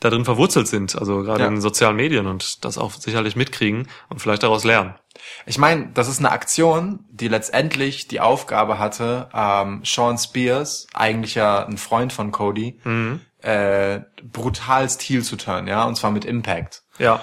da 0.00 0.10
drin 0.10 0.24
verwurzelt 0.24 0.66
sind. 0.66 0.96
Also 0.96 1.22
gerade 1.22 1.42
Ja. 1.44 1.48
in 1.48 1.60
sozialen 1.60 1.96
Medien 1.96 2.26
und 2.26 2.64
das 2.64 2.78
auch 2.78 2.92
sicherlich 2.92 3.36
mitkriegen 3.36 3.88
und 4.08 4.20
vielleicht 4.20 4.42
daraus 4.42 4.64
lernen. 4.64 4.94
Ich 5.46 5.58
meine, 5.58 5.90
das 5.92 6.08
ist 6.08 6.18
eine 6.18 6.30
Aktion, 6.32 7.04
die 7.10 7.28
letztendlich 7.28 8.08
die 8.08 8.20
Aufgabe 8.20 8.78
hatte, 8.78 9.28
ähm, 9.34 9.82
Sean 9.84 10.16
Spears, 10.18 10.86
eigentlich 10.94 11.34
ja 11.34 11.64
ein 11.66 11.76
Freund 11.78 12.12
von 12.12 12.32
Cody, 12.32 12.80
äh, 13.42 14.00
brutalst 14.24 15.02
heel 15.02 15.22
zu 15.22 15.36
turnen, 15.36 15.66
ja, 15.68 15.84
und 15.84 15.96
zwar 15.96 16.10
mit 16.10 16.24
Impact. 16.24 16.82
Ja. 16.98 17.20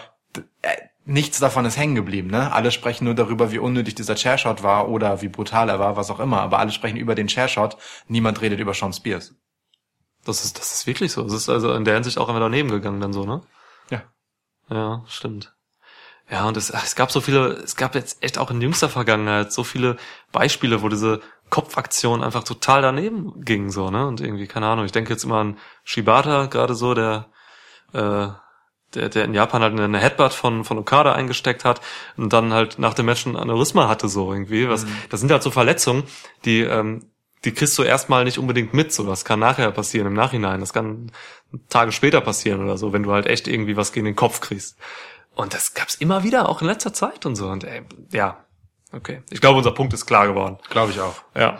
Äh, 0.62 0.78
nichts 1.06 1.40
davon 1.40 1.66
ist 1.66 1.78
hängen 1.78 1.96
geblieben, 1.96 2.30
ne? 2.30 2.52
Alle 2.52 2.72
sprechen 2.72 3.06
nur 3.06 3.16
darüber, 3.16 3.52
wie 3.52 3.60
unnötig 3.60 3.96
dieser 3.96 4.16
Chairshot 4.16 4.62
war 4.62 4.90
oder 4.90 5.22
wie 5.22 5.30
brutal 5.30 5.70
er 5.70 5.80
war, 5.80 5.96
was 5.96 6.12
auch 6.12 6.20
immer, 6.20 6.42
aber 6.42 6.60
alle 6.60 6.72
sprechen 6.72 6.98
über 6.98 7.16
den 7.16 7.30
Chairshot, 7.30 7.78
niemand 8.08 8.42
redet 8.42 8.60
über 8.60 8.74
Sean 8.74 8.94
Spears. 8.94 9.34
Das 10.26 10.44
ist, 10.44 10.60
das 10.60 10.74
ist 10.74 10.88
wirklich 10.88 11.14
so. 11.14 11.24
Das 11.24 11.34
ist 11.34 11.50
also 11.50 11.74
in 11.74 11.86
der 11.86 11.94
Hinsicht 11.94 12.18
auch 12.18 12.28
immer 12.28 12.42
daneben 12.42 12.70
gegangen 12.70 13.00
dann 13.00 13.14
so, 13.14 13.26
ne? 13.26 13.42
Ja. 13.90 14.04
Ja, 14.70 15.04
stimmt. 15.08 15.56
Ja, 16.30 16.46
und 16.46 16.58
es, 16.58 16.70
es 16.70 16.96
gab 16.96 17.10
so 17.10 17.22
viele, 17.22 17.54
es 17.54 17.78
gab 17.78 17.96
jetzt 17.96 18.22
echt 18.22 18.38
auch 18.38 18.52
in 18.52 18.60
jüngster 18.60 18.90
Vergangenheit 18.90 19.54
so 19.54 19.64
viele 19.64 19.96
Beispiele, 20.34 20.82
wo 20.82 20.90
diese 20.90 21.22
Kopfaktion 21.50 22.22
einfach 22.22 22.44
total 22.44 22.82
daneben 22.82 23.46
ging, 23.46 23.70
so, 23.70 23.90
ne? 23.90 24.06
Und 24.06 24.20
irgendwie, 24.20 24.48
keine 24.48 24.68
Ahnung, 24.68 24.84
ich 24.84 24.92
denke 24.92 25.14
jetzt 25.14 25.24
immer 25.24 25.38
an 25.38 25.58
Shibata, 25.86 26.48
gerade 26.48 26.76
so, 26.76 26.94
der, 26.94 27.28
äh, 27.94 28.28
der, 28.96 29.10
der 29.10 29.26
in 29.26 29.34
Japan 29.34 29.62
halt 29.62 29.80
eine 29.80 30.00
Headbutt 30.00 30.34
von, 30.34 30.64
von 30.64 30.78
Okada 30.78 31.14
eingesteckt 31.14 31.66
hat 31.66 31.82
und 32.16 32.32
dann 32.34 32.54
halt 32.54 32.80
nach 32.80 32.94
dem 32.94 33.06
Match 33.06 33.26
ein 33.26 33.36
Aneurysma 33.36 33.88
hatte, 33.88 34.08
so 34.08 34.32
irgendwie. 34.32 34.70
Was, 34.70 34.86
Das 35.10 35.20
sind 35.20 35.32
halt 35.32 35.44
so 35.44 35.52
Verletzungen, 35.52 36.04
die, 36.46 36.62
ähm, 36.62 37.06
die 37.46 37.54
kriegst 37.54 37.78
du 37.78 37.84
erstmal 37.84 38.24
nicht 38.24 38.40
unbedingt 38.40 38.74
mit, 38.74 38.94
so. 38.94 39.06
Das 39.06 39.26
kann 39.26 39.40
nachher 39.40 39.72
passieren, 39.72 40.08
im 40.08 40.14
Nachhinein. 40.14 40.60
Das 40.60 40.74
kann 40.74 41.12
Tage 41.70 41.92
später 41.92 42.22
passieren 42.22 42.62
oder 42.64 42.78
so, 42.78 42.94
wenn 42.94 43.04
du 43.04 43.12
halt 43.12 43.28
echt 43.28 43.48
irgendwie 43.48 43.78
was 43.78 43.92
gegen 43.92 44.06
den 44.06 44.16
Kopf 44.16 44.42
kriegst. 44.42 44.78
Und 45.36 45.54
das 45.54 45.74
gab's 45.74 45.96
immer 45.96 46.24
wieder, 46.24 46.50
auch 46.50 46.62
in 46.62 46.68
letzter 46.68 46.94
Zeit 46.94 47.26
und 47.26 47.36
so. 47.36 47.48
Und 47.48 47.64
ey, 47.64 47.84
ja, 48.12 48.44
okay. 48.92 49.22
Ich 49.30 49.40
glaube, 49.40 49.58
unser 49.58 49.72
Punkt 49.72 49.94
ist 49.94 50.06
klar 50.06 50.28
geworden. 50.28 50.58
Glaube 50.70 50.92
ich 50.92 51.00
auch. 51.00 51.22
Ja. 51.36 51.60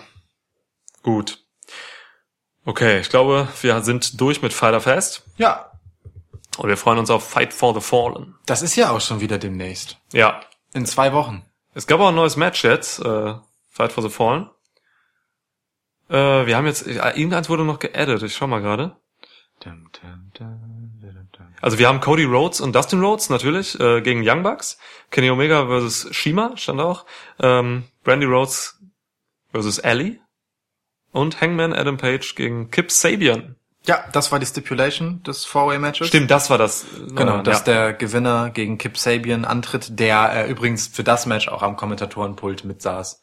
Gut. 1.04 1.44
Okay, 2.66 3.00
ich 3.00 3.10
glaube, 3.10 3.48
wir 3.62 3.82
sind 3.82 4.20
durch 4.20 4.42
mit 4.42 4.52
Fighter 4.52 4.82
Fest 4.82 5.24
Ja, 5.38 5.67
und 6.58 6.70
wir 6.70 6.78
freuen 6.78 7.00
uns 7.00 7.10
auf 7.10 7.28
Fight 7.28 7.54
for 7.54 7.74
the 7.74 7.82
Fallen. 7.82 8.36
das 8.46 8.62
ist 8.62 8.76
ja 8.76 8.92
auch 8.92 9.02
schon 9.02 9.22
wieder 9.22 9.38
demnächst. 9.38 9.98
Ja. 10.12 10.42
In 10.74 10.86
zwei 10.86 11.14
Wochen. 11.14 11.46
Es 11.74 11.88
gab 11.88 12.00
auch 12.00 12.10
ein 12.10 12.16
neues 12.16 12.36
Match 12.36 12.64
jetzt, 12.64 13.00
äh, 13.00 13.34
Fight 13.70 13.92
for 13.92 14.04
the 14.04 14.10
Fallen. 14.10 14.50
Äh, 16.10 16.46
wir 16.46 16.56
haben 16.58 16.66
jetzt, 16.66 16.88
äh, 16.88 16.94
irgendeins 16.94 17.50
wurde 17.50 17.64
noch 17.64 17.80
geaddet, 17.80 18.24
ich 18.24 18.36
schau 18.36 18.48
mal 18.48 18.62
gerade. 18.62 18.96
Also 21.62 21.80
wir 21.80 21.88
haben 21.88 22.00
Cody 22.00 22.24
Rhodes 22.24 22.62
und 22.62 22.76
Dustin 22.76 23.02
Rhodes 23.02 23.30
natürlich 23.30 23.80
äh, 23.80 24.02
gegen 24.02 24.22
Young 24.28 24.44
Bucks. 24.44 24.78
Kenny 25.10 25.30
Omega 25.30 25.66
versus 25.66 26.08
Shima 26.16 26.56
stand 26.56 26.80
auch. 26.80 27.06
Ähm, 27.40 27.86
Brandy 28.04 28.26
Rhodes 28.26 28.80
versus 29.52 29.80
Ellie. 29.80 30.20
Und 31.12 31.42
Hangman 31.42 31.74
Adam 31.74 31.98
Page 31.98 32.36
gegen 32.36 32.70
Kip 32.70 32.92
Sabian. 32.92 33.56
Ja, 33.88 34.04
das 34.12 34.34
war 34.34 34.40
die 34.40 34.46
Stipulation 34.46 35.24
des 35.24 35.46
Four-Way-Matches. 35.46 36.08
Stimmt, 36.08 36.30
das 36.30 36.50
war 36.50 36.58
das. 36.58 36.86
Genau, 37.16 37.40
äh, 37.40 37.44
dass 37.44 37.60
ja. 37.60 37.64
der 37.64 37.94
Gewinner 37.94 38.50
gegen 38.50 38.78
Kip 38.78 38.98
Sabian 38.98 39.46
antritt, 39.46 39.98
der 39.98 40.30
äh, 40.34 40.52
übrigens 40.52 40.88
für 40.88 41.06
das 41.06 41.26
Match 41.26 41.48
auch 41.48 41.64
am 41.64 41.78
Kommentatorenpult 41.78 42.66
mitsaß 42.66 43.22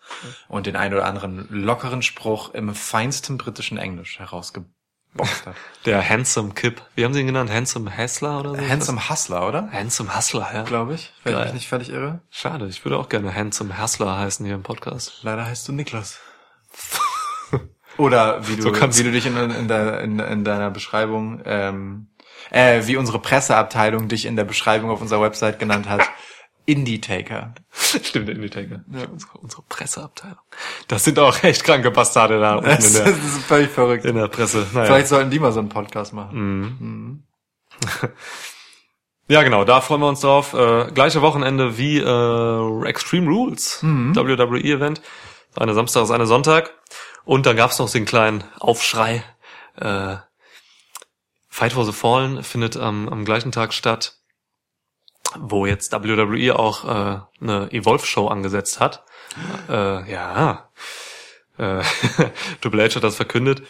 und 0.49 0.67
den 0.67 0.77
ein 0.77 0.95
oder 0.95 1.05
anderen 1.05 1.47
lockeren 1.51 2.01
Spruch 2.01 2.55
im 2.55 2.75
feinsten 2.75 3.37
britischen 3.37 3.77
Englisch 3.77 4.19
herausgeboxt 4.19 5.47
hat. 5.47 5.55
Der 5.85 6.09
Handsome 6.09 6.55
Kip. 6.55 6.81
Wie 6.95 7.05
haben 7.05 7.13
sie 7.13 7.21
ihn 7.21 7.27
genannt? 7.27 7.53
Handsome 7.53 7.95
Hassler 7.95 8.41
oder 8.41 8.55
so? 8.55 8.67
Handsome 8.67 9.11
Hustler, 9.11 9.47
oder? 9.47 9.69
Handsome 9.71 10.17
Hustler, 10.17 10.49
ja. 10.55 10.63
Glaube 10.63 10.95
ich. 10.95 11.13
Wenn 11.25 11.39
ich 11.39 11.45
mich 11.45 11.53
nicht 11.53 11.69
völlig 11.69 11.91
irre. 11.91 12.23
Schade, 12.31 12.67
ich 12.69 12.83
würde 12.87 12.97
auch 12.97 13.11
gerne 13.11 13.35
Handsome 13.35 13.79
Hustler 13.79 14.19
heißen 14.19 14.47
hier 14.47 14.55
im 14.55 14.63
Podcast. 14.63 15.19
Leider 15.23 15.45
heißt 15.45 15.69
du 15.69 15.73
Niklas. 15.73 16.19
Oder 17.97 18.47
wie 18.49 18.57
du, 18.57 18.63
So 18.63 18.75
wie 18.75 19.03
du 19.03 19.13
dich 19.13 19.27
in, 19.27 19.37
in, 19.37 19.69
der, 19.69 20.01
in, 20.01 20.19
in 20.19 20.45
deiner 20.45 20.71
Beschreibung, 20.71 21.41
ähm, 21.45 22.09
äh, 22.51 22.83
wie 22.87 22.97
unsere 22.97 23.19
Presseabteilung 23.21 24.09
dich 24.09 24.27
in 24.27 24.37
der 24.37 24.45
Beschreibung 24.45 24.91
auf 24.91 25.01
unserer 25.01 25.23
Website 25.23 25.59
genannt 25.59 25.89
hat. 25.89 26.03
Indie-Taker. 26.67 27.55
Stimmt, 27.71 28.31
Indie-Taker. 28.31 28.85
Unsere, 29.13 29.39
unsere 29.39 29.63
Presseabteilung. 29.69 30.39
Das 30.89 31.05
sind 31.05 31.19
auch 31.19 31.43
echt 31.43 31.63
kranke 31.63 31.91
Bastarde 31.91 32.41
da 32.41 32.55
unten 32.57 32.71
Das, 32.71 32.93
der, 32.95 33.07
ist 33.07 33.43
völlig 33.47 33.71
verrückt. 33.71 34.07
in 34.07 34.17
der 34.17 34.29
Presse. 34.29 34.67
Naja. 34.73 34.87
Vielleicht 34.87 35.09
sollten 35.09 35.31
die 35.31 35.39
mal 35.39 35.53
so 35.53 35.61
einen 35.61 35.69
Podcast 35.69 36.13
machen. 36.15 36.39
Mhm. 36.39 37.23
Ja, 39.27 39.43
genau, 39.43 39.65
da 39.65 39.81
freuen 39.81 40.03
wir 40.03 40.09
uns 40.09 40.21
drauf. 40.21 40.53
Äh, 40.53 40.91
gleiche 40.93 41.23
Wochenende 41.23 41.79
wie 41.79 41.99
äh, 41.99 42.87
Extreme 42.87 43.27
Rules, 43.31 43.79
WWE-Event. 43.83 45.01
Eine 45.57 45.73
Samstag 45.73 46.03
ist 46.05 46.11
eine 46.11 46.27
Sonntag. 46.27 46.75
Und 47.25 47.47
dann 47.47 47.57
gab's 47.57 47.79
noch 47.79 47.91
den 47.91 48.05
kleinen 48.05 48.45
Aufschrei. 48.59 49.25
Äh, 49.77 50.17
Fight 51.49 51.73
for 51.73 51.85
the 51.85 51.93
Fallen 51.93 52.43
findet 52.43 52.77
am, 52.77 53.09
am 53.09 53.25
gleichen 53.25 53.53
Tag 53.53 53.73
statt, 53.73 54.17
wo 55.39 55.67
jetzt 55.67 55.93
WWE 55.93 56.59
auch 56.59 56.85
äh, 56.85 57.21
eine 57.41 57.73
Evolve-Show 57.73 58.29
angesetzt 58.29 58.81
hat. 58.81 59.05
Äh, 59.69 60.11
ja. 60.11 60.71
Äh, 61.57 61.83
Triple 62.61 62.85
H 62.85 62.97
hat 62.97 63.05
das 63.05 63.17
verkündet. 63.17 63.63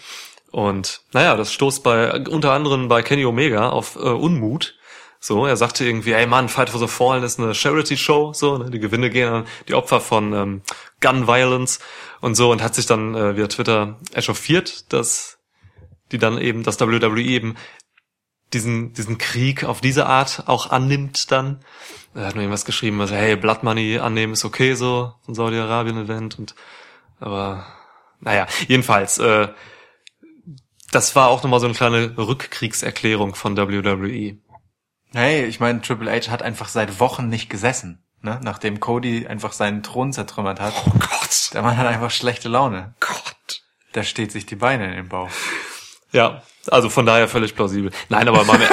Und 0.50 1.02
naja, 1.12 1.36
das 1.36 1.52
stoßt 1.52 1.82
bei 1.82 2.12
unter 2.28 2.52
anderem 2.52 2.88
bei 2.88 3.02
Kenny 3.02 3.24
Omega 3.24 3.70
auf 3.70 3.96
äh, 3.96 3.98
Unmut. 3.98 4.76
So, 5.24 5.46
er 5.46 5.56
sagte 5.56 5.86
irgendwie, 5.86 6.12
ey 6.12 6.26
Mann, 6.26 6.50
Fight 6.50 6.68
for 6.68 6.78
the 6.78 6.86
Fallen 6.86 7.22
ist 7.22 7.40
eine 7.40 7.54
Charity-Show, 7.54 8.34
so, 8.34 8.58
ne? 8.58 8.70
die 8.70 8.78
Gewinne 8.78 9.08
gehen 9.08 9.26
an 9.26 9.46
die 9.68 9.74
Opfer 9.74 10.02
von 10.02 10.34
ähm, 10.34 10.62
Gun 11.00 11.26
Violence 11.26 11.78
und 12.20 12.34
so 12.34 12.52
und 12.52 12.62
hat 12.62 12.74
sich 12.74 12.84
dann 12.84 13.14
äh, 13.14 13.34
via 13.34 13.46
Twitter 13.46 13.98
echauffiert, 14.12 14.92
dass 14.92 15.38
die 16.12 16.18
dann 16.18 16.36
eben, 16.36 16.62
dass 16.62 16.78
WWE 16.78 17.22
eben 17.22 17.54
diesen, 18.52 18.92
diesen 18.92 19.16
Krieg 19.16 19.64
auf 19.64 19.80
diese 19.80 20.04
Art 20.04 20.42
auch 20.44 20.68
annimmt 20.68 21.32
dann. 21.32 21.64
Er 22.14 22.26
hat 22.26 22.34
nur 22.34 22.42
irgendwas 22.42 22.66
geschrieben, 22.66 23.00
also 23.00 23.14
hey, 23.14 23.34
Blood 23.34 23.62
Money 23.62 24.00
annehmen 24.00 24.34
ist 24.34 24.44
okay 24.44 24.74
so, 24.74 25.14
ein 25.26 25.34
Saudi-Arabien-Event 25.34 26.38
und 26.38 26.54
aber 27.18 27.64
naja, 28.20 28.46
jedenfalls, 28.68 29.16
äh, 29.16 29.48
das 30.92 31.16
war 31.16 31.28
auch 31.28 31.42
nochmal 31.42 31.60
so 31.60 31.66
eine 31.66 31.74
kleine 31.74 32.14
Rückkriegserklärung 32.18 33.34
von 33.34 33.56
WWE. 33.56 34.36
Hey, 35.14 35.44
ich 35.44 35.60
meine, 35.60 35.80
Triple 35.80 36.10
H 36.10 36.28
hat 36.30 36.42
einfach 36.42 36.66
seit 36.68 36.98
Wochen 36.98 37.28
nicht 37.28 37.48
gesessen, 37.48 38.02
ne? 38.20 38.40
Nachdem 38.42 38.80
Cody 38.80 39.28
einfach 39.28 39.52
seinen 39.52 39.84
Thron 39.84 40.12
zertrümmert 40.12 40.60
hat. 40.60 40.74
Oh 40.86 40.90
Gott. 40.98 41.50
Der 41.54 41.62
Mann 41.62 41.76
hat 41.76 41.86
einfach 41.86 42.10
schlechte 42.10 42.48
Laune. 42.48 42.94
Gott. 42.98 43.62
Der 43.94 44.02
steht 44.02 44.32
sich 44.32 44.44
die 44.44 44.56
Beine 44.56 44.86
in 44.88 44.94
den 44.96 45.08
Bauch. 45.08 45.30
Ja, 46.10 46.42
also 46.68 46.90
von 46.90 47.06
daher 47.06 47.28
völlig 47.28 47.54
plausibel. 47.54 47.92
Nein, 48.08 48.26
aber 48.26 48.44
mal, 48.44 48.58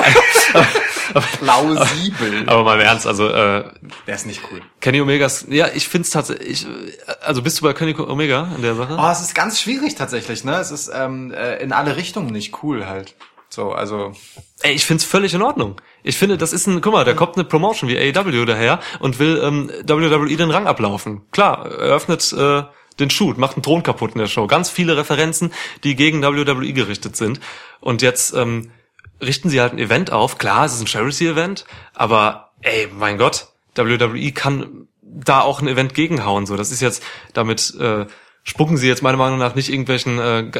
Plausibel. 1.39 2.47
aber 2.49 2.63
mal 2.63 2.79
im 2.79 2.85
Ernst, 2.85 3.05
also 3.05 3.27
äh, 3.27 3.69
Der 4.07 4.15
ist 4.15 4.25
nicht 4.25 4.41
cool. 4.51 4.61
Kenny 4.79 5.01
Omegas, 5.01 5.45
ja, 5.49 5.67
ich 5.73 5.87
find's 5.87 6.09
tatsächlich, 6.09 6.65
ich, 6.65 6.97
also 7.21 7.41
bist 7.41 7.59
du 7.59 7.63
bei 7.63 7.73
Kenny 7.73 7.95
Omega 7.99 8.49
in 8.55 8.61
der 8.61 8.75
Sache? 8.75 8.97
Oh, 8.99 9.09
es 9.11 9.21
ist 9.21 9.35
ganz 9.35 9.59
schwierig 9.61 9.95
tatsächlich, 9.95 10.43
ne? 10.43 10.55
Es 10.55 10.71
ist 10.71 10.91
ähm, 10.93 11.31
äh, 11.31 11.57
in 11.57 11.71
alle 11.71 11.97
Richtungen 11.97 12.31
nicht 12.31 12.63
cool 12.63 12.85
halt. 12.87 13.15
So, 13.52 13.74
also 13.74 14.14
Ey, 14.62 14.74
ich 14.74 14.86
find's 14.86 15.04
völlig 15.04 15.34
in 15.34 15.41
Ordnung. 15.41 15.82
Ich 16.04 16.18
finde, 16.18 16.38
das 16.38 16.54
ist 16.54 16.68
ein, 16.68 16.80
guck 16.80 16.93
mal, 16.93 17.04
da 17.04 17.14
kommt 17.14 17.36
eine 17.36 17.43
Promotion 17.43 17.89
wie 17.89 17.97
AEW 17.97 18.45
daher 18.45 18.80
und 18.99 19.20
will 19.20 19.41
ähm, 19.43 19.70
WWE 19.86 20.38
den 20.38 20.52
Rang 20.52 20.68
ablaufen. 20.68 21.24
Klar, 21.32 21.66
eröffnet 21.66 22.32
äh, 22.32 22.64
den 22.99 23.10
Shoot, 23.10 23.38
macht 23.38 23.58
einen 23.58 23.64
Thron 23.64 23.84
kaputt 23.84 24.14
in 24.14 24.20
der 24.20 24.28
Show. 24.28 24.47
Ganz 24.47 24.70
viele 24.70 24.95
Referenzen, 24.95 25.52
die 25.84 25.95
gegen 25.95 26.22
WWE 26.24 26.72
gerichtet 26.72 27.18
sind. 27.18 27.41
Und 27.82 28.02
jetzt 28.02 28.34
ähm, 28.34 28.72
richten 29.20 29.49
sie 29.49 29.60
halt 29.60 29.74
ein 29.74 29.80
Event 29.80 30.14
auf. 30.14 30.38
Klar, 30.38 30.66
es 30.66 30.74
ist 30.74 30.82
ein 30.82 30.88
Charity-Event, 30.88 31.66
aber 31.93 32.52
ey, 32.62 32.88
mein 32.93 33.18
Gott, 33.18 33.49
WWE 33.76 34.32
kann 34.32 34.88
da 35.02 35.41
auch 35.41 35.62
ein 35.62 35.68
Event 35.68 35.93
gegenhauen. 35.93 36.45
So, 36.45 36.56
das 36.56 36.72
ist 36.72 36.82
jetzt 36.82 37.04
damit. 37.34 37.76
Äh, 37.78 38.06
spucken 38.43 38.77
sie 38.77 38.87
jetzt 38.87 39.03
meiner 39.03 39.17
Meinung 39.17 39.37
nach 39.37 39.55
nicht 39.55 39.69
irgendwelchen 39.69 40.19
äh, 40.19 40.51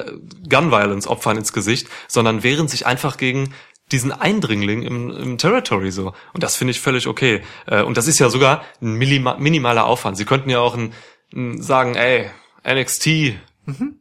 Gun-Violence-Opfern 0.50 1.38
ins 1.38 1.54
Gesicht, 1.54 1.88
sondern 2.08 2.44
wehren 2.44 2.68
sich 2.68 2.86
einfach 2.86 3.18
gegen 3.18 3.54
diesen 3.92 4.12
Eindringling 4.12 4.84
im, 4.84 5.10
im 5.12 5.38
Territory 5.38 5.92
so. 5.92 6.14
Und 6.34 6.44
das 6.44 6.56
finde 6.56 6.72
ich 6.72 6.80
völlig 6.80 7.08
okay. 7.08 7.42
Äh, 7.68 7.84
und 7.84 7.98
das 7.98 8.08
ist 8.08 8.20
ja 8.20 8.30
sogar 8.30 8.64
ein 8.82 8.94
minima 8.94 9.38
minimaler 9.38 9.86
Aufwand. 9.86 10.18
Sie 10.18 10.26
könnten 10.26 10.50
ja 10.50 10.60
auch 10.60 10.76
ein, 10.76 10.94
ein 11.34 11.62
sagen, 11.62 11.96
ey, 11.96 12.30
NXT, 12.68 13.36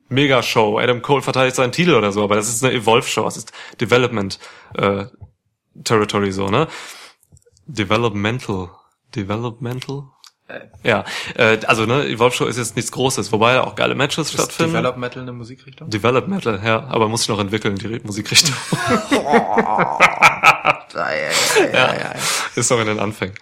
Mega-Show, 0.08 0.78
Adam 0.78 1.02
Cole 1.02 1.22
verteidigt 1.22 1.56
seinen 1.56 1.72
Titel 1.72 1.94
oder 1.94 2.12
so, 2.12 2.24
aber 2.24 2.36
das 2.36 2.48
ist 2.48 2.64
eine 2.64 2.74
Evolve-Show, 2.74 3.24
das 3.24 3.36
ist 3.36 3.52
Development 3.80 4.38
äh, 4.74 5.06
Territory 5.84 6.32
so, 6.32 6.48
ne? 6.48 6.68
Developmental. 7.66 8.70
Developmental? 9.14 10.04
Ja, 10.82 11.04
äh, 11.36 11.58
also 11.66 11.86
ne, 11.86 12.06
Evolve 12.06 12.34
Show 12.34 12.46
ist 12.46 12.56
jetzt 12.56 12.76
nichts 12.76 12.92
Großes, 12.92 13.32
wobei 13.32 13.60
auch 13.60 13.74
geile 13.74 13.94
Matches 13.94 14.28
ist 14.28 14.34
stattfinden. 14.34 14.72
Develop 14.72 14.96
Metal 14.96 15.22
eine 15.22 15.32
Musikrichtung? 15.32 15.90
Develop 15.90 16.28
Metal, 16.28 16.60
ja, 16.64 16.84
aber 16.88 17.08
muss 17.08 17.20
sich 17.20 17.28
noch 17.28 17.40
entwickeln, 17.40 17.76
die 17.76 18.00
Musikrichtung. 18.04 18.54
Ja, 20.92 21.08
ja, 21.12 21.72
ja, 21.72 21.94
ja. 21.94 22.14
ist 22.56 22.70
noch 22.70 22.80
in 22.80 22.86
den 22.86 22.98
Anfängen. 22.98 23.34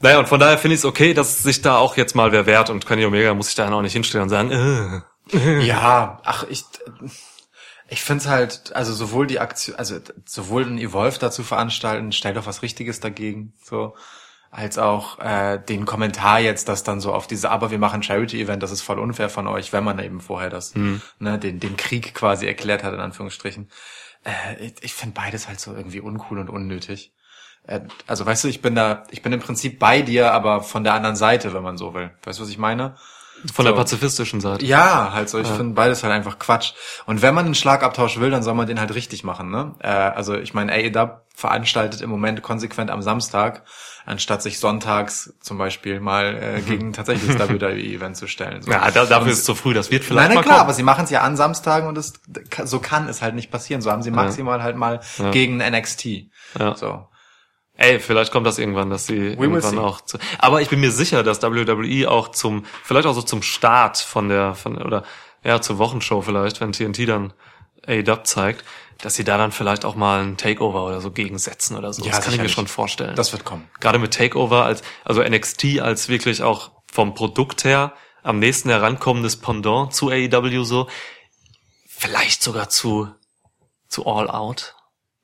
Naja, 0.00 0.18
und 0.18 0.28
von 0.28 0.38
daher 0.38 0.58
finde 0.58 0.74
ich 0.74 0.80
es 0.80 0.84
okay, 0.84 1.14
dass 1.14 1.42
sich 1.42 1.62
da 1.62 1.76
auch 1.76 1.96
jetzt 1.96 2.14
mal 2.14 2.30
wer 2.32 2.46
wehrt 2.46 2.70
und 2.70 2.86
Kenny 2.86 3.04
Omega 3.04 3.34
muss 3.34 3.46
sich 3.46 3.54
da 3.54 3.70
auch 3.70 3.82
nicht 3.82 3.92
hinstellen 3.92 4.24
und 4.24 4.28
sagen, 4.28 5.02
äh, 5.32 5.60
Ja, 5.66 6.20
ach, 6.24 6.44
ich, 6.48 6.64
ich 7.88 8.02
find's 8.02 8.26
halt, 8.26 8.74
also 8.74 8.92
sowohl 8.92 9.26
die 9.26 9.40
Aktion, 9.40 9.76
also 9.76 9.96
sowohl 10.24 10.64
ein 10.66 10.78
Evolve 10.78 11.18
dazu 11.18 11.42
veranstalten, 11.42 12.12
stell 12.12 12.34
doch 12.34 12.46
was 12.46 12.62
Richtiges 12.62 13.00
dagegen, 13.00 13.54
so, 13.62 13.94
als 14.54 14.78
auch 14.78 15.18
äh, 15.18 15.58
den 15.58 15.84
Kommentar 15.84 16.38
jetzt, 16.38 16.68
dass 16.68 16.84
dann 16.84 17.00
so 17.00 17.12
auf 17.12 17.26
diese, 17.26 17.50
aber 17.50 17.72
wir 17.72 17.78
machen 17.78 18.04
Charity-Event, 18.04 18.62
das 18.62 18.70
ist 18.70 18.82
voll 18.82 19.00
unfair 19.00 19.28
von 19.28 19.48
euch, 19.48 19.72
wenn 19.72 19.82
man 19.82 19.98
eben 19.98 20.20
vorher 20.20 20.48
das, 20.48 20.74
ne, 21.18 21.38
den, 21.40 21.58
den 21.58 21.76
Krieg 21.76 22.14
quasi 22.14 22.46
erklärt 22.46 22.84
hat, 22.84 22.94
in 22.94 23.00
Anführungsstrichen. 23.00 23.68
Äh, 24.24 24.64
ich 24.64 24.74
ich 24.80 24.94
finde 24.94 25.14
beides 25.20 25.48
halt 25.48 25.58
so 25.58 25.74
irgendwie 25.74 26.00
uncool 26.00 26.38
und 26.38 26.48
unnötig. 26.50 27.12
Äh, 27.66 27.80
also 28.06 28.24
weißt 28.24 28.44
du, 28.44 28.48
ich 28.48 28.62
bin 28.62 28.76
da, 28.76 29.02
ich 29.10 29.22
bin 29.22 29.32
im 29.32 29.40
Prinzip 29.40 29.80
bei 29.80 30.02
dir, 30.02 30.32
aber 30.32 30.62
von 30.62 30.84
der 30.84 30.94
anderen 30.94 31.16
Seite, 31.16 31.52
wenn 31.52 31.62
man 31.64 31.76
so 31.76 31.92
will. 31.94 32.12
Weißt 32.22 32.38
du, 32.38 32.44
was 32.44 32.50
ich 32.50 32.58
meine? 32.58 32.94
von 33.52 33.64
der 33.64 33.74
So. 33.74 33.78
pazifistischen 33.78 34.40
Seite. 34.40 34.64
Ja, 34.64 35.12
halt 35.12 35.28
so. 35.28 35.38
Ich 35.38 35.48
finde 35.48 35.74
beides 35.74 36.02
halt 36.02 36.12
einfach 36.12 36.38
Quatsch. 36.38 36.72
Und 37.06 37.20
wenn 37.22 37.34
man 37.34 37.44
einen 37.44 37.54
Schlagabtausch 37.54 38.18
will, 38.18 38.30
dann 38.30 38.42
soll 38.42 38.54
man 38.54 38.66
den 38.66 38.80
halt 38.80 38.94
richtig 38.94 39.24
machen. 39.24 39.50
Ne? 39.50 39.74
Äh, 39.80 39.88
also 39.88 40.34
ich 40.34 40.54
meine, 40.54 40.72
AEW 40.72 41.10
veranstaltet 41.34 42.00
im 42.00 42.10
Moment 42.10 42.42
konsequent 42.42 42.90
am 42.90 43.02
Samstag, 43.02 43.64
anstatt 44.06 44.42
sich 44.42 44.58
sonntags 44.58 45.34
zum 45.40 45.56
Beispiel 45.58 45.98
mal 46.00 46.34
äh, 46.36 46.60
gegen 46.60 46.92
tatsächlich 46.92 47.36
das 47.36 47.48
WWE-Event 47.50 48.16
zu 48.16 48.26
stellen. 48.26 48.62
So. 48.62 48.70
Ja, 48.70 48.90
da, 48.90 49.04
dafür 49.06 49.22
Und- 49.22 49.28
ist 49.28 49.38
es 49.38 49.44
zu 49.44 49.54
früh, 49.54 49.72
das 49.74 49.90
wird 49.90 50.04
vielleicht 50.04 50.28
Nein, 50.28 50.34
nein, 50.36 50.44
klar, 50.44 50.56
kommen. 50.58 50.66
aber 50.66 50.74
sie 50.74 50.82
machen 50.82 51.04
es 51.04 51.10
ja 51.10 51.22
an 51.22 51.36
Samstagen 51.36 51.88
und 51.88 51.96
es, 51.96 52.14
so 52.64 52.80
kann 52.80 53.08
es 53.08 53.22
halt 53.22 53.34
nicht 53.34 53.50
passieren. 53.50 53.80
So 53.82 53.90
haben 53.90 54.02
sie 54.02 54.10
maximal 54.10 54.62
halt 54.62 54.76
mal 54.76 55.00
gegen 55.32 55.56
NXT. 55.58 56.06
Ja. 56.58 56.74
So. 56.76 57.08
Ey, 57.76 57.98
vielleicht 57.98 58.30
kommt 58.30 58.46
das 58.46 58.58
irgendwann, 58.58 58.90
dass 58.90 59.06
sie 59.06 59.36
will 59.38 59.48
irgendwann 59.50 59.78
auch 59.78 60.00
zu, 60.02 60.18
aber 60.38 60.60
ich 60.62 60.68
bin 60.68 60.78
mir 60.80 60.92
sicher, 60.92 61.24
dass 61.24 61.42
WWE 61.42 62.08
auch 62.08 62.28
zum, 62.28 62.64
vielleicht 62.84 63.06
auch 63.08 63.14
so 63.14 63.22
zum 63.22 63.42
Start 63.42 63.98
von 63.98 64.28
der, 64.28 64.54
von, 64.54 64.80
oder, 64.80 65.02
ja, 65.42 65.60
zur 65.60 65.78
Wochenshow 65.78 66.22
vielleicht, 66.22 66.60
wenn 66.60 66.70
TNT 66.70 67.08
dann 67.08 67.32
AEW 67.86 68.22
zeigt, 68.22 68.64
dass 68.98 69.14
sie 69.14 69.24
da 69.24 69.38
dann 69.38 69.52
vielleicht 69.52 69.84
auch 69.84 69.94
mal 69.94 70.22
ein 70.22 70.36
Takeover 70.36 70.84
oder 70.84 71.00
so 71.00 71.10
gegensetzen 71.10 71.76
oder 71.76 71.92
so. 71.92 72.04
Ja, 72.04 72.12
das 72.12 72.24
kann 72.24 72.34
ich 72.34 72.40
mir 72.40 72.48
schon 72.48 72.66
vorstellen. 72.66 73.16
Das 73.16 73.32
wird 73.32 73.44
kommen. 73.44 73.68
Gerade 73.80 73.98
mit 73.98 74.14
Takeover 74.14 74.64
als, 74.64 74.82
also 75.04 75.22
NXT 75.22 75.80
als 75.80 76.08
wirklich 76.08 76.42
auch 76.42 76.70
vom 76.90 77.14
Produkt 77.14 77.64
her 77.64 77.92
am 78.22 78.38
nächsten 78.38 78.70
herankommendes 78.70 79.36
Pendant 79.36 79.92
zu 79.92 80.08
AEW 80.10 80.64
so, 80.64 80.88
vielleicht 81.86 82.42
sogar 82.42 82.68
zu, 82.68 83.08
zu 83.88 84.06
All 84.06 84.30
Out, 84.30 84.74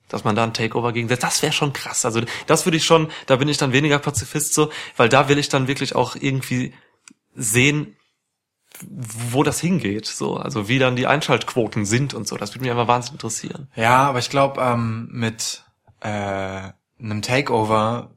dass 0.07 0.23
man 0.23 0.35
da 0.35 0.43
ein 0.43 0.53
Takeover 0.53 0.93
gegen, 0.93 1.07
das 1.07 1.41
wäre 1.41 1.53
schon 1.53 1.73
krass. 1.73 2.05
Also 2.05 2.21
das 2.45 2.65
würde 2.65 2.77
ich 2.77 2.85
schon, 2.85 3.09
da 3.25 3.37
bin 3.37 3.47
ich 3.47 3.57
dann 3.57 3.73
weniger 3.73 3.97
Pazifist 3.97 4.53
so, 4.53 4.69
weil 4.97 5.09
da 5.09 5.29
will 5.29 5.39
ich 5.39 5.49
dann 5.49 5.67
wirklich 5.67 5.95
auch 5.95 6.15
irgendwie 6.15 6.73
sehen, 7.33 7.97
wo 8.89 9.43
das 9.43 9.59
hingeht, 9.59 10.05
so, 10.05 10.37
also 10.37 10.67
wie 10.67 10.79
dann 10.79 10.95
die 10.95 11.07
Einschaltquoten 11.07 11.85
sind 11.85 12.13
und 12.13 12.27
so. 12.27 12.37
Das 12.37 12.53
würde 12.53 12.61
mich 12.61 12.71
einfach 12.71 12.87
wahnsinnig 12.87 13.15
interessieren. 13.15 13.67
Ja, 13.75 14.07
aber 14.07 14.19
ich 14.19 14.29
glaube, 14.29 14.61
ähm, 14.61 15.09
mit 15.11 15.63
äh, 15.99 16.71
einem 16.99 17.21
Takeover, 17.21 18.11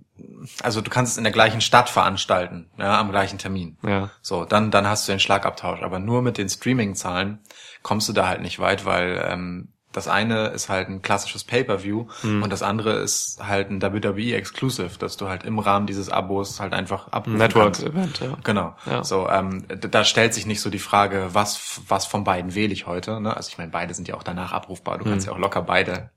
also 0.63 0.81
du 0.81 0.91
kannst 0.91 1.13
es 1.13 1.19
in 1.19 1.25
der 1.25 1.33
gleichen 1.33 1.61
Stadt 1.61 1.91
veranstalten, 1.91 2.71
ja, 2.79 2.99
am 2.99 3.11
gleichen 3.11 3.39
Termin. 3.39 3.77
Ja. 3.83 4.11
So, 4.23 4.45
dann, 4.45 4.71
dann 4.71 4.87
hast 4.87 5.09
du 5.09 5.13
den 5.13 5.21
Schlagabtausch. 5.21 5.83
Aber 5.83 5.99
nur 5.99 6.23
mit 6.23 6.39
den 6.39 6.49
Streaming-Zahlen 6.49 7.41
kommst 7.83 8.09
du 8.09 8.13
da 8.13 8.29
halt 8.29 8.41
nicht 8.41 8.59
weit, 8.59 8.85
weil 8.85 9.25
ähm, 9.29 9.74
das 9.95 10.09
eine 10.09 10.49
ist 10.49 10.69
halt 10.69 10.89
ein 10.91 11.01
klassisches 11.01 11.45
Pay-per-View 11.45 12.07
Hm. 12.21 12.43
und 12.43 12.53
das 12.53 12.63
andere 12.63 12.95
ist 12.97 13.39
halt 13.43 13.71
ein 13.71 13.81
WWE 13.81 14.35
Exclusive, 14.35 14.99
dass 14.99 15.17
du 15.17 15.29
halt 15.29 15.45
im 15.45 15.59
Rahmen 15.59 15.87
dieses 15.87 16.11
Abos 16.11 16.61
halt 16.61 16.75
einfach 16.75 17.09
abrufen 17.13 17.39
kannst. 17.39 17.57
Network-Event, 17.83 18.21
ja. 18.21 18.37
Genau. 18.45 18.77
Ja. 18.85 19.03
So, 19.05 19.29
ähm, 19.29 19.65
da 19.69 20.05
stellt 20.05 20.35
sich 20.35 20.45
nicht 20.45 20.61
so 20.61 20.69
die 20.69 20.79
Frage, 20.79 21.31
was 21.33 21.81
was 21.89 22.07
von 22.07 22.25
beiden 22.25 22.55
wähle 22.55 22.73
ich 22.73 22.87
heute. 22.87 23.21
Ne? 23.21 23.37
Also 23.37 23.49
ich 23.49 23.59
meine, 23.59 23.71
beide 23.71 23.95
sind 23.95 24.09
ja 24.09 24.15
auch 24.17 24.23
danach 24.23 24.53
abrufbar. 24.53 24.99
Du 24.99 25.05
kannst 25.05 25.27
ja 25.27 25.33
auch 25.33 25.39
locker 25.39 25.63
beide 25.63 26.11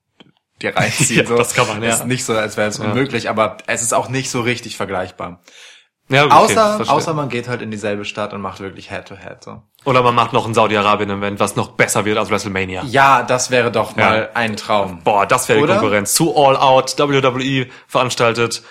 dir 0.61 0.73
reinziehen. 0.75 1.21
Ja, 1.21 1.27
so. 1.27 1.37
das 1.37 1.53
kann 1.53 1.67
man, 1.67 1.83
ja. 1.83 1.89
Ist 1.89 2.05
nicht 2.05 2.25
so, 2.25 2.33
als 2.33 2.57
wäre 2.57 2.67
es 2.67 2.79
unmöglich, 2.79 3.29
aber 3.29 3.57
es 3.67 3.81
ist 3.81 3.93
auch 3.93 4.09
nicht 4.09 4.29
so 4.29 4.41
richtig 4.41 4.75
vergleichbar. 4.75 5.41
Ja, 6.09 6.25
okay, 6.25 6.33
außer 6.33 6.89
außer 6.89 7.13
man 7.13 7.27
geht 7.27 7.49
halt 7.49 7.61
in 7.61 7.69
dieselbe 7.69 8.05
Stadt 8.05 8.33
und 8.33 8.39
macht 8.41 8.61
wirklich 8.61 8.89
Head-to-Head. 8.89 9.43
so. 9.43 9.61
Oder 9.83 10.01
man 10.03 10.15
macht 10.15 10.31
noch 10.31 10.45
ein 10.47 10.53
Saudi-Arabien-Event, 10.53 11.39
was 11.39 11.55
noch 11.57 11.71
besser 11.71 12.05
wird 12.05 12.17
als 12.17 12.29
WrestleMania. 12.29 12.83
Ja, 12.85 13.23
das 13.23 13.51
wäre 13.51 13.71
doch 13.71 13.97
Ja. 13.97 14.05
mal 14.09 14.29
ein 14.33 14.55
Traum. 14.55 15.01
Boah, 15.03 15.25
das 15.25 15.49
wäre 15.49 15.59
die? 15.61 15.67
Konkurrenz. 15.67 16.13
Zu 16.13 16.35
All 16.37 16.55
Out, 16.55 16.97
WWE 16.97 17.67
veranstaltet 17.87 18.63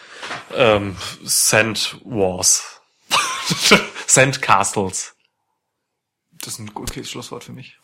ähm, 0.54 0.96
Sand 1.24 1.98
Wars. 2.04 2.80
Sand 4.06 4.40
Castles. 4.40 5.14
Das 6.32 6.54
ist 6.54 6.58
ein 6.60 6.72
gutes 6.72 7.10
Schlusswort 7.10 7.44
für 7.44 7.52
mich. 7.52 7.78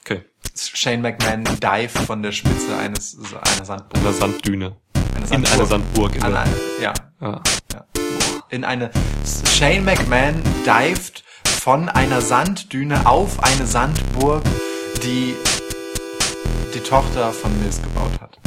Okay. 0.00 0.24
Shane 0.54 1.00
McMahon 1.00 1.44
dive 1.44 1.88
von 2.04 2.22
der 2.22 2.32
Spitze 2.32 2.76
eines 2.76 3.16
einer 3.32 3.64
Sandburg. 3.64 3.96
In 3.96 4.02
der 4.04 4.12
Sanddüne. 4.12 4.76
Eine 5.16 5.26
In 5.26 5.46
eine 5.46 5.66
Sandburg. 5.66 6.14
In 6.14 6.22
An 6.22 6.32
ja, 6.80 6.92
ja. 7.20 7.42
ja. 7.72 8.03
In 8.54 8.62
eine 8.62 8.92
Shane 9.44 9.84
McMahon 9.84 10.40
dived 10.64 11.24
von 11.44 11.88
einer 11.88 12.20
Sanddüne 12.20 13.04
auf 13.04 13.42
eine 13.42 13.66
Sandburg, 13.66 14.44
die 15.02 15.34
die 16.72 16.78
Tochter 16.78 17.32
von 17.32 17.50
Mills 17.58 17.82
gebaut 17.82 18.12
hat. 18.20 18.43